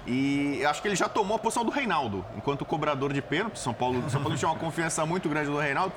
E 0.06 0.64
acho 0.66 0.82
que 0.82 0.88
ele 0.90 0.98
já 0.98 1.08
tomou 1.08 1.38
a 1.38 1.40
posição 1.40 1.64
do 1.64 1.72
Reinaldo, 1.72 2.26
enquanto 2.36 2.66
cobrador 2.66 3.14
de 3.14 3.22
pênalti. 3.22 3.58
São 3.58 3.74
Paulo, 3.74 4.04
São 4.10 4.22
Paulo 4.22 4.38
tinha 4.38 4.50
uma 4.52 4.58
confiança 4.60 5.06
muito 5.06 5.30
grande 5.30 5.50
no 5.50 5.58
Reinaldo. 5.58 5.94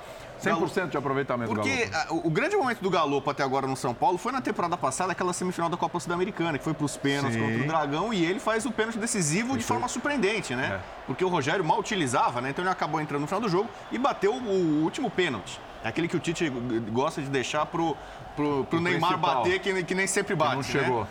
100% 0.54 0.88
de 0.88 0.96
aproveitamento 0.96 1.54
Porque 1.54 1.86
Galo. 1.86 2.22
o, 2.24 2.30
grande 2.30 2.56
momento 2.56 2.80
do 2.80 2.90
Galopo 2.90 3.30
até 3.30 3.42
agora 3.42 3.66
no 3.66 3.76
São 3.76 3.94
Paulo 3.94 4.18
foi 4.18 4.32
na 4.32 4.40
temporada 4.40 4.76
passada, 4.76 5.12
aquela 5.12 5.32
semifinal 5.32 5.68
da 5.68 5.76
Copa 5.76 5.98
Sul-Americana, 6.00 6.58
que 6.58 6.64
foi 6.64 6.74
para 6.74 6.84
os 6.84 6.96
pênaltis 6.96 7.34
Sim. 7.34 7.42
contra 7.42 7.64
o 7.64 7.66
Dragão, 7.66 8.12
e 8.12 8.24
ele 8.24 8.40
faz 8.40 8.66
o 8.66 8.72
pênalti 8.72 8.98
decisivo 8.98 9.56
de 9.56 9.64
forma 9.64 9.88
surpreendente, 9.88 10.54
né? 10.54 10.80
Porque 11.06 11.24
o 11.24 11.28
Rogério 11.28 11.64
mal 11.64 11.78
utilizava, 11.78 12.40
né? 12.40 12.50
Então 12.50 12.64
ele 12.64 12.70
acabou 12.70 13.00
entrando 13.00 13.22
no 13.22 13.26
final 13.26 13.40
do 13.40 13.48
jogo 13.48 13.68
e 13.90 13.98
bateu 13.98 14.34
o, 14.34 14.82
último 14.82 15.10
pênalti. 15.10 15.60
É 15.84 15.88
aquele 15.88 16.08
que 16.08 16.16
o 16.16 16.20
Tite 16.20 16.48
gosta 16.90 17.20
de 17.20 17.28
deixar 17.28 17.66
pro, 17.66 17.96
pro, 18.34 18.64
pro 18.64 18.80
Neymar 18.80 19.10
principal. 19.10 19.36
bater, 19.36 19.60
que, 19.60 19.84
que 19.84 19.94
nem 19.94 20.06
sempre 20.06 20.34
bate. 20.34 20.52
não 20.52 20.58
né? 20.58 20.64
chegou. 20.64 21.06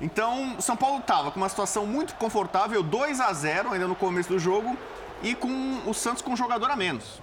Então, 0.00 0.56
o 0.58 0.62
São 0.62 0.76
Paulo 0.76 0.98
estava 0.98 1.30
com 1.30 1.40
uma 1.40 1.48
situação 1.48 1.86
muito 1.86 2.14
confortável, 2.14 2.82
2 2.82 3.20
a 3.20 3.32
0 3.32 3.72
ainda 3.72 3.88
no 3.88 3.94
começo 3.94 4.28
do 4.28 4.38
jogo, 4.38 4.76
e 5.22 5.34
com 5.34 5.80
o 5.86 5.94
Santos 5.94 6.22
com 6.22 6.32
um 6.32 6.36
jogador 6.36 6.70
a 6.70 6.76
menos. 6.76 7.20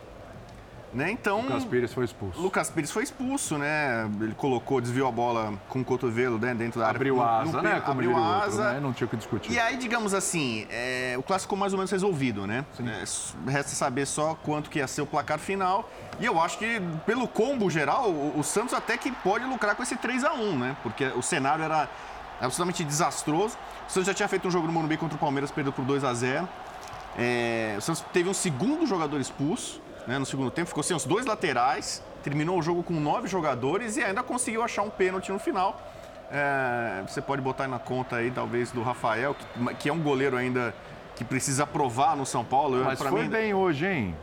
Né? 0.94 1.10
Então, 1.10 1.42
Lucas 1.42 1.66
Pires 1.66 1.92
foi 1.92 2.06
expulso. 2.06 2.40
Lucas 2.40 2.70
Pires 2.70 2.92
foi 2.92 3.02
expulso, 3.04 3.58
né? 3.58 4.08
Ele 4.22 4.36
colocou, 4.36 4.80
desviou 4.80 5.08
a 5.08 5.12
bola 5.12 5.54
com 5.68 5.82
o 5.82 5.84
cotovelo 5.84 6.38
né, 6.38 6.54
dentro 6.54 6.80
da 6.80 6.86
área. 6.88 6.98
Abriu 6.98 7.16
No- 7.16 7.24
a 7.24 7.26
no 7.44 7.50
asa, 7.50 7.62
pé- 7.62 7.74
né? 7.74 7.80
Como 7.80 7.92
abriu 7.94 8.10
diria 8.12 8.24
o 8.24 8.26
a 8.26 8.36
outro, 8.36 8.50
asa. 8.50 8.74
né? 8.74 8.80
Não 8.80 8.94
tinha 8.94 9.08
o 9.08 9.10
que 9.10 9.18
discutir. 9.18 9.52
E 9.52 9.60
aí, 9.60 9.76
digamos 9.76 10.14
assim, 10.14 10.68
é, 10.70 11.16
o 11.18 11.24
clássico 11.24 11.58
mais 11.58 11.74
ou 11.74 11.78
menos 11.80 11.90
resolvido, 11.90 12.46
né? 12.46 12.64
É, 12.80 13.52
resta 13.52 13.72
saber 13.76 14.06
só 14.06 14.36
quanto 14.36 14.70
que 14.70 14.78
ia 14.78 14.88
ser 14.88 15.02
o 15.02 15.06
placar 15.08 15.40
final. 15.40 15.90
E 16.20 16.26
eu 16.26 16.40
acho 16.40 16.60
que, 16.60 16.80
pelo 17.08 17.28
combo 17.28 17.72
geral, 17.72 18.12
o, 18.12 18.38
o 18.40 18.44
Santos 18.44 18.74
até 18.76 18.96
que 18.96 19.12
pode 19.12 19.46
lucrar 19.46 19.76
com 19.76 19.82
esse 19.82 19.96
3 19.96 20.24
a 20.24 20.34
1 20.34 20.58
né? 20.60 20.78
Porque 20.84 21.06
o 21.16 21.24
cenário 21.24 21.64
era 21.64 21.90
absolutamente 22.40 22.84
desastroso. 22.84 23.58
O 23.88 23.92
Santos 23.92 24.06
já 24.06 24.14
tinha 24.14 24.28
feito 24.28 24.48
um 24.48 24.52
jogo 24.52 24.68
no 24.68 24.74
Morumbi 24.74 24.98
contra 24.98 25.16
o 25.16 25.20
Palmeiras, 25.20 25.50
perdeu 25.50 25.74
por 25.74 25.84
2 25.86 26.04
a 26.04 26.14
0 26.14 26.48
É, 27.18 27.76
o 27.78 27.82
Santos 27.82 28.04
teve 28.14 28.30
um 28.30 28.34
segundo 28.34 28.86
jogador 28.86 29.20
expulso 29.20 29.82
né, 30.08 30.20
no 30.20 30.26
segundo 30.26 30.52
tempo, 30.52 30.68
ficou 30.68 30.84
sem 30.84 30.96
os 30.96 31.06
dois 31.06 31.26
laterais, 31.26 32.04
terminou 32.24 32.60
o 32.60 32.62
jogo 32.62 32.84
com 32.84 32.94
nove 32.94 33.28
jogadores 33.28 33.98
e 33.98 34.04
ainda 34.04 34.24
conseguiu 34.24 34.64
achar 34.64 34.82
um 34.82 34.90
pênalti 34.90 35.32
no 35.32 35.40
final. 35.40 35.82
É, 36.32 37.04
você 37.08 37.22
pode 37.22 37.42
botar 37.42 37.66
aí 37.66 37.70
na 37.70 37.80
conta 37.80 38.16
aí, 38.16 38.32
talvez, 38.32 38.72
do 38.72 38.82
Rafael, 38.82 39.36
que, 39.36 39.76
que 39.76 39.90
é 39.90 39.94
um 39.94 40.00
goleiro 40.00 40.36
ainda 40.36 40.74
que 41.16 41.24
precisa 41.24 41.66
provar 41.68 42.16
no 42.18 42.26
São 42.26 42.44
Paulo. 42.44 42.78
Eu- 42.78 42.86
Mas 42.86 43.00
foi 43.00 43.24
mim, 43.24 43.30
bem 43.30 43.54
hoje, 43.54 43.86
hein? 43.86 44.16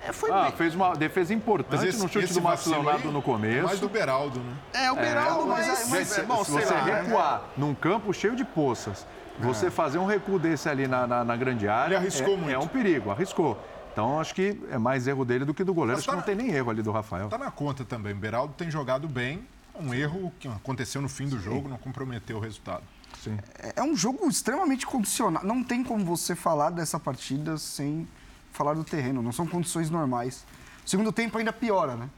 É, 0.00 0.12
foi 0.12 0.30
ah, 0.30 0.44
bem. 0.44 0.52
fez 0.52 0.74
uma 0.74 0.94
defesa 0.94 1.34
importante 1.34 1.80
Mas 1.80 1.88
esse- 1.88 2.02
no 2.02 2.08
chute 2.08 2.32
do 2.32 2.70
Leonardo 2.70 3.08
aí 3.08 3.12
no 3.12 3.20
começo. 3.20 3.58
É 3.58 3.62
mais 3.62 3.80
do 3.80 3.88
Beraldo, 3.88 4.38
né? 4.38 4.54
É, 4.72 4.92
o 4.92 4.96
Beraldo, 4.96 5.46
mas, 5.46 5.66
mas, 5.66 5.88
mas, 5.90 6.18
é, 6.18 6.22
bom, 6.22 6.44
se 6.44 6.52
você 6.52 6.72
lá, 6.72 6.84
né? 6.84 7.02
recuar 7.02 7.42
num 7.56 7.74
campo 7.74 8.14
cheio 8.14 8.36
de 8.36 8.44
poças, 8.44 9.04
você 9.38 9.70
fazer 9.70 9.98
um 9.98 10.06
recuo 10.06 10.38
desse 10.38 10.68
ali 10.68 10.86
na, 10.86 11.06
na, 11.06 11.24
na 11.24 11.36
grande 11.36 11.68
área. 11.68 11.94
Ele 11.94 11.96
arriscou 11.96 12.34
é, 12.34 12.36
muito. 12.36 12.54
É 12.54 12.58
um 12.58 12.66
perigo, 12.66 13.10
arriscou. 13.10 13.58
Então 13.98 14.20
acho 14.20 14.32
que 14.32 14.56
é 14.70 14.78
mais 14.78 15.08
erro 15.08 15.24
dele 15.24 15.44
do 15.44 15.52
que 15.52 15.64
do 15.64 15.74
goleiro. 15.74 15.96
Mas 15.96 16.08
Acho 16.08 16.08
que 16.08 16.12
tá 16.12 16.16
não 16.16 16.22
tem 16.22 16.46
nem 16.46 16.54
erro 16.54 16.70
ali 16.70 16.82
do 16.82 16.92
Rafael. 16.92 17.28
Tá 17.28 17.36
na 17.36 17.50
conta 17.50 17.84
também. 17.84 18.14
Beraldo 18.14 18.54
tem 18.54 18.70
jogado 18.70 19.08
bem. 19.08 19.44
Um 19.74 19.92
erro 19.92 20.32
que 20.38 20.46
aconteceu 20.46 21.02
no 21.02 21.08
fim 21.08 21.28
do 21.28 21.36
jogo, 21.40 21.68
não 21.68 21.76
comprometeu 21.76 22.36
o 22.36 22.40
resultado. 22.40 22.84
Sim. 23.20 23.36
É 23.74 23.82
um 23.82 23.96
jogo 23.96 24.28
extremamente 24.28 24.86
condicionado. 24.86 25.44
Não 25.44 25.64
tem 25.64 25.82
como 25.82 26.04
você 26.04 26.36
falar 26.36 26.70
dessa 26.70 27.00
partida 27.00 27.58
sem 27.58 28.06
falar 28.52 28.74
do 28.74 28.84
terreno. 28.84 29.20
Não 29.20 29.32
são 29.32 29.48
condições 29.48 29.90
normais. 29.90 30.44
O 30.86 30.88
segundo 30.88 31.10
tempo 31.10 31.36
ainda 31.36 31.52
piora, 31.52 31.96
né? 31.96 32.08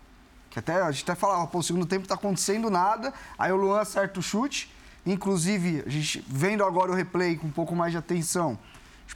Que 0.51 0.59
até 0.59 0.83
a 0.83 0.91
gente 0.91 1.05
até 1.05 1.15
falava, 1.15 1.47
pô, 1.47 1.61
o 1.61 1.63
segundo 1.63 1.87
tempo 1.87 2.07
tá 2.07 2.15
acontecendo 2.15 2.69
nada. 2.69 3.15
Aí 3.39 3.53
o 3.53 3.57
Luan 3.57 3.81
acerta 3.81 4.21
o 4.21 4.23
chute. 4.23 4.71
Inclusive, 5.07 5.83
a 5.87 5.89
gente 5.89 6.23
vendo 6.29 6.63
agora 6.63 6.93
o 6.93 6.95
replay 6.95 7.37
com 7.37 7.47
um 7.47 7.51
pouco 7.51 7.75
mais 7.75 7.93
de 7.93 7.97
atenção. 7.97 8.59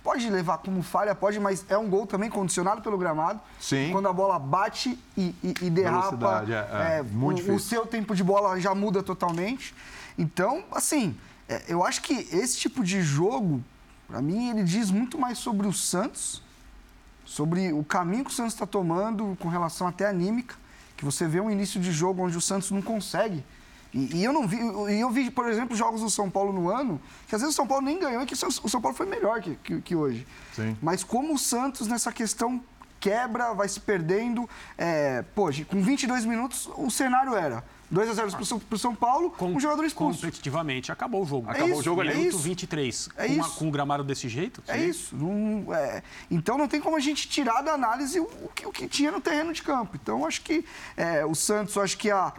Pode 0.02 0.28
levar 0.28 0.58
como 0.58 0.82
falha, 0.82 1.14
pode, 1.14 1.40
mas 1.40 1.64
é 1.68 1.78
um 1.78 1.88
gol 1.88 2.06
também 2.06 2.28
condicionado 2.28 2.82
pelo 2.82 2.98
gramado. 2.98 3.40
Sim. 3.60 3.90
Quando 3.92 4.06
a 4.08 4.12
bola 4.12 4.38
bate 4.38 4.98
e, 5.16 5.34
e- 5.42 5.54
e 5.62 5.70
derrapa, 5.70 6.16
Velocidade, 6.16 6.52
é, 6.52 6.98
é, 6.98 7.02
muito 7.02 7.50
o- 7.50 7.54
o, 7.54 7.60
seu 7.60 7.86
tempo 7.86 8.14
de 8.14 8.22
bola 8.22 8.58
já 8.60 8.74
muda 8.74 9.02
totalmente. 9.02 9.74
Então, 10.18 10.62
assim, 10.72 11.16
é, 11.48 11.62
eu 11.68 11.84
acho 11.84 12.02
que 12.02 12.12
esse 12.32 12.58
tipo 12.58 12.84
de 12.84 13.02
jogo, 13.02 13.62
para 14.06 14.20
mim, 14.20 14.50
ele 14.50 14.62
diz 14.62 14.90
muito 14.90 15.18
mais 15.18 15.38
sobre 15.38 15.66
o 15.66 15.72
Santos, 15.72 16.42
sobre 17.24 17.72
o 17.72 17.82
caminho 17.82 18.24
que 18.24 18.30
o 18.30 18.34
Santos 18.34 18.52
está 18.52 18.66
tomando 18.66 19.36
com 19.40 19.48
relação 19.48 19.86
até 19.88 20.06
anímica, 20.06 20.54
que 20.96 21.04
você 21.04 21.26
vê 21.26 21.40
um 21.40 21.50
início 21.50 21.80
de 21.80 21.90
jogo 21.90 22.22
onde 22.22 22.36
o 22.36 22.40
Santos 22.40 22.70
não 22.70 22.82
consegue. 22.82 23.42
E, 23.94 24.16
e 24.16 24.24
eu 24.24 24.32
não 24.32 24.46
vi, 24.46 24.58
e 24.58 25.00
eu 25.00 25.08
vi, 25.08 25.30
por 25.30 25.48
exemplo, 25.48 25.76
jogos 25.76 26.00
do 26.00 26.10
São 26.10 26.28
Paulo 26.28 26.52
no 26.52 26.68
ano, 26.68 27.00
que 27.28 27.34
às 27.34 27.40
vezes 27.40 27.54
o 27.54 27.56
São 27.56 27.66
Paulo 27.66 27.84
nem 27.84 27.98
ganhou 27.98 28.22
e 28.22 28.26
que 28.26 28.34
o 28.34 28.36
São 28.36 28.48
o 28.50 28.80
Paulo 28.82 28.96
foi 28.96 29.06
melhor 29.06 29.40
que, 29.40 29.54
que, 29.62 29.80
que 29.80 29.94
hoje. 29.96 30.26
Sim. 30.52 30.76
Mas 30.82 31.04
como 31.04 31.32
o 31.34 31.38
Santos 31.38 31.86
nessa 31.86 32.12
questão 32.12 32.60
quebra, 32.98 33.52
vai 33.54 33.68
se 33.68 33.78
perdendo. 33.78 34.48
É, 34.76 35.22
pô, 35.34 35.48
com 35.68 35.80
22 35.80 36.24
minutos 36.24 36.68
o 36.76 36.90
cenário 36.90 37.34
era 37.36 37.62
2 37.90 38.08
a 38.08 38.14
0 38.14 38.32
pro 38.32 38.44
São, 38.46 38.58
pro 38.58 38.78
São 38.78 38.94
Paulo, 38.96 39.32
um 39.40 39.60
jogador 39.60 39.84
expulso. 39.84 40.18
Competitivamente, 40.20 40.90
acabou 40.90 41.22
o 41.22 41.26
jogo. 41.26 41.48
É 41.48 41.52
acabou 41.52 41.68
isso, 41.70 41.80
o 41.80 41.82
jogo 41.84 42.02
é 42.02 42.08
ali, 42.08 42.28
isso. 42.28 42.38
23. 42.38 43.08
É 43.16 43.28
com, 43.28 43.34
uma- 43.34 43.48
com 43.50 43.68
o 43.68 43.70
gramado 43.70 44.02
desse 44.02 44.28
jeito? 44.28 44.62
É 44.66 44.78
sim. 44.78 44.88
isso. 44.88 45.14
não- 45.14 45.72
é, 45.72 46.02
então 46.30 46.56
não 46.58 46.66
tem 46.66 46.80
como 46.80 46.96
a 46.96 47.00
gente 47.00 47.28
tirar 47.28 47.62
da 47.62 47.72
análise 47.74 48.18
o, 48.18 48.24
o 48.24 48.50
que, 48.54 48.66
o 48.66 48.72
que 48.72 48.88
tinha 48.88 49.12
no 49.12 49.20
terreno 49.20 49.52
de 49.52 49.62
campo. 49.62 49.96
Então 50.02 50.26
acho 50.26 50.40
que 50.40 50.64
é, 50.96 51.24
o 51.24 51.34
Santos, 51.34 51.76
acho 51.78 51.96
que 51.98 52.10
a 52.10 52.32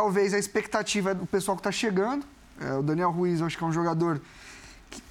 talvez 0.00 0.32
a 0.32 0.38
expectativa 0.38 1.10
é 1.10 1.14
do 1.14 1.26
pessoal 1.26 1.54
que 1.54 1.60
está 1.60 1.70
chegando. 1.70 2.24
É, 2.58 2.72
o 2.72 2.82
Daniel 2.82 3.10
Ruiz, 3.10 3.40
eu 3.40 3.46
acho 3.46 3.58
que 3.58 3.62
é 3.62 3.66
um 3.66 3.72
jogador 3.72 4.18
que 4.88 5.02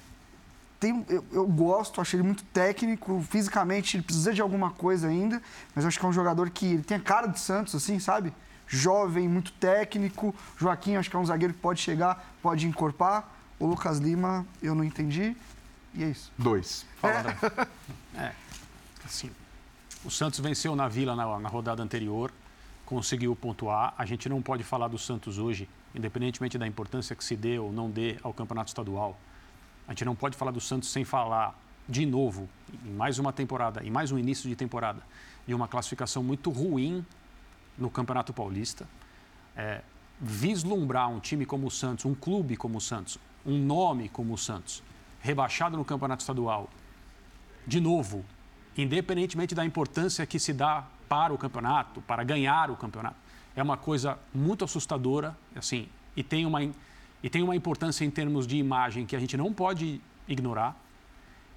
tem, 0.80 1.06
eu, 1.08 1.24
eu 1.30 1.46
gosto, 1.46 2.00
acho 2.00 2.16
ele 2.16 2.24
muito 2.24 2.42
técnico, 2.52 3.24
fisicamente 3.30 3.96
ele 3.96 4.02
precisa 4.02 4.32
de 4.32 4.42
alguma 4.42 4.70
coisa 4.70 5.06
ainda, 5.06 5.40
mas 5.74 5.84
eu 5.84 5.88
acho 5.88 5.98
que 5.98 6.04
é 6.04 6.08
um 6.08 6.12
jogador 6.12 6.50
que 6.50 6.66
ele 6.66 6.82
tem 6.82 6.96
a 6.96 7.00
cara 7.00 7.28
de 7.28 7.38
Santos, 7.38 7.72
assim, 7.74 8.00
sabe? 8.00 8.32
jovem, 8.66 9.28
muito 9.28 9.52
técnico. 9.52 10.34
Joaquim, 10.56 10.94
acho 10.96 11.10
que 11.10 11.16
é 11.16 11.18
um 11.18 11.26
zagueiro 11.26 11.52
que 11.54 11.60
pode 11.60 11.80
chegar, 11.80 12.32
pode 12.40 12.66
encorpar. 12.66 13.28
O 13.58 13.66
Lucas 13.66 13.98
Lima, 13.98 14.46
eu 14.62 14.74
não 14.74 14.84
entendi. 14.84 15.36
E 15.92 16.04
é 16.04 16.08
isso. 16.08 16.32
Dois. 16.38 16.86
Fala, 17.00 17.36
É, 18.16 18.32
assim, 19.04 19.30
o 20.04 20.10
Santos 20.10 20.38
venceu 20.38 20.74
na 20.76 20.88
Vila 20.88 21.16
na, 21.16 21.38
na 21.38 21.48
rodada 21.48 21.82
anterior, 21.82 22.32
conseguiu 22.90 23.36
pontuar. 23.36 23.94
A 23.96 24.04
gente 24.04 24.28
não 24.28 24.42
pode 24.42 24.64
falar 24.64 24.88
do 24.88 24.98
Santos 24.98 25.38
hoje, 25.38 25.68
independentemente 25.94 26.58
da 26.58 26.66
importância 26.66 27.14
que 27.14 27.22
se 27.22 27.36
dê 27.36 27.56
ou 27.56 27.72
não 27.72 27.88
dê 27.88 28.16
ao 28.20 28.34
campeonato 28.34 28.66
estadual. 28.66 29.16
A 29.86 29.92
gente 29.92 30.04
não 30.04 30.16
pode 30.16 30.36
falar 30.36 30.50
do 30.50 30.60
Santos 30.60 30.90
sem 30.90 31.04
falar, 31.04 31.56
de 31.88 32.04
novo, 32.04 32.48
em 32.84 32.90
mais 32.90 33.20
uma 33.20 33.32
temporada, 33.32 33.80
em 33.84 33.90
mais 33.92 34.10
um 34.10 34.18
início 34.18 34.48
de 34.48 34.56
temporada, 34.56 35.00
de 35.46 35.54
uma 35.54 35.68
classificação 35.68 36.20
muito 36.20 36.50
ruim 36.50 37.06
no 37.78 37.88
Campeonato 37.88 38.32
Paulista. 38.32 38.88
É, 39.56 39.82
vislumbrar 40.20 41.08
um 41.08 41.20
time 41.20 41.46
como 41.46 41.68
o 41.68 41.70
Santos, 41.70 42.04
um 42.04 42.14
clube 42.14 42.56
como 42.56 42.78
o 42.78 42.80
Santos, 42.80 43.18
um 43.46 43.56
nome 43.56 44.08
como 44.08 44.34
o 44.34 44.38
Santos, 44.38 44.82
rebaixado 45.20 45.76
no 45.76 45.84
Campeonato 45.84 46.22
Estadual, 46.22 46.68
de 47.64 47.80
novo, 47.80 48.24
independentemente 48.76 49.54
da 49.54 49.64
importância 49.64 50.26
que 50.26 50.40
se 50.40 50.52
dá 50.52 50.88
para 51.10 51.34
o 51.34 51.36
campeonato, 51.36 52.00
para 52.02 52.22
ganhar 52.22 52.70
o 52.70 52.76
campeonato, 52.76 53.16
é 53.56 53.60
uma 53.60 53.76
coisa 53.76 54.16
muito 54.32 54.64
assustadora, 54.64 55.36
assim, 55.56 55.88
e 56.16 56.22
tem 56.22 56.46
uma, 56.46 56.62
e 56.62 57.28
tem 57.28 57.42
uma 57.42 57.56
importância 57.56 58.04
em 58.04 58.10
termos 58.10 58.46
de 58.46 58.56
imagem 58.56 59.04
que 59.04 59.16
a 59.16 59.18
gente 59.18 59.36
não 59.36 59.52
pode 59.52 60.00
ignorar. 60.28 60.76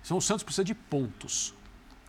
Então, 0.04 0.18
o 0.18 0.22
Santos 0.22 0.42
precisa 0.44 0.64
de 0.64 0.74
pontos, 0.74 1.54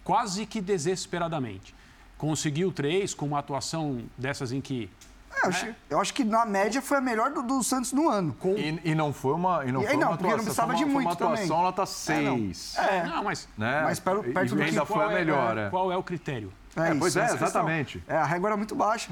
quase 0.03 0.47
que 0.47 0.59
desesperadamente. 0.63 1.75
Conseguiu 2.17 2.73
três 2.73 3.13
com 3.13 3.27
uma 3.27 3.41
atuação 3.41 4.01
dessas 4.17 4.51
em 4.51 4.63
que 4.63 4.89
É, 5.31 5.45
eu, 5.45 5.49
acho, 5.51 5.75
eu 5.91 6.01
acho 6.01 6.15
que 6.15 6.25
na 6.25 6.47
média 6.47 6.81
foi 6.81 6.97
a 6.97 7.01
melhor 7.03 7.31
do, 7.31 7.43
do 7.43 7.63
Santos 7.63 7.93
no 7.93 8.09
ano. 8.09 8.35
E, 8.57 8.91
e 8.91 8.95
não 8.95 9.13
foi 9.13 9.35
uma, 9.35 9.67
e 9.67 9.71
não 9.71 9.83
E 9.83 9.87
foi 9.87 9.97
não, 9.99 10.09
uma 10.09 10.17
porque 10.17 10.23
não 10.23 10.31
atuação, 10.31 10.45
precisava 10.45 10.69
foi 10.73 10.77
de 10.79 10.85
uma, 10.85 10.93
foi 10.93 11.03
uma 11.03 11.09
muito 11.11 11.19
também. 11.19 11.45
atuação 11.45 11.63
nota 11.63 11.83
É, 11.83 12.23
não. 12.23 12.37
6. 12.39 12.77
É. 12.79 13.05
Não, 13.05 13.23
mas, 13.25 13.49
né? 13.59 13.83
Mas 13.83 14.01
perto- 14.01 14.23
perto 14.33 14.47
e 14.55 14.57
do 14.57 14.63
ainda 14.63 14.81
que- 14.81 14.87
foi 14.87 14.97
a 14.97 14.99
qual 15.01 15.11
é- 15.11 15.15
melhor, 15.15 15.59
é. 15.59 15.69
Qual 15.71 15.93
é 15.93 15.97
o 15.99 16.03
critério? 16.03 16.51
É, 16.77 16.91
É, 16.91 16.95
pois 16.95 17.15
isso, 17.15 17.21
é, 17.21 17.33
exatamente. 17.35 18.03
É, 18.07 18.17
a 18.17 18.25
régua 18.25 18.49
era 18.51 18.57
muito 18.57 18.75
baixa. 18.75 19.11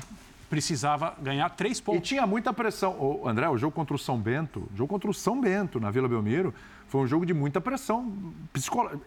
Precisava 0.50 1.14
ganhar 1.20 1.48
três 1.50 1.78
E 1.78 1.82
pontos. 1.82 2.06
tinha 2.08 2.26
muita 2.26 2.52
pressão. 2.52 2.92
Ô, 2.98 3.26
André, 3.26 3.48
o 3.48 3.56
jogo 3.56 3.74
contra 3.74 3.94
o 3.94 3.98
São 3.98 4.18
Bento, 4.18 4.68
o 4.72 4.76
jogo 4.76 4.88
contra 4.88 5.10
o 5.10 5.14
São 5.14 5.40
Bento 5.40 5.80
na 5.80 5.90
Vila 5.90 6.06
Belmiro, 6.08 6.52
foi 6.88 7.00
um 7.00 7.06
jogo 7.06 7.24
de 7.24 7.32
muita 7.32 7.58
pressão. 7.58 8.12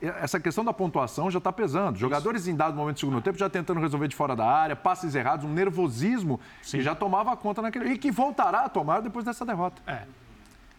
Essa 0.01 0.39
questão 0.39 0.65
da 0.65 0.73
pontuação 0.73 1.29
já 1.29 1.37
está 1.37 1.53
pesando. 1.53 1.97
Jogadores 1.99 2.47
em 2.47 2.55
dado 2.55 2.75
momento 2.75 2.95
do 2.95 2.99
segundo 3.01 3.21
tempo 3.21 3.37
já 3.37 3.47
tentando 3.47 3.79
resolver 3.79 4.07
de 4.07 4.15
fora 4.15 4.35
da 4.35 4.43
área, 4.43 4.75
passes 4.75 5.13
errados, 5.13 5.45
um 5.45 5.53
nervosismo 5.53 6.39
que 6.63 6.81
já 6.81 6.95
tomava 6.95 7.37
conta 7.37 7.61
naquele. 7.61 7.91
E 7.91 7.97
que 7.99 8.09
voltará 8.09 8.61
a 8.61 8.69
tomar 8.69 9.01
depois 9.01 9.23
dessa 9.23 9.45
derrota. 9.45 9.79
É. 9.85 10.01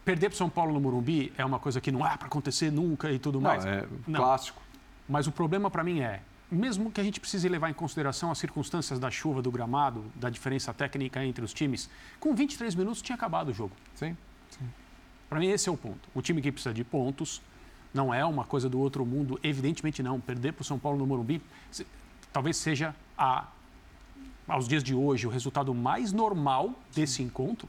Perder 0.05 0.31
para 0.31 0.39
São 0.39 0.49
Paulo 0.49 0.73
no 0.73 0.81
Morumbi 0.81 1.33
é 1.39 1.45
uma 1.45 1.61
coisa 1.61 1.81
que 1.81 1.93
não 1.93 2.05
é 2.05 2.17
para 2.17 2.27
acontecer 2.27 2.73
nunca 2.73 3.09
e 3.13 3.21
tudo 3.21 3.41
Não, 3.41 3.51
mais. 3.51 3.65
é 3.65 3.85
Não. 4.07 4.19
clássico. 4.21 4.61
Mas 5.09 5.29
o 5.29 5.33
problema 5.33 5.71
para 5.71 5.85
mim 5.85 6.01
é, 6.01 6.21
mesmo 6.51 6.91
que 6.93 7.01
a 7.01 7.05
gente 7.05 7.19
precise 7.19 7.49
levar 7.49 7.71
em 7.71 7.75
consideração 7.75 8.31
as 8.31 8.39
circunstâncias 8.39 8.99
da 8.99 9.11
chuva, 9.11 9.43
do 9.43 9.51
gramado, 9.51 10.05
da 10.15 10.31
diferença 10.31 10.73
técnica 10.73 11.25
entre 11.25 11.45
os 11.45 11.53
times, 11.53 11.91
com 12.21 12.35
23 12.35 12.75
minutos 12.75 13.03
tinha 13.03 13.17
acabado 13.17 13.49
o 13.49 13.53
jogo. 13.55 13.73
Sim. 13.95 14.17
Para 15.29 15.41
mim 15.41 15.49
esse 15.49 15.69
é 15.69 15.73
o 15.73 15.77
ponto. 15.77 16.09
O 16.15 16.23
time 16.23 16.41
que 16.41 16.53
precisa 16.53 16.73
de 16.73 16.85
pontos 16.85 17.43
não 17.93 18.15
é 18.15 18.25
uma 18.25 18.45
coisa 18.45 18.69
do 18.69 18.79
outro 18.79 19.05
mundo, 19.05 19.41
evidentemente 19.43 20.03
não. 20.03 20.21
Perder 20.21 20.53
para 20.53 20.63
o 20.63 20.65
São 20.65 20.79
Paulo 20.79 20.97
no 20.99 21.07
Morumbi 21.07 21.43
se- 21.71 21.87
talvez 22.33 22.57
seja 22.57 22.95
a, 23.19 23.49
aos 24.47 24.69
dias 24.69 24.85
de 24.85 24.95
hoje 24.95 25.27
o 25.27 25.31
resultado 25.31 25.75
mais 25.75 26.13
normal 26.13 26.79
desse 26.95 27.23
encontro, 27.25 27.69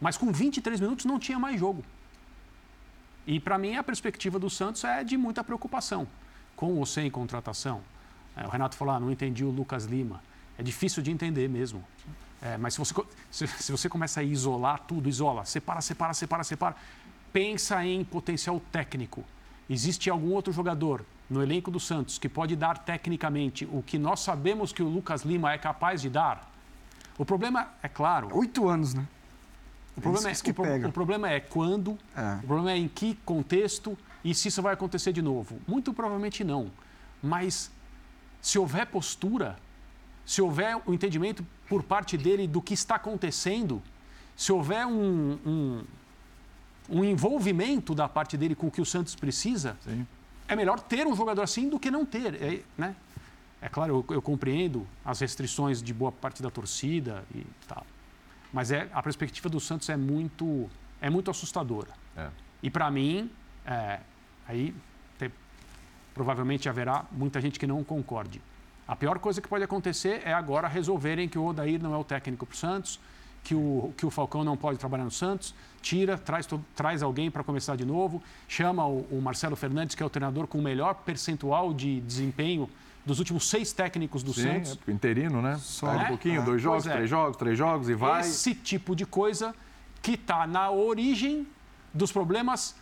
mas 0.00 0.16
com 0.16 0.30
23 0.30 0.78
minutos 0.80 1.04
não 1.04 1.18
tinha 1.18 1.38
mais 1.38 1.58
jogo. 1.58 1.84
E 3.26 3.40
para 3.40 3.58
mim 3.58 3.74
a 3.74 3.82
perspectiva 3.82 4.38
do 4.38 4.48
Santos 4.50 4.84
é 4.84 5.02
de 5.02 5.16
muita 5.16 5.42
preocupação, 5.42 6.06
com 6.54 6.74
ou 6.76 6.86
sem 6.86 7.10
contratação. 7.10 7.80
É, 8.36 8.46
o 8.46 8.50
Renato 8.50 8.76
falou, 8.76 8.94
ah, 8.94 9.00
não 9.00 9.10
entendi 9.10 9.44
o 9.44 9.50
Lucas 9.50 9.84
Lima. 9.84 10.22
É 10.58 10.62
difícil 10.62 11.02
de 11.02 11.10
entender 11.10 11.48
mesmo. 11.48 11.84
É, 12.42 12.56
mas 12.58 12.74
se 12.74 12.78
você, 12.80 12.94
se, 13.30 13.46
se 13.46 13.72
você 13.72 13.88
começa 13.88 14.20
a 14.20 14.22
isolar 14.22 14.80
tudo, 14.86 15.08
isola, 15.08 15.44
separa, 15.44 15.80
separa, 15.80 16.12
separa, 16.14 16.44
separa, 16.44 16.76
pensa 17.32 17.84
em 17.84 18.04
potencial 18.04 18.60
técnico. 18.70 19.24
Existe 19.68 20.10
algum 20.10 20.32
outro 20.32 20.52
jogador 20.52 21.04
no 21.28 21.42
elenco 21.42 21.70
do 21.70 21.80
Santos 21.80 22.18
que 22.18 22.28
pode 22.28 22.54
dar 22.54 22.78
tecnicamente 22.78 23.64
o 23.72 23.82
que 23.82 23.98
nós 23.98 24.20
sabemos 24.20 24.72
que 24.72 24.82
o 24.82 24.88
Lucas 24.88 25.22
Lima 25.22 25.52
é 25.52 25.58
capaz 25.58 26.02
de 26.02 26.10
dar? 26.10 26.50
O 27.16 27.24
problema 27.24 27.68
é 27.82 27.88
claro. 27.88 28.28
Oito 28.36 28.68
anos, 28.68 28.92
né? 28.92 29.06
O 29.96 30.00
problema, 30.00 30.28
é, 30.28 30.32
Isso 30.32 30.42
que 30.44 30.50
o, 30.50 30.54
pega. 30.54 30.88
o 30.88 30.92
problema 30.92 31.30
é 31.30 31.40
quando, 31.40 31.96
É. 32.16 32.40
o 32.42 32.46
problema 32.46 32.72
é 32.72 32.76
em 32.76 32.88
que 32.88 33.14
contexto 33.24 33.96
e 34.24 34.34
se 34.34 34.48
isso 34.48 34.60
vai 34.60 34.74
acontecer 34.74 35.12
de 35.12 35.22
novo. 35.22 35.58
Muito 35.66 35.94
provavelmente 35.94 36.42
não. 36.42 36.70
Mas 37.22 37.70
se 38.44 38.58
houver 38.58 38.86
postura, 38.88 39.56
se 40.26 40.42
houver 40.42 40.76
o 40.84 40.92
entendimento 40.92 41.44
por 41.66 41.82
parte 41.82 42.18
dele 42.18 42.46
do 42.46 42.60
que 42.60 42.74
está 42.74 42.96
acontecendo, 42.96 43.82
se 44.36 44.52
houver 44.52 44.86
um, 44.86 45.38
um, 45.46 45.84
um 46.90 47.02
envolvimento 47.02 47.94
da 47.94 48.06
parte 48.06 48.36
dele 48.36 48.54
com 48.54 48.66
o 48.66 48.70
que 48.70 48.82
o 48.82 48.84
Santos 48.84 49.14
precisa, 49.14 49.78
é 50.46 50.54
melhor 50.54 50.78
ter 50.78 51.06
um 51.06 51.16
jogador 51.16 51.40
assim 51.40 51.70
do 51.70 51.80
que 51.80 51.90
não 51.90 52.04
ter. 52.04 52.34
É, 52.34 52.62
né? 52.76 52.94
é 53.62 53.68
claro, 53.70 54.04
eu, 54.10 54.14
eu 54.16 54.20
compreendo 54.20 54.86
as 55.02 55.20
restrições 55.20 55.82
de 55.82 55.94
boa 55.94 56.12
parte 56.12 56.42
da 56.42 56.50
torcida 56.50 57.24
e 57.34 57.46
tal. 57.66 57.86
Mas 58.52 58.70
é, 58.70 58.90
a 58.92 59.02
perspectiva 59.02 59.48
do 59.48 59.58
Santos 59.58 59.88
é 59.88 59.96
muito, 59.96 60.68
é 61.00 61.08
muito 61.08 61.30
assustadora. 61.30 61.88
É. 62.14 62.28
E 62.62 62.68
para 62.68 62.90
mim, 62.90 63.30
é, 63.64 64.00
aí 64.46 64.74
provavelmente 66.14 66.68
haverá 66.68 67.04
muita 67.12 67.40
gente 67.40 67.58
que 67.58 67.66
não 67.66 67.82
concorde. 67.82 68.40
A 68.86 68.94
pior 68.94 69.18
coisa 69.18 69.40
que 69.40 69.48
pode 69.48 69.64
acontecer 69.64 70.22
é 70.24 70.32
agora 70.32 70.68
resolverem 70.68 71.28
que 71.28 71.38
o 71.38 71.44
Odair 71.46 71.82
não 71.82 71.94
é 71.94 71.96
o 71.98 72.04
técnico 72.04 72.46
para 72.46 72.54
o 72.54 72.56
Santos, 72.56 73.00
que 73.42 73.54
o, 73.54 73.92
que 73.96 74.06
o 74.06 74.10
Falcão 74.10 74.42
não 74.44 74.56
pode 74.56 74.78
trabalhar 74.78 75.04
no 75.04 75.10
Santos, 75.10 75.54
tira, 75.82 76.16
traz, 76.16 76.48
traz 76.74 77.02
alguém 77.02 77.30
para 77.30 77.42
começar 77.42 77.76
de 77.76 77.84
novo, 77.84 78.22
chama 78.48 78.86
o, 78.86 79.00
o 79.10 79.20
Marcelo 79.20 79.56
Fernandes, 79.56 79.94
que 79.94 80.02
é 80.02 80.06
o 80.06 80.10
treinador 80.10 80.46
com 80.46 80.58
o 80.58 80.62
melhor 80.62 80.94
percentual 80.94 81.74
de 81.74 82.00
desempenho 82.02 82.70
dos 83.04 83.18
últimos 83.18 83.48
seis 83.50 83.70
técnicos 83.72 84.22
do 84.22 84.32
Sim, 84.32 84.42
Santos. 84.44 84.78
é 84.88 84.90
interino, 84.90 85.42
né? 85.42 85.58
Só 85.60 85.88
um 85.88 86.00
É? 86.00 86.08
pouquinho, 86.08 86.40
Ah, 86.40 86.44
dois 86.44 86.62
jogos, 86.62 86.84
pois 86.84 86.92
é. 86.92 86.96
três 86.96 87.10
jogos, 87.10 87.36
três 87.36 87.58
jogos 87.58 87.88
e 87.90 87.94
vai. 87.94 88.20
Esse 88.22 88.54
tipo 88.54 88.96
de 88.96 89.04
coisa 89.04 89.54
que 90.00 90.12
está 90.12 90.46
na 90.46 90.70
origem 90.70 91.46
dos 91.92 92.10
problemas 92.10 92.74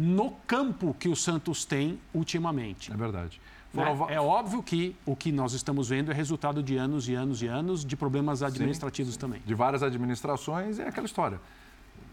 no 0.00 0.30
campo 0.46 0.96
que 0.98 1.08
o 1.08 1.14
Santos 1.14 1.64
tem 1.66 2.00
ultimamente. 2.14 2.90
É 2.90 2.96
verdade. 2.96 3.38
Né? 3.72 3.84
É 4.08 4.20
óbvio 4.20 4.62
que 4.62 4.96
o 5.04 5.14
que 5.14 5.30
nós 5.30 5.52
estamos 5.52 5.90
vendo 5.90 6.10
é 6.10 6.14
resultado 6.14 6.62
de 6.62 6.76
anos 6.76 7.06
e 7.06 7.14
anos 7.14 7.42
e 7.42 7.46
anos 7.46 7.84
de 7.84 7.96
problemas 7.96 8.42
administrativos 8.42 9.16
também. 9.16 9.42
de 9.44 9.54
várias 9.54 9.82
administrações, 9.82 10.78
é 10.78 10.88
aquela 10.88 11.06
história. 11.06 11.38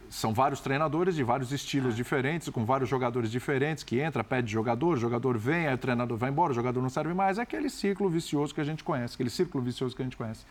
São 0.10 0.34
vários 0.34 0.60
treinadores 0.60 1.16
de 1.16 1.24
vários 1.24 1.52
estilos 1.52 1.96
diferentes, 1.96 2.50
com 2.50 2.66
vários 2.66 2.90
jogadores 2.90 3.32
diferentes, 3.32 3.84
que 3.84 4.00
entra, 4.00 4.24
pede 4.24 4.52
jogador, 4.52 4.98
o 4.98 5.00
jogador 5.00 5.38
vem, 5.38 5.68
aí 5.68 5.74
o 5.74 5.78
treinador 5.78 6.18
vai 6.18 6.30
embora, 6.30 6.52
o 6.52 6.56
jogador 6.56 6.82
não 6.82 6.90
serve 6.90 7.14
mais. 7.14 7.38
É 7.38 7.42
aquele 7.42 7.70
ciclo 7.70 8.10
vicioso 8.10 8.54
que 8.54 8.62
a 8.62 8.64
gente 8.64 8.84
conhece, 8.84 9.16
aquele 9.16 9.30
círculo 9.30 9.64
vicioso 9.64 9.96
que 9.96 10.02
a 10.02 10.06
gente 10.06 10.16
conhece. 10.16 10.46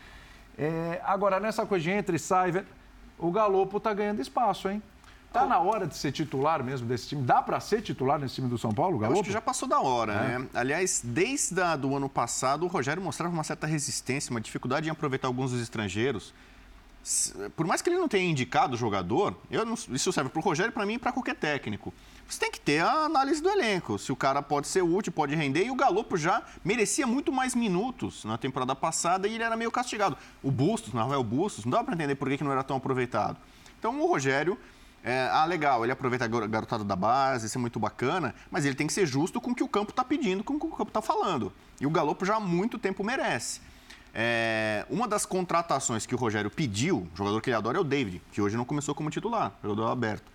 É, 0.57 1.01
agora, 1.03 1.39
nessa 1.39 1.65
coisa 1.65 1.83
de 1.83 1.91
entra 1.91 2.15
e 2.15 2.19
sai, 2.19 2.65
o 3.17 3.31
Galopo 3.31 3.77
está 3.77 3.93
ganhando 3.93 4.21
espaço, 4.21 4.69
hein? 4.69 4.81
Tá 5.39 5.45
na 5.45 5.59
hora 5.59 5.85
de 5.87 5.95
ser 5.95 6.11
titular 6.11 6.63
mesmo 6.63 6.87
desse 6.87 7.07
time? 7.09 7.21
Dá 7.23 7.41
para 7.41 7.59
ser 7.59 7.81
titular 7.81 8.19
nesse 8.19 8.35
time 8.35 8.47
do 8.47 8.57
São 8.57 8.71
Paulo, 8.71 8.95
o 8.95 8.99
Galopo? 8.99 9.19
acho 9.19 9.27
que 9.27 9.33
já 9.33 9.41
passou 9.41 9.67
da 9.67 9.79
hora, 9.79 10.13
É. 10.13 10.39
né? 10.39 10.47
Aliás, 10.53 11.01
desde 11.03 11.61
a, 11.61 11.75
do 11.75 11.95
ano 11.95 12.09
passado, 12.09 12.63
o 12.63 12.67
Rogério 12.67 13.01
mostrava 13.01 13.33
uma 13.33 13.43
certa 13.43 13.67
resistência, 13.67 14.31
uma 14.31 14.41
dificuldade 14.41 14.87
em 14.87 14.91
aproveitar 14.91 15.27
alguns 15.27 15.51
dos 15.51 15.61
estrangeiros. 15.61 16.33
Por 17.55 17.65
mais 17.65 17.81
que 17.81 17.89
ele 17.89 17.97
não 17.97 18.07
tenha 18.09 18.29
indicado 18.29 18.73
o 18.73 18.77
jogador, 18.77 19.33
não- 19.49 19.75
isso 19.95 20.11
serve 20.11 20.29
para 20.29 20.39
o 20.39 20.43
Rogério, 20.43 20.73
para 20.73 20.85
mim 20.85 20.95
e 20.95 20.99
para 20.99 21.13
qualquer 21.13 21.35
técnico. 21.35 21.93
Você 22.27 22.37
tem 22.39 22.51
que 22.51 22.59
ter 22.59 22.79
a 22.81 23.05
análise 23.05 23.41
do 23.41 23.47
elenco, 23.49 23.97
se 23.97 24.11
o 24.11 24.15
cara 24.15 24.41
pode 24.41 24.67
ser 24.67 24.81
útil, 24.81 25.13
pode 25.13 25.33
render, 25.33 25.63
e 25.65 25.71
o 25.71 25.75
Galopo 25.75 26.17
já 26.17 26.43
merecia 26.65 27.07
muito 27.07 27.31
mais 27.31 27.55
minutos 27.55 28.25
na 28.25 28.37
temporada 28.37 28.75
passada 28.75 29.25
e 29.25 29.35
ele 29.35 29.43
era 29.43 29.55
meio 29.55 29.71
castigado. 29.71 30.17
O 30.43 30.51
Bustos, 30.51 30.91
Rafael 30.93 31.23
Bustos, 31.23 31.63
não 31.63 31.71
dava 31.71 31.85
para 31.85 31.93
entender 31.95 32.15
por 32.15 32.27
que 32.29 32.43
não 32.43 32.51
era 32.51 32.63
tão 32.63 32.75
aproveitado. 32.75 33.37
Então 33.79 33.97
o 34.01 34.07
Rogério 34.07 34.57
é, 35.09 35.29
ah, 35.31 35.45
legal, 35.45 35.83
ele 35.85 35.91
aproveita 35.91 36.25
a 36.25 36.27
gar- 36.27 36.47
garotada 36.47 36.83
da 36.83 36.95
base, 36.95 37.47
isso 37.47 37.57
é 37.57 37.61
muito 37.61 37.79
bacana, 37.79 38.35
mas 38.51 38.65
ele 38.65 38.75
tem 38.75 38.85
que 38.87 38.93
ser 38.93 39.05
justo 39.05 39.39
com 39.39 39.51
o 39.51 39.55
que 39.55 39.63
o 39.63 39.67
campo 39.67 39.91
está 39.91 40.03
pedindo, 40.03 40.43
com 40.43 40.53
o 40.55 40.59
que 40.59 40.65
o 40.65 40.69
campo 40.69 40.89
está 40.89 41.01
falando. 41.01 41.51
E 41.79 41.85
o 41.87 41.89
Galopo 41.89 42.25
já 42.25 42.35
há 42.35 42.39
muito 42.39 42.77
tempo 42.77 43.03
merece. 43.03 43.61
É, 44.13 44.85
uma 44.89 45.07
das 45.07 45.25
contratações 45.25 46.05
que 46.05 46.15
o 46.15 46.17
Rogério 46.17 46.49
pediu, 46.49 47.07
o 47.13 47.17
jogador 47.17 47.39
que 47.41 47.49
ele 47.49 47.55
adora 47.57 47.77
é 47.77 47.81
o 47.81 47.83
David, 47.83 48.21
que 48.31 48.41
hoje 48.41 48.57
não 48.57 48.65
começou 48.65 48.95
como 48.95 49.09
titular, 49.09 49.51
jogador 49.63 49.87
aberto. 49.91 50.31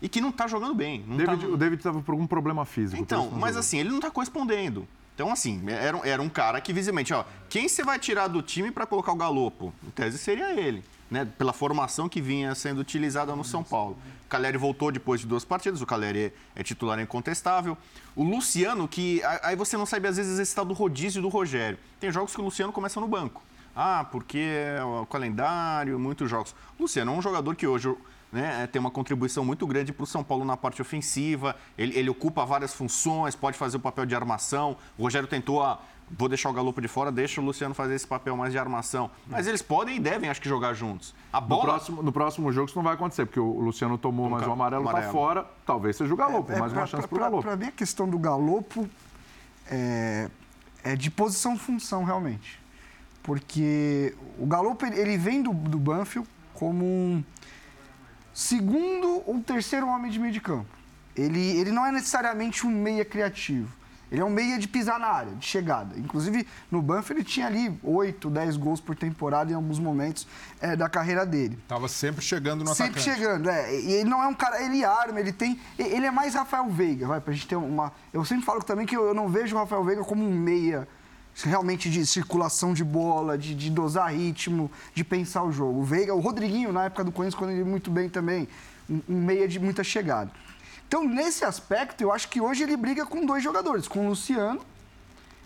E 0.00 0.08
que 0.08 0.20
não 0.20 0.28
está 0.28 0.46
jogando 0.46 0.74
bem. 0.74 1.02
David- 1.02 1.40
tá- 1.42 1.48
O 1.48 1.56
David 1.56 1.80
estava 1.80 2.00
por 2.02 2.12
algum 2.12 2.26
problema 2.26 2.64
físico. 2.64 3.00
Então, 3.00 3.30
mas 3.30 3.56
assim, 3.56 3.78
ele 3.78 3.88
não 3.88 3.96
está 3.96 4.10
correspondendo. 4.10 4.86
Então, 5.14 5.30
assim, 5.32 5.62
era, 5.68 5.98
era 6.06 6.20
um 6.22 6.28
cara 6.28 6.60
que 6.60 6.72
visivelmente, 6.72 7.14
ó, 7.14 7.24
quem 7.48 7.68
você 7.68 7.82
vai 7.84 7.98
tirar 7.98 8.26
do 8.28 8.42
time 8.42 8.70
para 8.70 8.84
colocar 8.86 9.12
o 9.12 9.16
Galopo? 9.16 9.72
Em 9.86 9.90
tese 9.90 10.18
seria 10.18 10.52
ele, 10.52 10.84
né? 11.14 11.28
Pela 11.38 11.52
formação 11.52 12.08
que 12.08 12.20
vinha 12.20 12.54
sendo 12.54 12.80
utilizada 12.80 13.34
no 13.36 13.44
São 13.44 13.62
Paulo. 13.62 13.96
O 14.26 14.28
Caleri 14.28 14.58
voltou 14.58 14.90
depois 14.90 15.20
de 15.20 15.26
duas 15.26 15.44
partidas, 15.44 15.80
o 15.80 15.86
Caleri 15.86 16.24
é, 16.56 16.60
é 16.60 16.62
titular 16.62 16.98
incontestável. 17.00 17.78
O 18.16 18.24
Luciano, 18.24 18.88
que 18.88 19.22
a- 19.22 19.40
aí 19.44 19.56
você 19.56 19.76
não 19.76 19.86
sabe 19.86 20.08
às 20.08 20.16
vezes 20.16 20.38
esse 20.38 20.54
tal 20.54 20.64
do 20.64 20.74
rodízio 20.74 21.22
do 21.22 21.28
Rogério. 21.28 21.78
Tem 22.00 22.10
jogos 22.10 22.34
que 22.34 22.40
o 22.40 22.44
Luciano 22.44 22.72
começa 22.72 23.00
no 23.00 23.06
banco. 23.08 23.42
Ah, 23.76 24.06
porque 24.10 24.38
é 24.38 24.82
o 24.84 25.06
calendário, 25.06 25.98
muitos 25.98 26.28
jogos. 26.28 26.54
O 26.78 26.82
Luciano 26.82 27.12
é 27.12 27.14
um 27.16 27.22
jogador 27.22 27.54
que 27.56 27.66
hoje 27.66 27.94
né, 28.32 28.66
tem 28.66 28.80
uma 28.80 28.90
contribuição 28.90 29.44
muito 29.44 29.64
grande 29.66 29.92
para 29.92 30.02
o 30.02 30.06
São 30.06 30.24
Paulo 30.24 30.44
na 30.44 30.56
parte 30.56 30.82
ofensiva. 30.82 31.54
Ele, 31.78 31.96
ele 31.96 32.10
ocupa 32.10 32.44
várias 32.44 32.74
funções, 32.74 33.36
pode 33.36 33.56
fazer 33.56 33.76
o 33.76 33.80
papel 33.80 34.04
de 34.06 34.14
armação. 34.14 34.76
O 34.98 35.02
Rogério 35.04 35.28
tentou, 35.28 35.62
ah, 35.62 35.80
vou 36.16 36.28
deixar 36.28 36.48
o 36.50 36.52
Galopo 36.52 36.80
de 36.80 36.88
fora, 36.88 37.10
deixa 37.12 37.40
o 37.40 37.44
Luciano 37.44 37.74
fazer 37.74 37.94
esse 37.94 38.06
papel 38.06 38.36
mais 38.36 38.52
de 38.52 38.58
armação. 38.58 39.10
Mas 39.26 39.46
eles 39.46 39.60
podem 39.62 39.96
e 39.96 40.00
devem, 40.00 40.30
acho 40.30 40.40
que, 40.40 40.48
jogar 40.48 40.72
juntos. 40.74 41.14
A 41.32 41.40
No 41.40 41.46
bola. 41.46 41.64
próximo, 41.64 42.02
no 42.02 42.12
próximo 42.12 42.52
jogo 42.52 42.68
isso 42.68 42.76
não 42.78 42.84
vai 42.84 42.94
acontecer, 42.94 43.26
porque 43.26 43.40
o 43.40 43.60
Luciano 43.60 43.98
tomou 43.98 44.28
mais 44.30 44.46
um 44.46 44.52
amarelo, 44.52 44.84
tá 44.84 44.90
amarelo. 44.90 45.12
fora. 45.12 45.46
Talvez 45.66 45.96
seja 45.96 46.12
o 46.12 46.16
Galopo, 46.16 46.50
mais 46.52 46.72
uma 46.72 46.80
pra- 46.82 46.86
chance 46.86 47.00
pra- 47.02 47.08
pro 47.08 47.16
pra- 47.18 47.24
Galopo. 47.26 47.42
Pra 47.42 47.56
mim, 47.56 47.66
a 47.66 47.72
questão 47.72 48.08
do 48.08 48.18
Galopo 48.18 48.88
é, 49.70 50.28
é 50.82 50.96
de 50.96 51.10
posição-função, 51.10 52.04
realmente. 52.04 52.60
Porque 53.22 54.14
o 54.38 54.46
Galopo, 54.46 54.84
ele, 54.84 55.00
ele 55.00 55.16
vem 55.16 55.42
do, 55.42 55.52
do 55.52 55.78
Banfield 55.78 56.28
como 56.52 56.84
um 56.84 57.24
segundo 58.32 59.22
ou 59.26 59.40
terceiro 59.40 59.86
homem 59.88 60.10
de 60.10 60.18
meio 60.18 60.32
de 60.32 60.40
campo. 60.40 60.66
Ele, 61.16 61.40
ele 61.58 61.70
não 61.70 61.86
é 61.86 61.92
necessariamente 61.92 62.66
um 62.66 62.70
meia 62.70 63.04
criativo. 63.04 63.68
Ele 64.14 64.22
é 64.22 64.24
um 64.24 64.30
meia 64.30 64.56
de 64.60 64.68
pisar 64.68 64.96
na 65.00 65.08
área, 65.08 65.34
de 65.34 65.44
chegada. 65.44 65.98
Inclusive, 65.98 66.46
no 66.70 66.80
Banfield, 66.80 67.20
ele 67.20 67.28
tinha 67.28 67.48
ali 67.48 67.76
8, 67.82 68.30
10 68.30 68.56
gols 68.56 68.80
por 68.80 68.94
temporada 68.94 69.50
em 69.50 69.56
alguns 69.56 69.80
momentos 69.80 70.24
é, 70.60 70.76
da 70.76 70.88
carreira 70.88 71.26
dele. 71.26 71.58
Tava 71.66 71.88
sempre 71.88 72.24
chegando 72.24 72.62
no 72.62 72.72
Sempre 72.72 73.00
atacante. 73.00 73.18
chegando, 73.18 73.50
é. 73.50 73.74
E 73.74 73.92
ele 73.94 74.08
não 74.08 74.22
é 74.22 74.28
um 74.28 74.34
cara, 74.34 74.62
ele 74.62 74.84
arma, 74.84 75.18
ele 75.18 75.32
tem. 75.32 75.60
Ele 75.76 76.06
é 76.06 76.12
mais 76.12 76.34
Rafael 76.34 76.70
Veiga, 76.70 77.08
vai, 77.08 77.20
pra 77.20 77.34
gente 77.34 77.48
ter 77.48 77.56
uma. 77.56 77.92
Eu 78.12 78.24
sempre 78.24 78.44
falo 78.44 78.62
também 78.62 78.86
que 78.86 78.96
eu, 78.96 79.12
não 79.12 79.28
vejo 79.28 79.56
o 79.56 79.58
Rafael 79.58 79.82
Veiga 79.82 80.04
como 80.04 80.24
um 80.24 80.32
meia 80.32 80.86
realmente 81.42 81.90
de 81.90 82.06
circulação 82.06 82.72
de 82.72 82.84
bola, 82.84 83.36
de, 83.36 83.52
de 83.52 83.68
dosar 83.68 84.14
ritmo, 84.14 84.70
de 84.94 85.02
pensar 85.02 85.42
o 85.42 85.50
jogo. 85.50 85.80
O 85.80 85.84
Veiga, 85.84 86.14
o 86.14 86.20
Rodriguinho, 86.20 86.72
na 86.72 86.84
época 86.84 87.02
do 87.02 87.10
Corinthians, 87.10 87.36
quando 87.36 87.50
ele 87.50 87.64
muito 87.64 87.90
bem 87.90 88.08
também, 88.08 88.46
um, 88.88 89.00
um 89.08 89.20
meia 89.20 89.48
de 89.48 89.58
muita 89.58 89.82
chegada. 89.82 90.30
Então, 90.86 91.06
nesse 91.06 91.44
aspecto, 91.44 92.02
eu 92.02 92.12
acho 92.12 92.28
que 92.28 92.40
hoje 92.40 92.62
ele 92.62 92.76
briga 92.76 93.04
com 93.04 93.24
dois 93.24 93.42
jogadores, 93.42 93.88
com 93.88 94.06
o 94.06 94.08
Luciano 94.10 94.60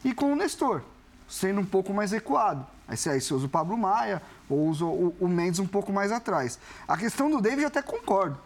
e 0.05 0.13
com 0.13 0.33
o 0.33 0.37
Nestor, 0.37 0.83
sendo 1.29 1.61
um 1.61 1.67
pouco 1.67 1.93
mais 1.93 2.13
recuado. 2.13 2.67
Aí 2.87 2.97
você, 2.97 3.11
aí 3.11 3.21
você 3.21 3.35
usa 3.35 3.47
o 3.47 3.49
Pablo 3.49 3.77
Maia 3.77 4.23
ou 4.49 4.67
usa 4.67 4.85
o, 4.85 5.15
o 5.21 5.29
Mendes 5.29 5.61
um 5.61 5.67
pouco 5.67 5.93
mais 5.93 6.11
atrás. 6.11 6.59
A 6.87 6.97
questão 6.97 7.31
do 7.31 7.41
David 7.41 7.63
eu 7.63 7.69
até 7.69 7.83
concordo. 7.83 8.39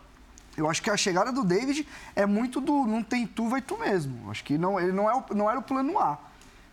Eu 0.57 0.69
acho 0.69 0.83
que 0.83 0.91
a 0.91 0.97
chegada 0.97 1.33
do 1.33 1.45
David 1.45 1.89
é 2.15 2.27
muito 2.27 2.61
do 2.61 2.85
não 2.87 3.03
tem 3.03 3.27
tu, 3.27 3.49
vai 3.49 3.63
tu 3.63 3.79
mesmo. 3.79 4.27
Eu 4.27 4.31
Acho 4.31 4.45
que 4.45 4.59
não, 4.59 4.79
ele 4.79 4.93
não, 4.93 5.09
é 5.09 5.15
o, 5.15 5.25
não 5.35 5.49
era 5.49 5.59
o 5.59 5.63
plano 5.63 5.99
A. 5.99 6.19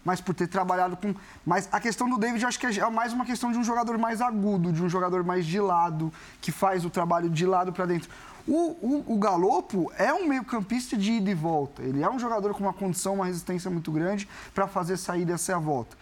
Mas 0.04 0.20
por 0.20 0.34
ter 0.34 0.48
trabalhado 0.48 0.98
com. 0.98 1.14
Mas 1.46 1.70
a 1.72 1.80
questão 1.80 2.10
do 2.10 2.18
David, 2.18 2.42
eu 2.42 2.48
acho 2.48 2.60
que 2.60 2.66
é 2.66 2.90
mais 2.90 3.14
uma 3.14 3.26
questão 3.26 3.52
de 3.52 3.58
um 3.58 3.64
jogador 3.64 3.98
mais 3.98 4.22
agudo, 4.22 4.72
de 4.72 4.82
um 4.82 4.90
jogador 4.90 5.24
mais 5.24 5.46
de 5.46 5.60
lado, 5.60 6.12
que 6.42 6.52
faz 6.52 6.84
o 6.84 6.90
trabalho 6.90 7.30
de 7.30 7.46
lado 7.46 7.72
para 7.72 7.86
dentro. 7.86 8.10
O, 8.52 9.04
o, 9.12 9.14
o 9.14 9.18
Galopo 9.20 9.92
é 9.96 10.12
um 10.12 10.28
meio-campista 10.28 10.98
de 10.98 11.12
ida 11.14 11.30
e 11.30 11.36
volta. 11.36 11.84
Ele 11.84 12.02
é 12.02 12.10
um 12.10 12.18
jogador 12.18 12.54
com 12.56 12.64
uma 12.64 12.74
condição, 12.74 13.14
uma 13.16 13.26
resistência 13.28 13.70
muito 13.70 13.92
grande 13.92 14.28
para 14.56 14.68
fazer 14.68 14.98
sair 14.98 15.24
dessa 15.24 15.60
volta. 15.60 15.96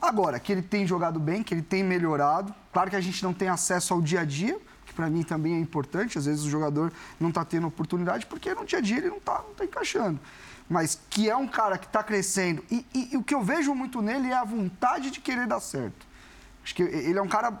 Agora, 0.00 0.40
que 0.40 0.50
ele 0.50 0.62
tem 0.62 0.86
jogado 0.86 1.20
bem, 1.20 1.42
que 1.42 1.52
ele 1.52 1.60
tem 1.62 1.84
melhorado. 1.84 2.54
Claro 2.72 2.88
que 2.90 2.96
a 2.96 3.00
gente 3.00 3.22
não 3.22 3.34
tem 3.34 3.48
acesso 3.48 3.92
ao 3.92 4.00
dia 4.00 4.20
a 4.20 4.24
dia, 4.24 4.58
que 4.86 4.94
para 4.94 5.08
mim 5.10 5.22
também 5.22 5.54
é 5.54 5.58
importante. 5.60 6.16
Às 6.16 6.24
vezes 6.24 6.42
o 6.44 6.50
jogador 6.50 6.90
não 7.20 7.28
está 7.28 7.44
tendo 7.44 7.66
oportunidade 7.66 8.24
porque 8.26 8.54
no 8.54 8.64
dia 8.64 8.78
a 8.78 8.82
dia 8.82 8.96
ele 8.96 9.10
não 9.10 9.18
está 9.18 9.42
não 9.46 9.54
tá 9.54 9.64
encaixando. 9.64 10.18
Mas 10.70 10.98
que 11.10 11.28
é 11.28 11.36
um 11.36 11.46
cara 11.46 11.76
que 11.76 11.86
está 11.86 12.02
crescendo. 12.02 12.64
E, 12.70 12.86
e- 12.94 13.10
e 13.12 13.16
o 13.18 13.22
que 13.22 13.34
eu 13.34 13.42
vejo 13.42 13.74
muito 13.74 14.00
nele 14.00 14.28
é 14.30 14.34
a 14.34 14.44
vontade 14.44 15.10
de 15.10 15.20
querer 15.20 15.46
dar 15.46 15.60
certo. 15.60 16.06
Acho 16.64 16.74
que 16.74 16.82
ele 16.82 17.18
é 17.18 17.22
um 17.22 17.28
cara. 17.28 17.52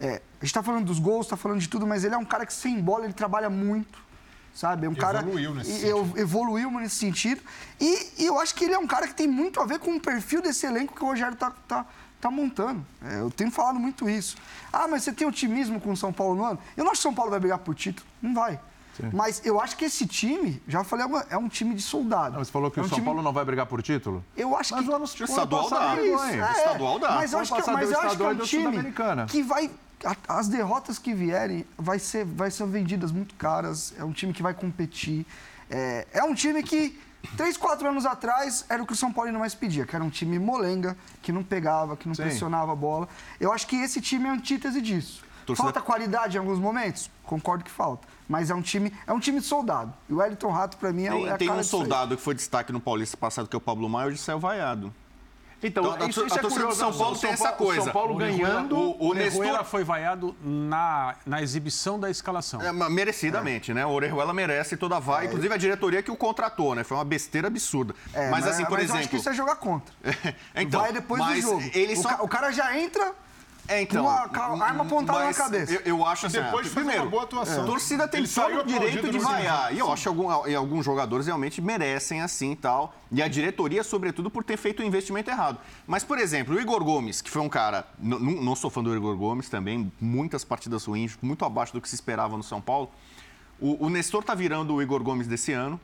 é, 0.00 0.22
a 0.42 0.44
gente 0.44 0.50
está 0.50 0.62
falando 0.62 0.84
dos 0.86 0.98
gols, 0.98 1.26
está 1.26 1.36
falando 1.36 1.60
de 1.60 1.68
tudo, 1.68 1.86
mas 1.86 2.02
ele 2.04 2.14
é 2.16 2.18
um 2.18 2.24
cara 2.24 2.44
que 2.44 2.52
sem 2.52 2.80
bola 2.80 3.04
ele 3.04 3.12
trabalha 3.12 3.48
muito. 3.48 4.02
Sabe? 4.52 4.86
É 4.86 4.90
um 4.90 4.94
cara. 4.94 5.20
Evoluiu 5.20 5.54
nesse 5.54 5.72
sentido. 5.72 6.18
evoluiu 6.18 6.70
nesse 6.72 6.96
sentido. 6.96 7.40
E, 7.80 8.22
e 8.22 8.26
eu 8.26 8.38
acho 8.38 8.54
que 8.54 8.64
ele 8.64 8.74
é 8.74 8.78
um 8.78 8.86
cara 8.86 9.06
que 9.08 9.14
tem 9.14 9.26
muito 9.26 9.60
a 9.60 9.64
ver 9.64 9.78
com 9.78 9.94
o 9.96 10.00
perfil 10.00 10.42
desse 10.42 10.66
elenco 10.66 10.94
que 10.94 11.02
o 11.02 11.06
Rogério 11.06 11.34
tá, 11.36 11.52
tá, 11.66 11.86
tá 12.20 12.30
montando. 12.30 12.84
É, 13.02 13.20
eu 13.20 13.30
tenho 13.30 13.50
falado 13.50 13.78
muito 13.78 14.10
isso. 14.10 14.36
Ah, 14.70 14.86
mas 14.88 15.04
você 15.04 15.12
tem 15.12 15.26
otimismo 15.26 15.80
com 15.80 15.92
o 15.92 15.96
São 15.96 16.12
Paulo 16.12 16.34
no 16.34 16.44
ano? 16.44 16.58
Eu 16.76 16.84
não 16.84 16.90
acho 16.92 17.00
que 17.00 17.06
o 17.06 17.10
São 17.10 17.14
Paulo 17.14 17.30
vai 17.30 17.40
brigar 17.40 17.58
por 17.60 17.74
título. 17.74 18.06
Não 18.20 18.34
vai. 18.34 18.58
Mas 19.10 19.40
eu 19.42 19.58
acho 19.58 19.74
que 19.74 19.86
esse 19.86 20.06
time, 20.06 20.62
já 20.68 20.84
falei, 20.84 21.04
alguma- 21.04 21.24
é 21.30 21.36
um 21.38 21.48
time 21.48 21.74
de 21.74 21.80
soldado. 21.80 22.36
Você 22.38 22.52
falou 22.52 22.70
que 22.70 22.78
É 22.78 22.82
o 22.82 22.84
um 22.84 22.88
São 22.90 22.96
time- 22.96 23.06
Paulo 23.06 23.22
não 23.22 23.32
vai 23.32 23.42
brigar 23.46 23.64
por 23.64 23.80
título? 23.82 24.22
Eu 24.36 24.54
acho 24.54 24.74
Mas 24.74 24.84
que. 24.84 24.90
o 24.90 24.94
ano- 24.94 25.04
O 25.04 25.24
estadual 25.24 25.70
dá. 25.70 25.96
Isso, 26.02 26.24
é. 26.24 26.50
Estadual 26.58 26.98
dá. 26.98 27.12
Mas 27.12 27.32
eu 27.32 27.38
Ano 27.38 27.42
acho 27.42 27.52
que, 27.54 27.58
passado 27.60 27.74
mas 27.74 27.88
deu 27.88 27.98
eu 27.98 28.06
acho 28.06 28.16
que 28.18 28.22
é 28.22 28.28
um 28.28 28.38
time 28.40 28.92
que 29.28 29.42
vai. 29.42 29.70
A- 30.04 30.16
As 30.38 30.48
derrotas 30.48 30.98
que 30.98 31.14
vierem 31.14 31.64
vai 31.76 31.98
ser, 31.98 32.24
vai 32.24 32.50
ser 32.50 32.66
vendidas 32.66 33.10
muito 33.12 33.34
caras. 33.34 33.92
É 33.98 34.04
um 34.04 34.12
time 34.12 34.32
que 34.32 34.42
vai 34.42 34.54
competir. 34.54 35.26
É, 35.70 36.06
é 36.12 36.22
um 36.24 36.34
time 36.34 36.62
que, 36.62 36.98
três, 37.36 37.56
quatro 37.56 37.88
anos 37.88 38.04
atrás, 38.06 38.64
era 38.68 38.82
o 38.82 38.86
que 38.86 38.92
o 38.92 38.96
São 38.96 39.12
Paulo 39.12 39.32
mais 39.38 39.54
pedia, 39.54 39.86
que 39.86 39.94
era 39.94 40.04
um 40.04 40.10
time 40.10 40.38
molenga, 40.38 40.96
que 41.22 41.32
não 41.32 41.42
pegava, 41.42 41.96
que 41.96 42.06
não 42.08 42.14
Sim. 42.14 42.22
pressionava 42.24 42.72
a 42.72 42.76
bola. 42.76 43.08
Eu 43.40 43.52
acho 43.52 43.66
que 43.66 43.76
esse 43.76 44.00
time 44.00 44.26
é 44.26 44.30
a 44.30 44.32
antítese 44.34 44.80
disso. 44.80 45.24
Torcida- 45.46 45.64
Falta 45.64 45.80
qualidade 45.80 46.36
em 46.36 46.40
alguns 46.40 46.58
momentos? 46.60 47.10
Concordo 47.24 47.64
que 47.64 47.70
falta. 47.70 48.06
Mas 48.28 48.48
é 48.48 48.54
um 48.54 48.62
time, 48.62 48.92
é 49.06 49.12
um 49.12 49.18
time 49.18 49.40
de 49.40 49.46
soldado. 49.46 49.92
E 50.08 50.12
o 50.12 50.18
Wellington 50.18 50.50
Rato, 50.50 50.76
pra 50.76 50.92
mim, 50.92 51.04
é, 51.06 51.12
o- 51.12 51.16
Tem, 51.18 51.26
é 51.26 51.32
a 51.32 51.38
tem 51.38 51.50
um 51.50 51.62
soldado 51.64 52.16
que 52.16 52.22
foi 52.22 52.34
destaque 52.34 52.72
no 52.72 52.80
Paulista 52.80 53.16
passado, 53.16 53.48
que 53.48 53.56
é 53.56 53.58
o 53.58 53.60
Pablo 53.60 53.88
Maia, 53.88 54.06
hoje 54.08 54.18
saiu 54.18 54.38
vaiado. 54.38 54.94
Então, 55.62 55.84
Então, 55.84 56.06
a 56.06 56.08
isso, 56.08 56.20
tor- 56.20 56.26
isso 56.26 56.34
a 56.34 56.38
é 56.38 56.40
torcida 56.42 56.64
curioso. 56.64 56.80
São 56.80 56.92
Paulo 56.98 57.16
O 57.16 57.18
tem 57.20 57.30
essa 57.30 57.44
Paulo- 57.52 57.56
coisa. 57.58 57.82
São 57.84 57.92
Paulo 57.92 58.14
O 58.14 58.16
ganhando. 58.18 58.76
O, 58.76 59.08
o 59.10 59.14
Nestor, 59.14 59.64
foi 59.64 59.84
vaiado 59.84 60.34
na, 60.42 61.14
na 61.24 61.40
exibição 61.42 61.98
da 62.00 62.10
escalação. 62.10 62.60
É, 62.60 62.72
merecidamente, 62.72 63.72
né? 63.72 63.86
O 63.86 63.90
Orejuela 63.90 64.32
merece 64.34 64.76
toda 64.76 64.96
a 64.96 65.00
vaga, 65.00 65.26
inclusive 65.26 65.52
a 65.54 65.56
diretoria 65.56 66.02
que 66.02 66.10
o 66.10 66.16
contratou, 66.16 66.74
né? 66.74 66.82
Foi 66.84 66.96
uma 66.96 67.04
besteira 67.04 67.46
absurda. 67.48 67.94
É, 68.12 68.28
mas, 68.30 68.46
assim, 68.46 68.64
por 68.64 68.72
mas 68.72 68.80
eu 68.80 68.84
exemplo. 68.84 69.00
acho 69.00 69.08
que 69.10 69.16
isso 69.16 69.28
é 69.28 69.34
jogar 69.34 69.56
contra. 69.56 69.94
então, 70.56 70.80
vai 70.80 70.92
depois 70.92 71.24
do 71.24 71.40
jogo. 71.40 71.62
Ele 71.74 71.92
o, 71.94 72.02
só... 72.02 72.08
ca- 72.08 72.22
o 72.22 72.28
cara 72.28 72.50
já 72.50 72.76
entra 72.76 73.12
É, 73.68 73.80
então, 73.82 74.02
com 74.04 74.10
a, 74.10 74.28
com 74.28 74.40
a 74.40 74.66
arma 74.66 74.82
apontada 74.84 75.24
na 75.24 75.32
cabeça. 75.32 75.72
Eu, 75.72 75.80
eu 75.84 76.06
acho 76.06 76.26
assim, 76.26 76.40
Depois 76.42 76.64
de 76.66 76.70
fazer 76.72 76.84
primeiro, 76.84 77.04
uma 77.04 77.10
boa 77.10 77.22
atuação. 77.22 77.62
a 77.62 77.66
torcida 77.66 78.08
tem 78.08 78.18
Ele 78.20 78.26
saiu 78.26 78.56
todo 78.58 78.62
o 78.62 78.66
direito 78.66 78.98
aplaudido 78.98 79.12
de 79.12 79.18
no 79.18 79.24
vaiar. 79.24 79.72
E 79.74 79.78
eu 79.78 79.92
acho 79.92 80.02
que 80.02 80.08
algum, 80.08 80.46
e 80.48 80.54
alguns 80.54 80.84
jogadores 80.84 81.26
realmente 81.26 81.60
merecem 81.62 82.20
assim 82.20 82.52
e 82.52 82.56
tal. 82.56 82.94
E 83.10 83.22
a 83.22 83.28
diretoria, 83.28 83.84
sobretudo, 83.84 84.30
por 84.30 84.42
ter 84.42 84.56
feito 84.56 84.82
o 84.82 84.84
investimento 84.84 85.30
errado. 85.30 85.58
Mas, 85.86 86.02
por 86.02 86.18
exemplo, 86.18 86.56
o 86.56 86.60
Igor 86.60 86.82
Gomes, 86.84 87.22
que 87.22 87.30
foi 87.30 87.40
um 87.40 87.48
cara. 87.48 87.86
n- 88.02 88.16
n- 88.16 88.44
Não 88.44 88.56
sou 88.56 88.68
fã 88.68 88.82
do 88.82 88.94
Igor 88.96 89.16
Gomes 89.16 89.48
também, 89.48 89.90
muitas 90.00 90.44
partidas 90.44 90.84
ruins, 90.84 91.16
muito 91.22 91.44
abaixo 91.44 91.72
do 91.72 91.80
que 91.80 91.88
se 91.88 91.94
esperava 91.94 92.36
no 92.36 92.42
São 92.42 92.60
Paulo. 92.60 92.90
O, 93.60 93.86
o 93.86 93.88
Nestor 93.88 94.24
tá 94.24 94.34
virando 94.34 94.74
o 94.74 94.82
Igor 94.82 95.02
Gomes 95.04 95.28
desse 95.28 95.52
ano. 95.52 95.80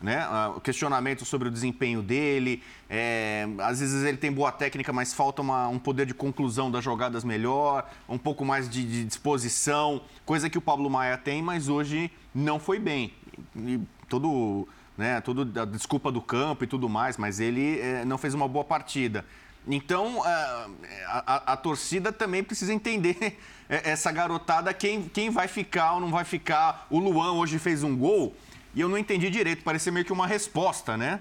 Né? 0.00 0.26
Questionamento 0.62 1.24
sobre 1.24 1.48
o 1.48 1.50
desempenho 1.50 2.02
dele. 2.02 2.62
é, 2.88 3.48
às 3.58 3.80
vezes 3.80 4.04
ele 4.04 4.16
tem 4.18 4.30
boa 4.30 4.52
técnica, 4.52 4.92
mas 4.92 5.12
falta 5.14 5.40
uma- 5.42 5.66
um 5.68 5.78
poder 5.78 6.04
de 6.06 6.12
conclusão 6.14 6.70
das 6.70 6.84
jogadas 6.84 7.24
melhor, 7.24 7.90
um 8.08 8.18
pouco 8.18 8.44
mais 8.44 8.68
de, 8.68 8.84
de 8.84 9.04
disposição, 9.04 10.00
coisa 10.24 10.48
que 10.50 10.58
o 10.58 10.60
Pablo 10.60 10.88
Maia 10.90 11.16
tem, 11.16 11.42
mas 11.42 11.68
hoje 11.68 12.10
não 12.34 12.60
foi 12.60 12.78
bem. 12.78 13.12
E 13.56 13.80
todo, 14.08 14.68
né, 14.98 15.20
todo 15.22 15.42
a 15.60 15.64
desculpa 15.64 16.12
do 16.12 16.20
campo 16.20 16.62
e 16.62 16.66
tudo 16.66 16.88
mais, 16.88 17.16
mas 17.16 17.40
ele 17.40 17.80
é, 17.80 18.04
não 18.04 18.18
fez 18.18 18.34
uma 18.34 18.46
boa 18.46 18.64
partida. 18.64 19.24
Então, 19.66 20.22
ah, 20.24 20.68
a, 21.08 21.34
a- 21.34 21.52
a 21.54 21.56
torcida 21.56 22.12
também 22.12 22.44
precisa 22.44 22.72
entender 22.72 23.36
essa 23.68 24.12
garotada, 24.12 24.72
quem, 24.72 25.02
quem 25.08 25.28
vai 25.30 25.48
ficar 25.48 25.94
ou 25.94 26.00
não 26.00 26.10
vai 26.10 26.24
ficar. 26.24 26.86
O 26.88 27.00
Luan 27.00 27.32
hoje 27.32 27.58
fez 27.58 27.82
um 27.82 27.96
gol 27.96 28.32
e 28.76 28.80
eu 28.80 28.88
não 28.88 28.96
entendi 28.98 29.28
direito, 29.30 29.64
parecia 29.64 29.90
meio 29.90 30.04
que 30.06 30.12
uma 30.12 30.26
resposta, 30.26 30.96
né? 30.96 31.18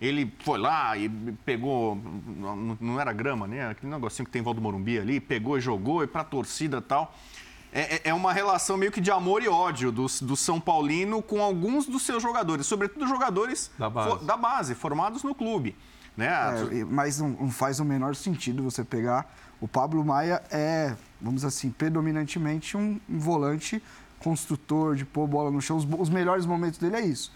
Ele 0.00 0.32
foi 0.44 0.58
lá 0.58 0.96
e 0.96 1.08
pegou, 1.44 1.96
não, 2.80 2.98
era 3.00 3.12
grama, 3.12 3.46
né? 3.46 3.68
Aquele 3.70 3.92
negocinho 3.92 4.24
que 4.26 4.32
tem 4.32 4.40
em 4.40 4.42
volta 4.44 4.58
do 4.60 4.62
Morumbi 4.62 4.98
ali, 4.98 5.20
pegou 5.20 5.58
e 5.58 5.60
jogou 5.60 6.02
e 6.02 6.06
pra 6.06 6.24
torcida 6.24 6.78
e 6.78 6.80
tal. 6.80 7.14
É, 7.72 7.96
é- 7.96 8.00
é 8.10 8.14
uma 8.14 8.32
relação 8.32 8.76
meio 8.76 8.90
que 8.92 9.00
de 9.00 9.10
amor 9.10 9.42
e 9.42 9.48
ódio 9.48 9.90
do, 9.92 10.06
do 10.22 10.36
São 10.36 10.60
Paulino 10.60 11.22
com 11.22 11.40
alguns 11.42 11.86
dos 11.86 12.02
seus 12.02 12.22
jogadores, 12.22 12.66
sobretudo 12.66 13.06
jogadores 13.06 13.70
Da 13.78 13.88
base. 13.88 14.10
fo- 14.10 14.24
da 14.24 14.36
base 14.36 14.74
formados 14.74 15.22
no 15.22 15.34
clube. 15.34 15.76
Né? 16.16 16.26
É, 16.28 16.84
mas 16.84 17.18
não, 17.20 17.28
não 17.30 17.50
faz 17.50 17.80
o 17.80 17.84
menor 17.84 18.14
sentido 18.14 18.62
você 18.62 18.84
pegar. 18.84 19.32
O 19.60 19.66
Pablo 19.68 20.04
Maia 20.04 20.42
é, 20.50 20.94
vamos 21.20 21.36
dizer 21.36 21.46
assim, 21.48 21.70
predominantemente 21.70 22.76
um, 22.76 23.00
um 23.08 23.18
volante 23.18 23.80
construtor, 24.22 24.94
de 24.96 25.04
pôr 25.04 25.26
bola 25.26 25.50
no 25.50 25.60
chão. 25.60 25.76
Os, 25.76 25.86
os 25.98 26.08
melhores 26.08 26.46
momentos 26.46 26.78
dele 26.78 26.96
é 26.96 27.00
isso. 27.04 27.32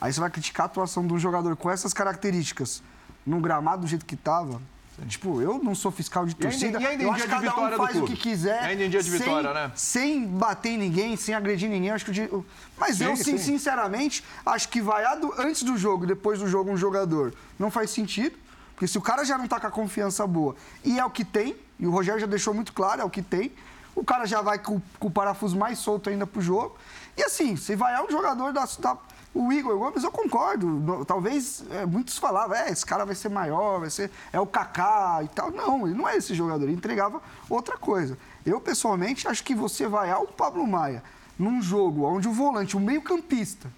Aí 0.00 0.12
você 0.12 0.20
vai 0.20 0.30
criticar 0.30 0.64
a 0.64 0.66
atuação 0.66 1.06
de 1.06 1.12
um 1.12 1.18
jogador 1.18 1.54
com 1.56 1.70
essas 1.70 1.92
características 1.92 2.82
no 3.26 3.38
gramado 3.40 3.82
do 3.82 3.86
jeito 3.86 4.04
que 4.06 4.16
tava. 4.16 4.60
Tipo, 5.08 5.40
eu 5.40 5.58
não 5.62 5.74
sou 5.74 5.90
fiscal 5.90 6.26
de 6.26 6.32
E 6.32 6.34
ainda- 6.34 6.42
torcida. 6.50 6.80
e 6.80 6.86
ainda 6.86 7.02
em 7.02 7.06
eu 7.06 7.14
dia 7.14 7.24
acho 7.24 7.34
que 7.34 7.46
cada 7.48 7.58
um 7.74 7.76
faz 7.76 7.96
o 7.96 8.04
que 8.04 8.16
quiser. 8.16 8.64
E 8.64 8.66
ainda 8.66 8.84
em 8.84 8.90
dia 8.90 9.02
de 9.02 9.08
sem- 9.10 9.18
vitória, 9.18 9.54
né? 9.54 9.72
Sem 9.74 10.26
bater 10.26 10.70
em 10.70 10.78
ninguém, 10.78 11.16
sem 11.16 11.34
agredir 11.34 11.70
ninguém. 11.70 11.90
Acho 11.90 12.04
que 12.04 12.20
o 12.34 12.44
Mas 12.78 12.96
Sim, 12.98 13.04
eu, 13.04 13.16
sim, 13.16 13.24
sim. 13.24 13.38
sinceramente, 13.38 14.22
acho 14.44 14.68
que 14.68 14.80
vaiar 14.82 15.18
do- 15.18 15.32
antes 15.38 15.62
do 15.62 15.76
jogo, 15.78 16.06
depois 16.06 16.38
do 16.38 16.46
jogo, 16.46 16.70
um 16.70 16.76
jogador 16.76 17.32
não 17.58 17.70
faz 17.70 17.90
sentido. 17.90 18.36
Porque 18.74 18.86
se 18.86 18.98
o 18.98 19.00
cara 19.02 19.24
já 19.24 19.38
não 19.38 19.46
tá 19.46 19.58
com 19.60 19.66
a 19.66 19.70
confiança 19.70 20.26
boa 20.26 20.54
e 20.84 20.98
é 20.98 21.04
o 21.04 21.10
que 21.10 21.24
tem, 21.24 21.56
e 21.78 21.86
o 21.86 21.90
Rogério 21.90 22.20
já 22.20 22.26
deixou 22.26 22.52
muito 22.52 22.72
claro, 22.74 23.00
é 23.00 23.04
o 23.04 23.10
que 23.10 23.20
tem, 23.22 23.52
o 23.94 24.04
cara 24.04 24.26
já 24.26 24.40
vai 24.40 24.58
com, 24.58 24.80
com 24.98 25.08
o 25.08 25.10
parafuso 25.10 25.56
mais 25.56 25.78
solto 25.78 26.08
ainda 26.10 26.26
pro 26.26 26.40
jogo. 26.40 26.76
E 27.16 27.22
assim, 27.22 27.56
se 27.56 27.74
vaiar 27.76 28.04
um 28.04 28.10
jogador 28.10 28.52
da, 28.52 28.64
da- 28.78 28.96
o 29.32 29.52
Igor 29.52 29.78
Gomes, 29.78 30.02
eu 30.02 30.10
concordo. 30.10 30.66
No- 30.66 31.04
talvez 31.04 31.62
é, 31.70 31.86
muitos 31.86 32.18
falavam, 32.18 32.56
é, 32.56 32.70
esse 32.70 32.84
cara 32.84 33.04
vai 33.04 33.14
ser 33.14 33.28
maior, 33.28 33.80
vai 33.80 33.90
ser. 33.90 34.10
É 34.32 34.40
o 34.40 34.46
Kaká 34.46 35.20
e 35.22 35.28
tal. 35.28 35.50
Não, 35.50 35.86
ele 35.86 35.96
não 35.96 36.08
é 36.08 36.16
esse 36.16 36.34
jogador, 36.34 36.64
ele 36.64 36.72
entregava 36.72 37.20
outra 37.48 37.76
coisa. 37.78 38.16
Eu, 38.44 38.60
pessoalmente, 38.60 39.28
acho 39.28 39.44
que 39.44 39.54
você 39.54 39.86
vaiar 39.86 40.20
o 40.22 40.26
Pablo 40.26 40.66
Maia 40.66 41.02
num 41.38 41.60
jogo 41.62 42.04
onde 42.04 42.26
o 42.28 42.32
volante, 42.32 42.76
o 42.76 42.80
meio-campista, 42.80 43.68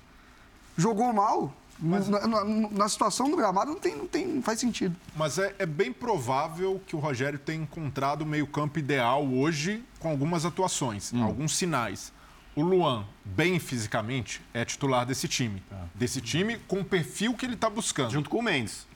jogou 0.76 1.12
mal. 1.12 1.52
na, 1.80 2.00
na- 2.28 2.44
na 2.70 2.88
situação 2.88 3.28
do 3.28 3.36
gramado 3.36 3.72
não, 3.72 3.78
tem, 3.80 3.96
não, 3.96 4.06
tem, 4.06 4.26
não 4.26 4.42
faz 4.42 4.60
sentido. 4.60 4.94
Mas 5.16 5.36
é, 5.38 5.54
é 5.58 5.66
bem 5.66 5.92
provável 5.92 6.80
que 6.86 6.94
o 6.94 6.98
Rogério 7.00 7.38
tenha 7.38 7.62
encontrado 7.62 8.22
o 8.22 8.26
meio-campo 8.26 8.78
ideal 8.78 9.26
hoje 9.26 9.84
com 10.02 10.10
algumas 10.10 10.44
atuações, 10.44 11.14
alguns 11.14 11.56
sinais. 11.56 12.12
O 12.54 12.60
Luan, 12.60 13.06
bem 13.24 13.58
fisicamente, 13.58 14.42
é 14.52 14.62
titular 14.64 15.06
desse 15.06 15.26
time. 15.26 15.62
Desse 15.94 16.20
time 16.20 16.58
com 16.68 16.80
o 16.80 16.84
perfil 16.84 17.34
que 17.34 17.46
ele 17.46 17.54
está 17.54 17.70
buscando. 17.70 18.10
Junto 18.10 18.28
com 18.28 18.38
o 18.38 18.42
Mendes. 18.42 18.86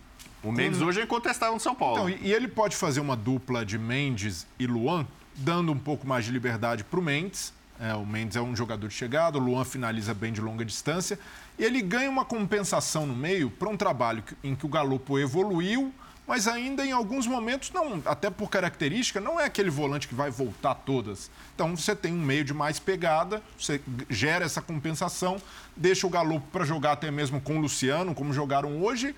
O 0.42 0.52
Mendes 0.52 0.80
hoje 0.82 1.00
é 1.00 1.04
incontestável 1.04 1.54
no 1.54 1.61
São 1.61 1.74
Paulo. 1.74 2.09
Então, 2.09 2.26
e, 2.26 2.32
ele 2.32 2.46
pode 2.46 2.76
fazer 2.76 3.00
uma 3.00 3.16
dupla 3.16 3.64
de 3.64 3.78
Mendes 3.78 4.46
e 4.59 4.66
Luan, 4.66 5.07
dando 5.36 5.72
um 5.72 5.78
pouco 5.78 6.07
mais 6.07 6.24
de 6.24 6.30
liberdade 6.30 6.84
para 6.84 7.00
o 7.00 7.02
Mendes. 7.02 7.52
É, 7.80 7.94
o 7.94 8.04
Mendes 8.07 8.36
é 8.36 8.40
um 8.40 8.54
jogador 8.54 8.88
de 8.88 8.94
chegada, 8.94 9.38
o 9.38 9.40
Luan 9.40 9.64
finaliza 9.64 10.12
bem 10.12 10.32
de 10.32 10.40
longa 10.40 10.64
distância. 10.64 11.18
E 11.59 11.64
ele 11.64 11.80
ganha 11.80 12.11
uma 12.11 12.24
compensação 12.24 13.07
no 13.07 13.16
meio 13.16 13.50
para 13.50 13.68
um 13.68 13.76
trabalho 13.76 14.22
em 14.44 14.54
que 14.54 14.66
o 14.66 14.68
Galopo 14.68 15.18
evoluiu, 15.18 15.92
mas 16.26 16.48
ainda 16.48 16.84
em 16.84 16.92
alguns 16.92 17.26
momentos, 17.26 17.70
não, 17.70 18.02
até 18.04 18.28
por 18.30 18.50
característica, 18.50 19.20
não 19.20 19.38
é 19.40 19.44
aquele 19.44 19.70
volante 19.70 20.08
que 20.08 20.14
vai 20.14 20.30
voltar 20.30 20.74
todas. 20.74 21.30
Então 21.54 21.76
você 21.76 21.94
tem 21.94 22.12
um 22.12 22.20
meio 22.20 22.44
de 22.44 22.52
mais 22.52 22.78
pegada, 22.78 23.42
você 23.58 23.80
gera 24.10 24.44
essa 24.44 24.60
compensação, 24.60 25.36
deixa 25.76 26.06
o 26.06 26.10
Galopo 26.10 26.46
para 26.50 26.64
jogar 26.64 26.92
até 26.92 27.10
mesmo 27.10 27.40
com 27.40 27.56
o 27.56 27.60
Luciano, 27.60 28.14
como 28.14 28.32
jogaram 28.32 28.82
hoje, 28.82 29.14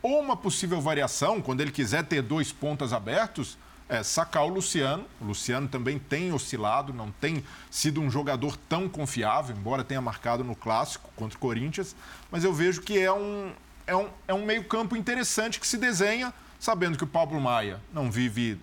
ou 0.00 0.20
uma 0.20 0.36
possível 0.36 0.80
variação, 0.80 1.40
quando 1.40 1.60
ele 1.60 1.70
quiser 1.70 2.04
ter 2.04 2.22
dois 2.22 2.52
pontas 2.52 2.92
abertos, 2.92 3.56
é 3.88 4.02
sacar 4.02 4.44
o 4.44 4.48
Luciano. 4.48 5.04
O 5.20 5.26
Luciano 5.26 5.68
também 5.68 5.98
tem 5.98 6.32
oscilado, 6.32 6.94
não 6.94 7.12
tem 7.12 7.44
sido 7.70 8.00
um 8.00 8.10
jogador 8.10 8.56
tão 8.56 8.88
confiável, 8.88 9.54
embora 9.54 9.84
tenha 9.84 10.00
marcado 10.00 10.42
no 10.42 10.56
clássico 10.56 11.10
contra 11.14 11.36
o 11.36 11.40
Corinthians. 11.40 11.94
Mas 12.30 12.42
eu 12.42 12.52
vejo 12.52 12.80
que 12.80 12.98
é 12.98 13.12
um, 13.12 13.52
é 13.86 13.94
um, 13.94 14.08
é 14.26 14.34
um 14.34 14.44
meio-campo 14.44 14.96
interessante 14.96 15.60
que 15.60 15.66
se 15.66 15.76
desenha, 15.76 16.32
sabendo 16.62 16.96
que 16.96 17.02
o 17.02 17.08
Pablo 17.08 17.40
Maia 17.40 17.80
não 17.92 18.08
vive 18.08 18.56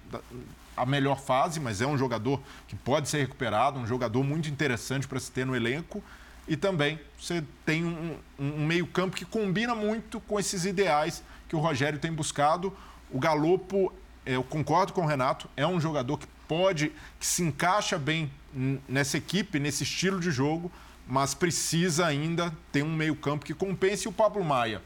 a 0.78 0.86
melhor 0.86 1.20
fase, 1.20 1.60
mas 1.60 1.82
é 1.82 1.86
um 1.86 1.98
jogador 1.98 2.42
que 2.66 2.74
pode 2.74 3.10
ser 3.10 3.18
recuperado, 3.20 3.78
um 3.78 3.86
jogador 3.86 4.24
muito 4.24 4.48
interessante 4.50 5.06
para 5.06 5.20
se 5.20 5.30
ter 5.30 5.46
no 5.46 5.54
elenco. 5.54 6.02
E 6.48 6.56
também 6.56 6.98
você 7.20 7.44
tem 7.66 7.84
um, 7.84 8.16
um- 8.40 8.66
meio-campo 8.66 9.18
que 9.18 9.26
combina 9.26 9.76
muito 9.76 10.22
com 10.22 10.40
esses 10.40 10.64
ideais 10.64 11.22
que 11.50 11.58
o 11.58 11.60
Rogério 11.60 12.00
tem 12.00 12.10
buscado. 12.10 12.72
O 13.12 13.20
Galopo, 13.20 13.92
eh, 14.26 14.38
eu 14.38 14.44
concordo 14.46 14.94
com 14.94 15.02
o 15.02 15.06
Renato, 15.06 15.50
é 15.58 15.68
um 15.68 15.82
jogador 15.82 16.18
que 16.18 16.28
pode, 16.48 16.94
que 17.20 17.26
se 17.26 17.44
encaixa 17.44 17.98
bem 18.00 18.32
nessa 18.88 19.18
equipe, 19.18 19.60
nesse 19.60 19.84
estilo 19.84 20.22
de 20.22 20.32
jogo, 20.32 20.72
mas 21.06 21.34
precisa 21.34 22.06
ainda 22.06 22.56
ter 22.72 22.82
um 22.82 22.96
meio-campo 22.96 23.46
que 23.46 23.54
compense 23.54 24.08
o 24.08 24.12
Pablo 24.12 24.42
Maia, 24.44 24.82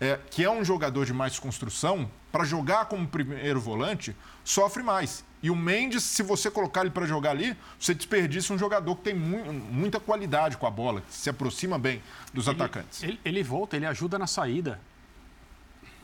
eh, 0.00 0.18
que 0.30 0.44
é 0.44 0.50
um 0.50 0.64
jogador 0.64 1.04
de 1.04 1.12
mais 1.12 1.38
construção, 1.38 2.10
para 2.30 2.44
jogar 2.44 2.86
como 2.86 3.06
primeiro 3.08 3.60
volante, 3.60 4.14
sofre 4.44 4.82
mais. 4.82 5.24
E 5.42 5.50
o 5.50 5.56
Mendes, 5.56 6.02
se 6.02 6.22
você 6.22 6.50
colocar 6.50 6.82
ele 6.82 6.90
para 6.90 7.06
jogar 7.06 7.30
ali, 7.30 7.56
você 7.78 7.94
desperdiça 7.94 8.52
um 8.52 8.58
jogador 8.58 8.94
que 8.96 9.02
tem 9.02 9.14
mu- 9.14 9.52
muita 9.52 9.98
qualidade 10.00 10.56
com 10.56 10.66
a 10.66 10.70
bola, 10.70 11.00
que 11.00 11.14
se 11.14 11.30
aproxima 11.30 11.78
bem 11.78 12.02
dos 12.34 12.48
atacantes. 12.48 13.02
Ele, 13.02 13.18
ele 13.24 13.42
volta, 13.42 13.76
ele 13.76 13.86
ajuda 13.86 14.18
na 14.18 14.26
saída. 14.26 14.80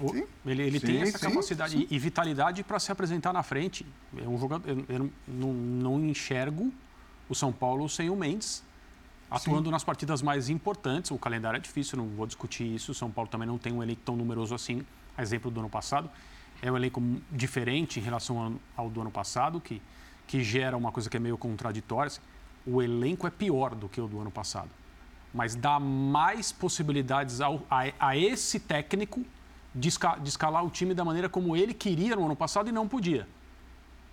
O- 0.01 0.13
Ele, 0.47 0.63
ele 0.63 0.81
Sim, 0.81 0.87
tem 0.87 1.03
essa 1.03 1.19
sim, 1.19 1.27
capacidade 1.29 1.73
sim. 1.77 1.87
e, 1.91 1.95
e 1.95 1.99
vitalidade 1.99 2.65
para 2.65 2.79
se 2.81 2.91
apresentar 2.91 3.33
na 3.33 3.43
frente. 3.45 3.87
É 4.17 4.27
um 4.27 4.39
jogador, 4.39 4.69
eu, 4.69 4.85
eu 4.89 5.11
não, 5.29 5.53
não 5.53 6.01
enxergo 6.05 6.73
o 7.29 7.35
São 7.35 7.53
Paulo 7.53 7.89
sem 7.89 8.11
o 8.11 8.17
Mendes 8.17 8.63
atuando 9.31 9.71
nas 9.71 9.83
partidas 9.85 10.23
mais 10.23 10.49
importantes. 10.49 11.11
O 11.11 11.19
calendário 11.19 11.57
é 11.57 11.61
difícil, 11.61 11.99
não 11.99 12.07
vou 12.09 12.27
discutir 12.27 12.65
isso. 12.75 12.93
O 12.93 12.95
São 12.95 13.11
Paulo 13.11 13.29
também 13.31 13.47
não 13.49 13.59
tem 13.59 13.73
um 13.73 13.83
elenco 13.83 14.03
tão 14.05 14.17
numeroso 14.17 14.55
assim. 14.55 14.85
A 15.17 15.23
exemplo 15.23 15.51
do 15.51 15.61
ano 15.61 15.69
passado. 15.71 16.11
É 16.63 16.71
um 16.71 16.77
elenco 16.77 17.03
diferente 17.31 18.01
em 18.01 18.03
relação 18.03 18.59
ao, 18.77 18.89
do 18.89 19.01
ano 19.01 19.11
passado, 19.11 19.61
que, 19.61 19.83
que 20.27 20.43
gera 20.43 20.77
uma 20.77 20.91
coisa 20.93 21.11
que 21.11 21.17
é 21.17 21.21
meio 21.21 21.37
contraditória. 21.37 22.13
O 22.67 22.81
elenco 22.81 23.27
é 23.27 23.31
pior 23.31 23.75
do 23.75 23.89
que 23.89 24.01
o 24.01 24.07
do 24.09 24.21
ano 24.21 24.31
passado 24.31 24.71
mas 25.37 25.57
dá 25.57 25.81
mais 25.81 26.53
possibilidades 26.53 27.41
ao, 27.41 27.61
a, 27.69 27.87
a 27.99 28.17
esse 28.17 28.61
técnico 28.61 29.25
de, 29.75 29.89
esca- 29.89 30.15
de 30.17 30.29
escalar 30.29 30.65
o 30.65 30.71
time 30.71 30.95
da 30.95 31.05
maneira 31.05 31.29
como 31.29 31.57
ele 31.57 31.75
queria 31.75 32.15
no 32.15 32.25
ano 32.25 32.37
passado 32.37 32.69
e 32.69 32.73
não 32.73 32.87
podia. 32.87 33.27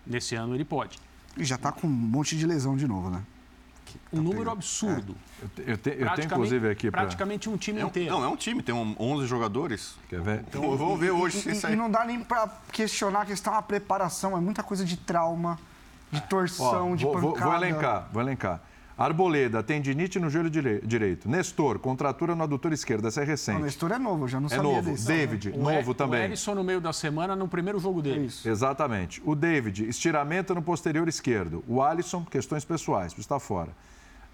Nesse 0.03 0.33
ano 0.33 0.55
ele 0.55 0.65
pode. 0.65 0.97
E 1.37 1.45
já 1.45 1.59
tá 1.59 1.71
com 1.71 1.85
um 1.85 1.91
monte 1.91 2.35
de 2.35 2.43
lesão 2.47 2.75
de 2.75 2.87
novo, 2.87 3.11
né? 3.11 3.23
Um 4.11 4.21
número 4.21 4.49
absurdo. 4.51 5.15
Eu, 5.41 5.47
te- 5.49 5.61
eu, 5.61 5.65
te- 5.65 5.69
eu 5.71 5.77
tenho, 5.77 5.97
Praticamente- 5.99 6.25
inclusive, 6.33 6.69
aqui 6.69 6.91
para... 6.91 7.01
Praticamente 7.01 7.49
um 7.49 7.57
time 7.57 7.79
É 7.79 7.85
um- 7.85 7.87
inteiro. 7.87 8.11
não, 8.11 8.23
é 8.23 8.27
um 8.27 8.35
time, 8.35 8.61
tem 8.61 8.73
um- 8.75 8.95
11 8.99 9.25
jogadores. 9.27 9.95
Quer 10.09 10.21
ver? 10.21 10.43
Então 10.47 10.77
vamos 10.77 10.99
ver 10.99 11.11
hoje 11.11 11.37
E, 11.37 11.41
se 11.41 11.49
e- 11.51 11.55
sai. 11.55 11.73
e 11.73 11.75
não 11.75 11.89
dá 11.89 12.03
nem 12.05 12.19
pra 12.21 12.47
questionar 12.71 13.21
a 13.21 13.25
questão 13.25 13.53
da 13.53 13.61
preparação. 13.61 14.37
É 14.37 14.41
muita 14.41 14.61
coisa 14.63 14.83
de 14.85 14.97
trauma, 14.97 15.57
de 16.11 16.21
torção, 16.21 16.91
Ó, 16.91 16.95
de 16.95 17.03
vou, 17.05 17.19
vou- 17.19 17.33
pancada. 17.33 17.49
vou 17.51 17.55
elencar, 17.59 18.09
vou 18.11 18.21
elencar. 18.21 18.61
Arboleda, 18.97 19.63
tendinite 19.63 20.19
no 20.19 20.29
joelho 20.29 20.49
dire- 20.49 20.81
direito. 20.85 21.27
Nestor, 21.29 21.79
contratura 21.79 22.35
no 22.35 22.43
adutor 22.43 22.71
esquerdo. 22.73 23.07
Essa 23.07 23.21
é 23.21 23.23
O 23.23 23.27
recente. 23.27 23.61
Nestor 23.61 23.91
é 23.91 23.97
novo, 23.99 24.27
já 24.27 24.39
não 24.39 24.47
É 24.47 24.49
sabia 24.49 24.63
novo. 24.63 24.91
desse. 24.91 25.07
David, 25.07 25.49
O 25.49 25.57
novo 25.57 25.71
E- 25.71 25.91
O 25.91 25.93
também. 25.93 26.23
Erisson 26.23 26.53
no 26.55 26.63
meio 26.63 26.79
da 26.81 26.93
semana, 26.93 27.35
no 27.35 27.47
primeiro 27.47 27.79
jogo 27.79 28.01
dele. 28.01 28.29
Exatamente. 28.45 29.21
O 29.25 29.35
David, 29.35 29.87
estiramento 29.87 30.53
no 30.53 30.61
posterior 30.61 31.07
esquerdo. 31.07 31.63
O 31.67 31.81
Alisson, 31.81 32.23
questões 32.25 32.63
pessoais, 32.63 33.13
está 33.17 33.39
fora. 33.39 33.71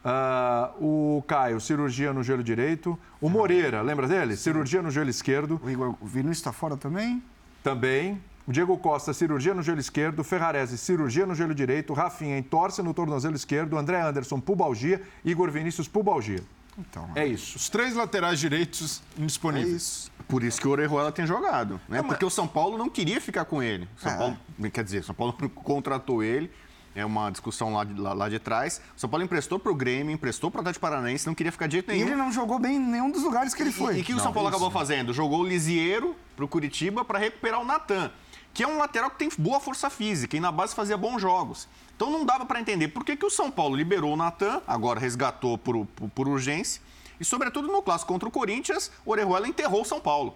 Ah, 0.04 0.72
o 0.80 1.24
Caio, 1.28 1.60
cirurgia 1.60 2.14
no 2.14 2.24
joelho 2.24 2.44
direito. 2.44 2.98
O 3.20 3.30
Moreira, 3.30 3.82
lembra 3.82 4.08
dele? 4.08 4.38
Cirurgia 4.38 4.82
no 4.82 4.90
joelho 4.92 5.10
esquerdo. 5.10 5.60
O 5.64 5.70
Igor 5.70 5.96
o 6.00 6.06
Vinícius 6.06 6.38
está 6.38 6.52
fora 6.54 6.78
também? 6.78 7.22
Também. 7.64 8.22
O 8.48 8.52
Diego 8.52 8.78
Costa, 8.78 9.14
cirurgia 9.14 9.54
no 9.54 9.62
joelho 9.62 9.82
esquerdo. 9.82 10.24
Ferrarese, 10.24 10.78
cirurgia 10.78 11.26
no 11.26 11.36
joelho 11.36 11.54
direito. 11.54 11.94
Rafinha, 11.94 12.38
entorse 12.38 12.82
no 12.82 12.94
tornozelo 12.94 13.36
esquerdo. 13.36 13.78
André 13.78 14.00
Anderson, 14.02 14.40
pubalgia. 14.40 15.02
Igor 15.26 15.52
Vinícius, 15.52 15.88
pubalgia. 15.88 16.40
Então, 16.78 17.10
É 17.16 17.26
isso. 17.26 17.58
Os 17.58 17.68
três 17.70 17.94
laterais 17.96 18.40
direitos 18.40 19.02
indisponíveis. 19.18 20.10
Por 20.28 20.44
isso 20.44 20.62
que 20.62 20.68
o 20.68 20.72
Orejuela 20.72 21.12
tem 21.12 21.26
jogado, 21.26 21.80
né? 21.90 22.02
Porque 22.04 22.24
o 22.24 22.30
São 22.30 22.48
Paulo 22.48 22.78
não 22.78 22.90
queria 22.90 23.20
ficar 23.20 23.46
com 23.46 23.62
ele. 23.64 23.88
São 23.98 24.12
É. 24.12 24.18
Paulo, 24.18 24.38
quer 24.72 24.84
dizer, 24.84 25.00
o 25.00 25.04
São 25.04 25.16
Paulo 25.16 25.34
contratou 25.56 26.24
ele. 26.24 26.50
É 26.96 27.06
uma 27.06 27.30
discussão 27.30 27.74
lá 27.74 27.84
de, 27.84 27.94
lá, 28.00 28.14
lá 28.14 28.28
de 28.30 28.40
trás. 28.40 28.82
O 28.96 29.00
São 29.00 29.10
Paulo 29.10 29.24
emprestou 29.24 29.60
para 29.60 29.72
o 29.72 29.76
Grêmio, 29.76 30.12
emprestou 30.14 30.50
para 30.50 30.60
o 30.60 30.62
Atlético 30.62 30.82
Paranaense, 30.82 31.28
não 31.28 31.36
queria 31.36 31.52
ficar 31.52 31.68
de 31.68 31.74
jeito 31.74 31.92
E 31.92 31.94
nenhum. 31.94 32.08
ele 32.08 32.16
não 32.16 32.32
jogou 32.32 32.58
bem 32.60 32.76
em 32.78 32.80
nenhum 32.80 33.12
dos 33.12 33.24
lugares 33.24 33.54
que 33.54 33.62
ele 33.62 33.72
foi. 33.72 33.98
E 33.98 34.02
o 34.02 34.04
que 34.04 34.14
o 34.14 34.20
São 34.20 34.34
Paulo 34.34 34.50
acabou 34.50 34.72
fazendo? 34.72 35.14
Jogou 35.14 35.42
o 35.42 35.48
Lisieiro 35.48 36.16
para 36.36 36.44
o 36.46 36.48
Curitiba 36.48 37.06
para 37.06 37.20
recuperar 37.20 37.62
o 37.62 37.66
Natan, 37.66 38.12
que 38.58 38.64
é 38.64 38.68
um 38.68 38.80
lateral 38.80 39.12
que 39.12 39.20
tem 39.20 39.30
boa 39.38 39.60
força 39.60 39.88
física 39.88 40.36
e 40.36 40.40
na 40.40 40.52
base 40.52 40.74
fazia 40.74 40.98
bons 40.98 41.22
jogos. 41.22 41.68
Então 41.96 42.10
não 42.10 42.26
dava 42.26 42.44
para 42.44 42.60
entender 42.60 42.88
por 42.88 43.06
que, 43.06 43.16
que 43.16 43.24
o 43.24 43.30
São 43.30 43.52
Paulo 43.52 43.76
liberou 43.76 44.12
o 44.12 44.18
Natan, 44.18 44.64
agora 44.66 45.00
resgatou 45.00 45.60
por, 45.60 45.86
por, 45.86 46.10
por 46.10 46.28
urgência, 46.28 46.82
e 47.20 47.24
sobretudo 47.24 47.68
no 47.68 47.84
clássico 47.84 48.12
contra 48.12 48.28
o 48.28 48.32
Corinthians, 48.32 48.92
o 49.06 49.12
Orejuela 49.12 49.48
enterrou 49.48 49.84
o 49.84 49.86
São 49.86 50.00
Paulo. 50.00 50.36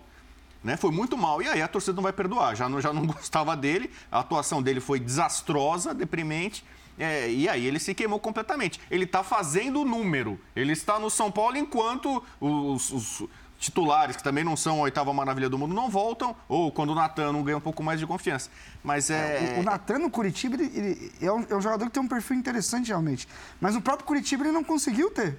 Né? 0.64 0.78
Foi 0.78 0.92
muito 0.92 1.18
mal. 1.18 1.42
E 1.42 1.48
aí 1.48 1.64
a 1.64 1.68
torcida 1.68 1.96
não 1.96 2.04
vai 2.04 2.14
perdoar. 2.14 2.56
Já 2.56 2.70
não, 2.70 2.80
já 2.80 2.94
não 2.94 3.08
gostava 3.10 3.58
dele, 3.58 3.90
a 4.12 4.20
atuação 4.20 4.62
dele 4.62 4.80
foi 4.80 5.00
desastrosa, 5.00 5.92
deprimente. 5.92 6.64
é, 7.00 7.28
e 7.28 7.50
aí 7.50 7.66
ele 7.66 7.80
se 7.80 7.96
queimou 7.96 8.20
completamente. 8.20 8.80
Ele 8.92 9.06
está 9.06 9.24
fazendo 9.24 9.82
o 9.82 9.86
número. 9.86 10.40
Ele 10.56 10.74
está 10.74 11.00
no 11.00 11.10
São 11.10 11.32
Paulo 11.32 11.58
enquanto 11.58 12.24
os, 12.40 12.92
os 12.92 13.24
titulares, 13.62 14.18
que 14.18 14.24
também 14.24 14.44
não 14.44 14.58
são 14.58 14.80
a 14.80 14.82
oitava 14.82 15.14
maravilha 15.14 15.48
do 15.48 15.58
mundo, 15.58 15.74
não 15.74 15.88
voltam. 15.90 16.36
Ou 16.50 16.72
quando 16.72 16.90
o 16.90 16.96
Natan 16.96 17.32
não 17.32 17.44
ganha 17.44 17.58
um 17.58 17.62
pouco 17.62 17.82
mais 17.84 18.00
de 18.00 18.08
confiança. 18.08 18.50
Mas 18.84 19.10
é. 19.10 19.54
O, 19.58 19.62
o 19.62 19.64
Natan 19.64 20.00
no 20.00 20.10
Curitiba 20.10 20.56
ele, 20.56 20.72
ele 20.76 21.12
é, 21.22 21.32
um, 21.32 21.46
é 21.50 21.56
um 21.56 21.62
jogador 21.62 21.86
que 21.86 21.92
tem 21.92 22.02
um 22.04 22.08
perfil 22.08 22.36
interessante 22.36 22.88
realmente. 22.88 23.28
Mas 23.62 23.76
no 23.76 23.82
próprio 23.82 24.06
Curitiba 24.06 24.44
ele 24.44 24.52
não 24.52 24.64
conseguiu 24.64 25.12
ter 25.12 25.38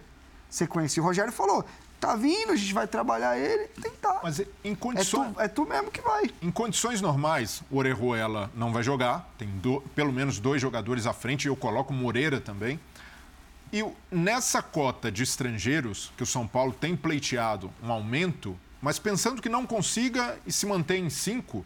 sequência. 0.48 1.00
E 1.00 1.02
o 1.02 1.04
Rogério 1.04 1.32
falou: 1.32 1.64
tá 2.00 2.14
vindo, 2.14 2.52
a 2.52 2.56
gente 2.56 2.72
vai 2.72 2.86
trabalhar 2.86 3.36
ele, 3.36 3.66
tentar. 3.80 4.20
Mas 4.22 4.38
em 4.38 4.72
É 4.72 4.76
condições... 4.76 5.34
tu, 5.34 5.40
é 5.40 5.48
tu 5.48 5.66
mesmo 5.66 5.90
que 5.90 6.00
vai. 6.00 6.30
Em 6.40 6.50
condições 6.52 7.00
normais, 7.00 7.60
o 7.70 7.76
Orejuela 7.78 8.50
não 8.54 8.72
vai 8.72 8.84
jogar. 8.84 9.28
Tem 9.36 9.48
do- 9.48 9.80
pelo 9.96 10.12
menos 10.12 10.38
dois 10.38 10.62
jogadores 10.62 11.06
à 11.08 11.12
frente. 11.12 11.48
Eu 11.48 11.56
coloco 11.56 11.92
o 11.92 11.96
Moreira 11.96 12.40
também. 12.40 12.78
E 13.72 13.82
nessa 14.10 14.60
cota 14.60 15.10
de 15.10 15.22
estrangeiros, 15.22 16.12
que 16.16 16.22
o 16.22 16.26
São 16.26 16.46
Paulo 16.46 16.72
tem 16.72 16.94
pleiteado 16.94 17.72
um 17.82 17.90
aumento, 17.90 18.58
mas 18.82 18.98
pensando 18.98 19.40
que 19.40 19.48
não 19.48 19.64
consiga 19.64 20.38
e 20.46 20.52
se 20.52 20.66
mantém 20.66 21.06
em 21.06 21.10
cinco, 21.10 21.64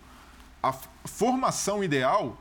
a 0.63 0.73
formação 1.05 1.83
ideal 1.83 2.41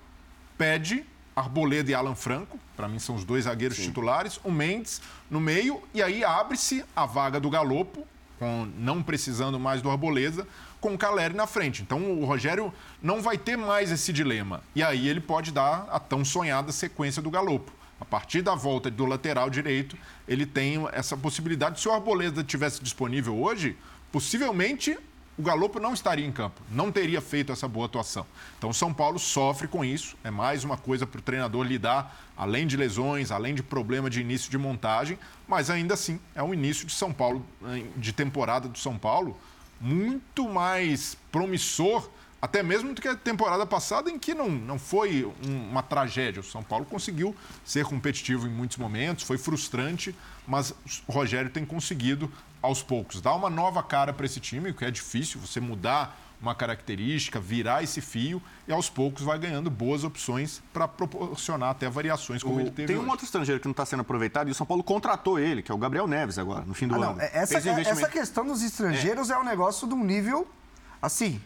pede 0.58 1.04
Arboleda 1.36 1.92
e 1.92 1.94
Alan 1.94 2.16
Franco, 2.16 2.60
para 2.78 2.88
mim 2.88 3.00
são 3.00 3.16
os 3.16 3.26
dois 3.26 3.44
zagueiros 3.46 3.78
titulares, 3.78 4.40
o 4.44 4.52
Mendes 4.52 5.02
no 5.30 5.40
meio, 5.40 5.82
e 5.94 6.02
aí 6.02 6.24
abre-se 6.24 6.86
a 6.96 7.06
vaga 7.06 7.40
do 7.40 7.50
Galopo, 7.50 8.08
com, 8.40 8.68
não 8.78 9.02
precisando 9.02 9.60
mais 9.60 9.82
do 9.82 9.90
Arboleda, 9.90 10.48
com 10.80 10.94
o 10.94 10.98
Caleri 10.98 11.34
na 11.34 11.48
frente. 11.48 11.82
Então 11.82 12.20
o 12.20 12.26
Rogério 12.26 12.74
não 13.02 13.22
vai 13.22 13.38
ter 13.38 13.58
mais 13.58 13.92
esse 13.92 14.14
dilema. 14.14 14.62
E 14.76 14.84
aí 14.84 15.08
ele 15.08 15.20
pode 15.20 15.52
dar 15.52 15.88
a 15.92 16.00
tão 16.00 16.24
sonhada 16.24 16.72
sequência 16.72 17.22
do 17.22 17.32
Galopo. 17.32 17.72
A 18.00 18.06
partir 18.06 18.42
da 18.42 18.56
volta 18.56 18.92
do 18.92 19.06
lateral 19.06 19.50
direito, 19.50 19.98
ele 20.28 20.46
tem 20.46 20.86
essa 20.92 21.16
possibilidade. 21.16 21.80
Se 21.80 21.88
o 21.88 21.92
Arboleda 21.92 22.44
tivesse 22.44 22.84
disponível 22.84 23.38
hoje, 23.42 23.78
possivelmente 24.12 24.98
o 25.38 25.42
Galopo 25.42 25.80
não 25.80 25.94
estaria 25.94 26.26
em 26.26 26.32
campo, 26.32 26.62
não 26.72 26.92
teria 26.92 27.20
feito 27.20 27.52
essa 27.52 27.68
boa 27.68 27.86
atuação. 27.86 28.26
Então 28.58 28.70
o 28.70 28.74
São 28.74 28.94
Paulo 28.94 29.20
sofre 29.20 29.68
com 29.68 29.84
isso, 29.84 30.16
é 30.24 30.32
mais 30.32 30.64
uma 30.64 30.78
coisa 30.78 31.06
para 31.06 31.20
o 31.20 31.22
treinador 31.22 31.66
lidar, 31.66 32.26
além 32.38 32.66
de 32.66 32.78
lesões, 32.78 33.32
além 33.32 33.54
de 33.54 33.62
problema 33.62 34.10
de 34.10 34.22
início 34.22 34.50
de 34.50 34.58
montagem, 34.58 35.20
mas 35.46 35.70
ainda 35.70 35.94
assim 35.94 36.20
é 36.34 36.42
um 36.42 36.54
início 36.54 36.86
de 36.86 36.94
São 36.94 37.12
Paulo, 37.12 37.46
eh, 37.66 37.84
de 37.98 38.14
temporada 38.14 38.70
do 38.70 38.80
São 38.80 38.98
Paulo, 38.98 39.38
muito 39.80 40.48
mais 40.48 41.18
promissor, 41.32 42.10
até 42.42 42.62
mesmo 42.62 42.94
do 42.94 43.02
que 43.02 43.08
a 43.08 43.16
temporada 43.16 43.66
passada, 43.66 44.10
em 44.10 44.20
que 44.20 44.34
não, 44.34 44.50
não 44.50 44.78
foi 44.78 45.26
um- 45.46 45.70
uma 45.70 45.82
tragédia. 45.82 46.42
O 46.42 46.44
São 46.44 46.62
Paulo 46.64 46.86
conseguiu 46.86 47.36
ser 47.64 47.86
competitivo 47.86 48.46
em 48.46 48.52
muitos 48.52 48.78
momentos, 48.78 49.24
foi 49.24 49.38
frustrante, 49.38 50.16
mas 50.48 50.72
o 51.08 51.12
Rogério 51.12 51.50
tem 51.50 51.66
conseguido, 51.66 52.32
aos 52.62 52.82
poucos, 52.82 53.22
dar 53.22 53.36
uma 53.36 53.50
nova 53.50 53.82
cara 53.84 54.12
para 54.12 54.26
esse 54.26 54.40
time, 54.40 54.72
o 54.72 54.74
que 54.74 54.84
é 54.86 54.90
difícil, 54.92 55.40
você 55.40 55.60
mudar 55.60 56.20
uma 56.42 56.54
característica, 56.54 57.40
virar 57.40 57.82
esse 57.84 58.02
fio 58.02 58.42
e 58.68 58.72
aos 58.74 58.90
poucos 58.90 59.24
vai 59.24 59.40
ganhando 59.40 59.70
boas 59.70 60.04
opções 60.04 60.62
para 60.74 60.88
proporcionar 60.88 61.70
até 61.70 61.90
variações 61.90 62.44
como 62.44 62.58
O- 62.58 62.60
ele 62.60 62.72
teve 62.72 62.88
tem 62.88 62.98
um 62.98 63.02
hoje. 63.02 63.10
outro 63.10 63.26
estrangeiro 63.26 63.60
que 63.62 63.68
não 63.68 63.72
está 63.72 63.86
sendo 63.86 64.02
aproveitado 64.02 64.48
e 64.48 64.52
o 64.52 64.56
São 64.56 64.66
Paulo 64.68 64.84
contratou 64.84 65.40
ele, 65.40 65.62
que 65.64 65.72
é 65.72 65.76
o 65.76 65.78
Gabriel 65.78 66.08
Neves 66.08 66.38
agora, 66.38 66.66
no 66.66 66.74
fim 66.74 66.88
do 66.88 66.96
Ah, 66.96 67.00
não, 67.00 67.10
ano. 67.12 67.22
é- 67.22 67.32
essa, 67.34 67.60
um 67.72 67.78
é- 67.78 67.82
essa 67.82 68.10
questão 68.10 68.46
dos 68.46 68.62
estrangeiros 68.62 69.30
é, 69.30 69.38
um 69.38 69.44
negócio 69.46 69.88
de 69.88 69.94
um 69.94 70.04
nível, 70.04 70.48
assim, 71.02 71.40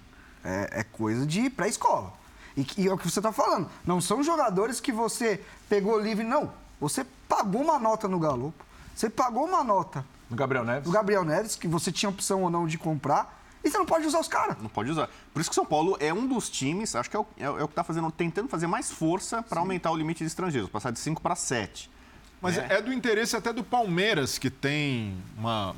é, 0.44 0.80
é 0.80 0.84
coisa 0.84 1.26
de 1.26 1.50
pré-escola. 1.50 2.14
E, 2.58 2.66
e 2.78 2.88
é 2.88 2.94
o 2.94 2.98
que 2.98 3.10
você 3.10 3.20
está 3.20 3.32
falando. 3.32 3.70
Não 3.86 4.02
são 4.02 4.24
jogadores 4.24 4.80
que 4.80 4.92
você 4.92 5.42
pegou 5.68 6.00
livre, 6.00 6.26
não. 6.26 6.52
Você 6.80 7.06
pagou 7.28 7.62
uma 7.62 7.78
nota 7.80 8.08
no 8.08 8.20
Galopo, 8.20 8.66
você 8.96 9.10
pagou 9.10 9.46
uma 9.46 9.64
nota 9.64 10.06
No 10.30 10.36
Gabriel 10.36 10.64
Neves? 10.64 10.84
do 10.84 10.92
Gabriel 10.92 11.24
Neves, 11.24 11.56
que 11.56 11.68
você 11.68 11.92
tinha 11.92 12.10
opção 12.10 12.44
ou 12.44 12.50
não 12.50 12.66
de 12.68 12.78
comprar, 12.78 13.38
e 13.64 13.70
você 13.70 13.78
não 13.78 13.86
pode 13.86 14.08
usar 14.08 14.20
os 14.20 14.28
caras. 14.28 14.58
Não 14.62 14.70
pode 14.70 14.90
usar. 14.90 15.10
Por 15.34 15.42
isso 15.42 15.50
que 15.50 15.54
o 15.54 15.56
São 15.56 15.66
Paulo 15.66 15.98
é 16.00 16.14
um 16.14 16.26
dos 16.26 16.50
times, 16.50 16.96
acho 16.96 17.10
que 17.10 17.16
é 17.18 17.20
o, 17.20 17.26
é 17.38 17.44
é 17.44 17.50
o 17.50 17.68
que 17.68 17.74
está 17.74 17.84
fazendo, 17.84 18.10
tentando 18.12 18.48
fazer 18.48 18.68
mais 18.68 18.90
força 18.92 19.44
para 19.44 19.60
aumentar 19.60 19.92
o 19.92 19.96
limite 19.98 20.20
de 20.20 20.28
estrangeiros, 20.28 20.70
passar 20.70 20.92
de 20.92 21.00
5 21.00 21.22
para 21.22 21.36
7. 21.36 21.90
Mas 22.42 22.58
É. 22.58 22.68
é. 22.78 22.82
do 22.82 22.94
interesse 22.94 23.36
até 23.36 23.52
do 23.52 23.64
Palmeiras, 23.64 24.38
que 24.38 24.50
tem 24.50 25.22
uma, 25.38 25.76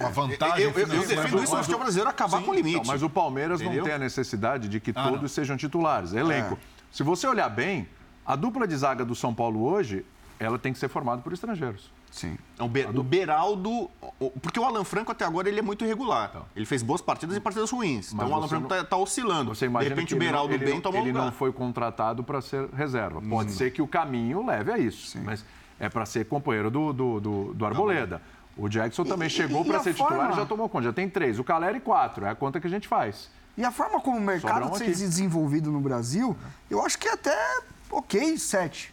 uma 0.00 0.10
vantagem 0.10 0.64
Eu- 0.64 0.70
eu- 0.70 0.78
eu 0.80 0.86
defendo 1.06 1.42
isso, 1.42 1.52
mas 1.52 1.52
o 1.52 1.56
futebol 1.64 1.80
brasileiro 1.80 2.10
acabar 2.10 2.42
com 2.42 2.50
o 2.50 2.54
limite. 2.54 2.76
Então, 2.78 2.92
mas 2.92 3.02
o 3.02 3.10
Palmeiras 3.10 3.60
Entendeu? 3.60 3.78
não 3.78 3.84
tem 3.84 3.94
a 3.94 3.98
necessidade 3.98 4.68
de 4.68 4.80
que 4.80 4.90
Ah, 4.94 5.04
todos 5.04 5.20
não. 5.22 5.28
sejam 5.28 5.56
titulares. 5.56 6.12
Elenco. 6.12 6.58
Se 6.90 7.02
você 7.02 7.26
olhar 7.26 7.48
bem, 7.48 7.88
a 8.26 8.36
dupla 8.36 8.66
de 8.66 8.76
zaga 8.76 9.04
do 9.04 9.14
São 9.14 9.34
Paulo 9.34 9.62
hoje, 9.64 10.04
ela 10.38 10.58
tem 10.58 10.72
que 10.72 10.78
ser 10.78 10.88
formada 10.88 11.22
por 11.22 11.32
estrangeiros. 11.32 11.90
Sim. 12.10 12.36
É 12.58 12.62
o, 12.62 12.68
Be- 12.68 12.84
o 12.94 13.02
Beraldo. 13.02 13.88
o- 14.20 14.30
Porque 14.42 14.60
o 14.60 14.64
Alan 14.64 14.84
Franco 14.84 15.10
até 15.10 15.24
agora 15.24 15.48
ele 15.48 15.58
é 15.58 15.62
muito 15.62 15.82
irregular. 15.82 16.30
Ele 16.54 16.66
fez 16.66 16.82
boas 16.82 17.00
partidas 17.00 17.34
e 17.36 17.40
partidas 17.40 17.70
ruins. 17.70 18.12
Mas 18.12 18.24
então 18.26 18.28
o 18.28 18.34
Alan 18.38 18.48
Franco 18.48 18.68
não- 18.68 18.80
está 18.80 18.96
oscilando. 18.98 19.54
Você 19.54 19.64
de 19.64 19.70
imagina 19.70 19.94
repente 19.94 20.08
que 20.08 20.14
o 20.14 20.16
ele 20.18 20.24
não- 20.26 20.32
Beraldo 20.32 20.52
ele 20.54 20.64
bem 20.64 20.74
não- 20.74 20.80
toma 20.82 20.98
um 20.98 21.00
Ele 21.00 21.12
lugar. 21.12 21.24
não 21.24 21.32
foi 21.32 21.52
contratado 21.52 22.22
para 22.22 22.42
ser 22.42 22.68
reserva. 22.74 23.22
Pode 23.22 23.52
ser 23.52 23.70
que 23.72 23.80
o 23.80 23.86
caminho 23.88 24.44
leve 24.44 24.70
a 24.72 24.76
isso, 24.78 25.18
mas 25.24 25.42
é 25.80 25.88
para 25.88 26.04
ser 26.04 26.26
companheiro 26.26 26.70
do, 26.70 26.92
do, 26.92 27.20
do- 27.20 27.54
do 27.54 27.64
Arboleda. 27.66 28.20
O 28.56 28.68
Jackson 28.68 29.04
também 29.04 29.28
E- 29.28 29.30
chegou 29.30 29.64
para 29.64 29.80
ser 29.80 29.92
titular 29.92 30.14
forma? 30.14 30.32
e 30.32 30.36
já 30.36 30.46
tomou 30.46 30.68
conta. 30.68 30.84
Já 30.84 30.92
tem 30.92 31.08
três. 31.08 31.38
O 31.38 31.44
Caleri, 31.44 31.80
quatro. 31.80 32.24
É 32.26 32.30
a 32.30 32.34
conta 32.34 32.60
que 32.60 32.66
a 32.66 32.70
gente 32.70 32.86
faz. 32.86 33.30
E 33.56 33.64
a 33.64 33.70
forma 33.70 34.00
como 34.00 34.16
o 34.16 34.20
mercado 34.20 34.66
um 34.66 34.70
tem 34.70 34.92
se 34.94 35.04
desenvolvido 35.06 35.70
no 35.70 35.80
Brasil, 35.80 36.36
eu 36.70 36.84
acho 36.84 36.98
que 36.98 37.08
é 37.08 37.12
até 37.12 37.36
ok 37.90 38.38
sete 38.38 38.92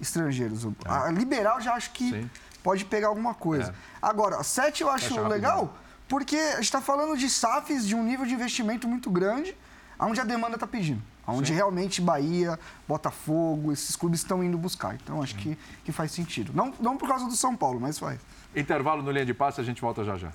estrangeiros. 0.00 0.66
A 0.84 1.10
liberal 1.10 1.60
já 1.60 1.74
acho 1.74 1.90
que 1.92 2.10
Sim. 2.10 2.30
pode 2.62 2.84
pegar 2.84 3.08
alguma 3.08 3.34
coisa. 3.34 3.70
É. 3.70 3.74
Agora, 4.00 4.42
sete 4.42 4.82
eu 4.82 4.90
acho 4.90 5.20
legal, 5.22 5.74
porque 6.06 6.36
a 6.36 6.56
gente 6.56 6.64
está 6.64 6.80
falando 6.80 7.16
de 7.16 7.28
SAFs 7.28 7.86
de 7.86 7.94
um 7.94 8.02
nível 8.04 8.26
de 8.26 8.34
investimento 8.34 8.86
muito 8.86 9.10
grande, 9.10 9.56
onde 9.98 10.20
a 10.20 10.24
demanda 10.24 10.54
está 10.54 10.66
pedindo. 10.66 11.02
Onde 11.26 11.52
realmente 11.52 12.00
Bahia, 12.00 12.58
Botafogo, 12.86 13.70
esses 13.70 13.94
clubes 13.94 14.20
estão 14.20 14.42
indo 14.42 14.56
buscar. 14.56 14.94
Então, 14.94 15.22
acho 15.22 15.34
que, 15.34 15.58
que 15.84 15.92
faz 15.92 16.10
sentido. 16.10 16.52
Não, 16.54 16.72
não 16.80 16.96
por 16.96 17.06
causa 17.06 17.26
do 17.26 17.36
São 17.36 17.54
Paulo, 17.54 17.78
mas 17.78 17.98
faz. 17.98 18.18
Intervalo 18.54 19.02
no 19.02 19.10
linha 19.10 19.26
de 19.26 19.34
passe, 19.34 19.60
a 19.60 19.64
gente 19.64 19.80
volta 19.80 20.04
já 20.04 20.16
já. 20.16 20.32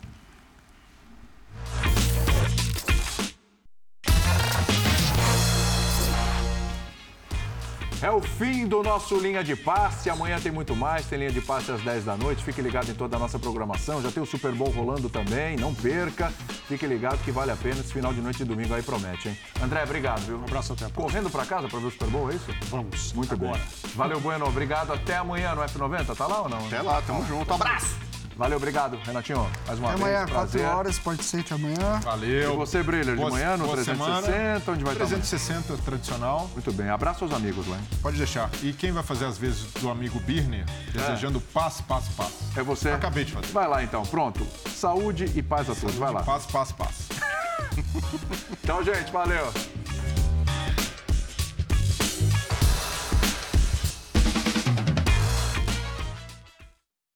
É 8.04 8.12
o 8.12 8.20
fim 8.20 8.68
do 8.68 8.84
nosso 8.84 9.18
Linha 9.18 9.41
de 9.41 9.56
Passe. 9.56 10.10
Amanhã 10.10 10.38
tem 10.38 10.51
muito 10.51 10.76
mais. 10.76 11.06
Tem 11.06 11.18
Linha 11.18 11.32
de 11.32 11.39
Passe 11.39 11.72
às 11.72 11.82
10 11.82 12.04
da 12.04 12.18
noite. 12.18 12.43
Fique 12.43 12.62
ligado 12.62 12.91
em 12.91 12.93
toda 12.93 13.16
a 13.16 13.20
nossa 13.20 13.39
programação. 13.39 14.01
Já 14.01 14.12
tem 14.12 14.22
o 14.22 14.26
Super 14.26 14.51
Bowl 14.51 14.70
rolando 14.72 15.08
também. 15.10 15.56
Não 15.56 15.74
perca. 15.74 16.30
Fique 16.68 16.86
ligado 16.86 17.24
que 17.24 17.32
vale 17.32 17.51
a 17.51 17.56
pena. 17.56 17.80
Esse 17.80 17.93
final 17.93 18.14
de 18.14 18.20
noite 18.20 18.39
de 18.39 18.43
domingo 18.43 18.74
aí 18.74 18.84
promete, 18.84 19.30
hein? 19.30 19.38
André, 19.64 19.84
obrigado, 19.84 20.20
viu? 20.20 20.38
Um 20.38 20.43
abraço 20.43 20.74
até 20.74 20.84
a 20.84 20.89
próxima. 20.89 21.12
Correndo 21.12 21.30
pra 21.30 21.45
casa 21.45 21.70
pra 21.70 21.80
ver 21.80 21.86
o 21.86 21.91
Super 21.91 22.10
Bowl, 22.10 22.30
é 22.30 22.36
isso? 22.36 22.54
Vamos. 22.64 23.14
Muito 23.14 23.34
agora. 23.34 23.54
bem. 23.54 23.91
Valeu, 23.95 24.20
Bueno. 24.20 24.47
Obrigado. 24.47 24.91
Até 24.91 25.16
amanhã 25.16 25.56
no 25.56 25.62
F90. 25.62 26.14
Tá 26.14 26.28
lá 26.28 26.41
ou 26.41 26.49
não? 26.49 26.68
Até 26.68 26.82
lá, 26.82 27.01
tamo 27.04 27.26
junto. 27.26 27.54
Abraço! 27.54 28.12
Valeu, 28.36 28.57
obrado, 28.57 28.97
Renatinho. 29.05 29.47
Mais 29.67 29.79
uma 29.79 29.89
Até 29.89 29.97
vez. 29.97 30.01
amanhã, 30.01 30.19
4 30.25 30.34
prazer. 30.34 30.65
horas, 30.65 30.99
pode 30.99 31.23
ser 31.23 31.43
que 31.43 31.53
amanhã. 31.53 31.99
Valeu. 32.03 32.53
E 32.53 32.57
você, 32.57 32.81
Brilha, 32.81 33.15
de 33.15 33.21
manhã 33.21 33.55
no 33.57 33.65
boa 33.65 33.75
360, 33.77 34.23
semana. 34.25 34.63
onde 34.67 34.84
vai 34.84 34.93
estar? 34.93 35.05
360 35.05 35.77
tradicional. 35.77 36.49
Muito 36.53 36.71
bem. 36.73 36.89
Abraço 36.89 37.23
aos 37.23 37.34
amigos 37.34 37.67
lá, 37.67 37.77
hein? 37.77 37.84
Pode 38.01 38.17
deixar. 38.17 38.49
E 38.61 38.73
quem 38.73 38.91
vai 38.91 39.03
fazer 39.03 39.25
as 39.25 39.38
vezes 39.38 39.65
do 39.73 39.89
amigo 39.89 40.19
Birner, 40.21 40.65
desejando 40.91 41.39
paz, 41.39 41.81
paz, 41.81 42.05
paz. 42.17 42.31
É 42.55 42.63
você? 42.63 42.89
Acabei 42.89 43.23
de 43.23 43.31
fazer. 43.34 43.47
Vai 43.47 43.67
lá 43.67 43.84
então, 43.84 44.03
pronto. 44.03 44.45
Saúde 44.75 45.31
e 45.36 45.41
paz 45.43 45.69
a 45.69 45.75
todos. 45.75 45.95
Vai 45.95 46.11
lá. 46.11 46.23
Paz, 46.23 46.45
paz, 46.47 46.71
paz. 46.71 47.09
Tchau, 48.65 48.84
gente. 48.84 49.11
Valeu. 49.11 49.51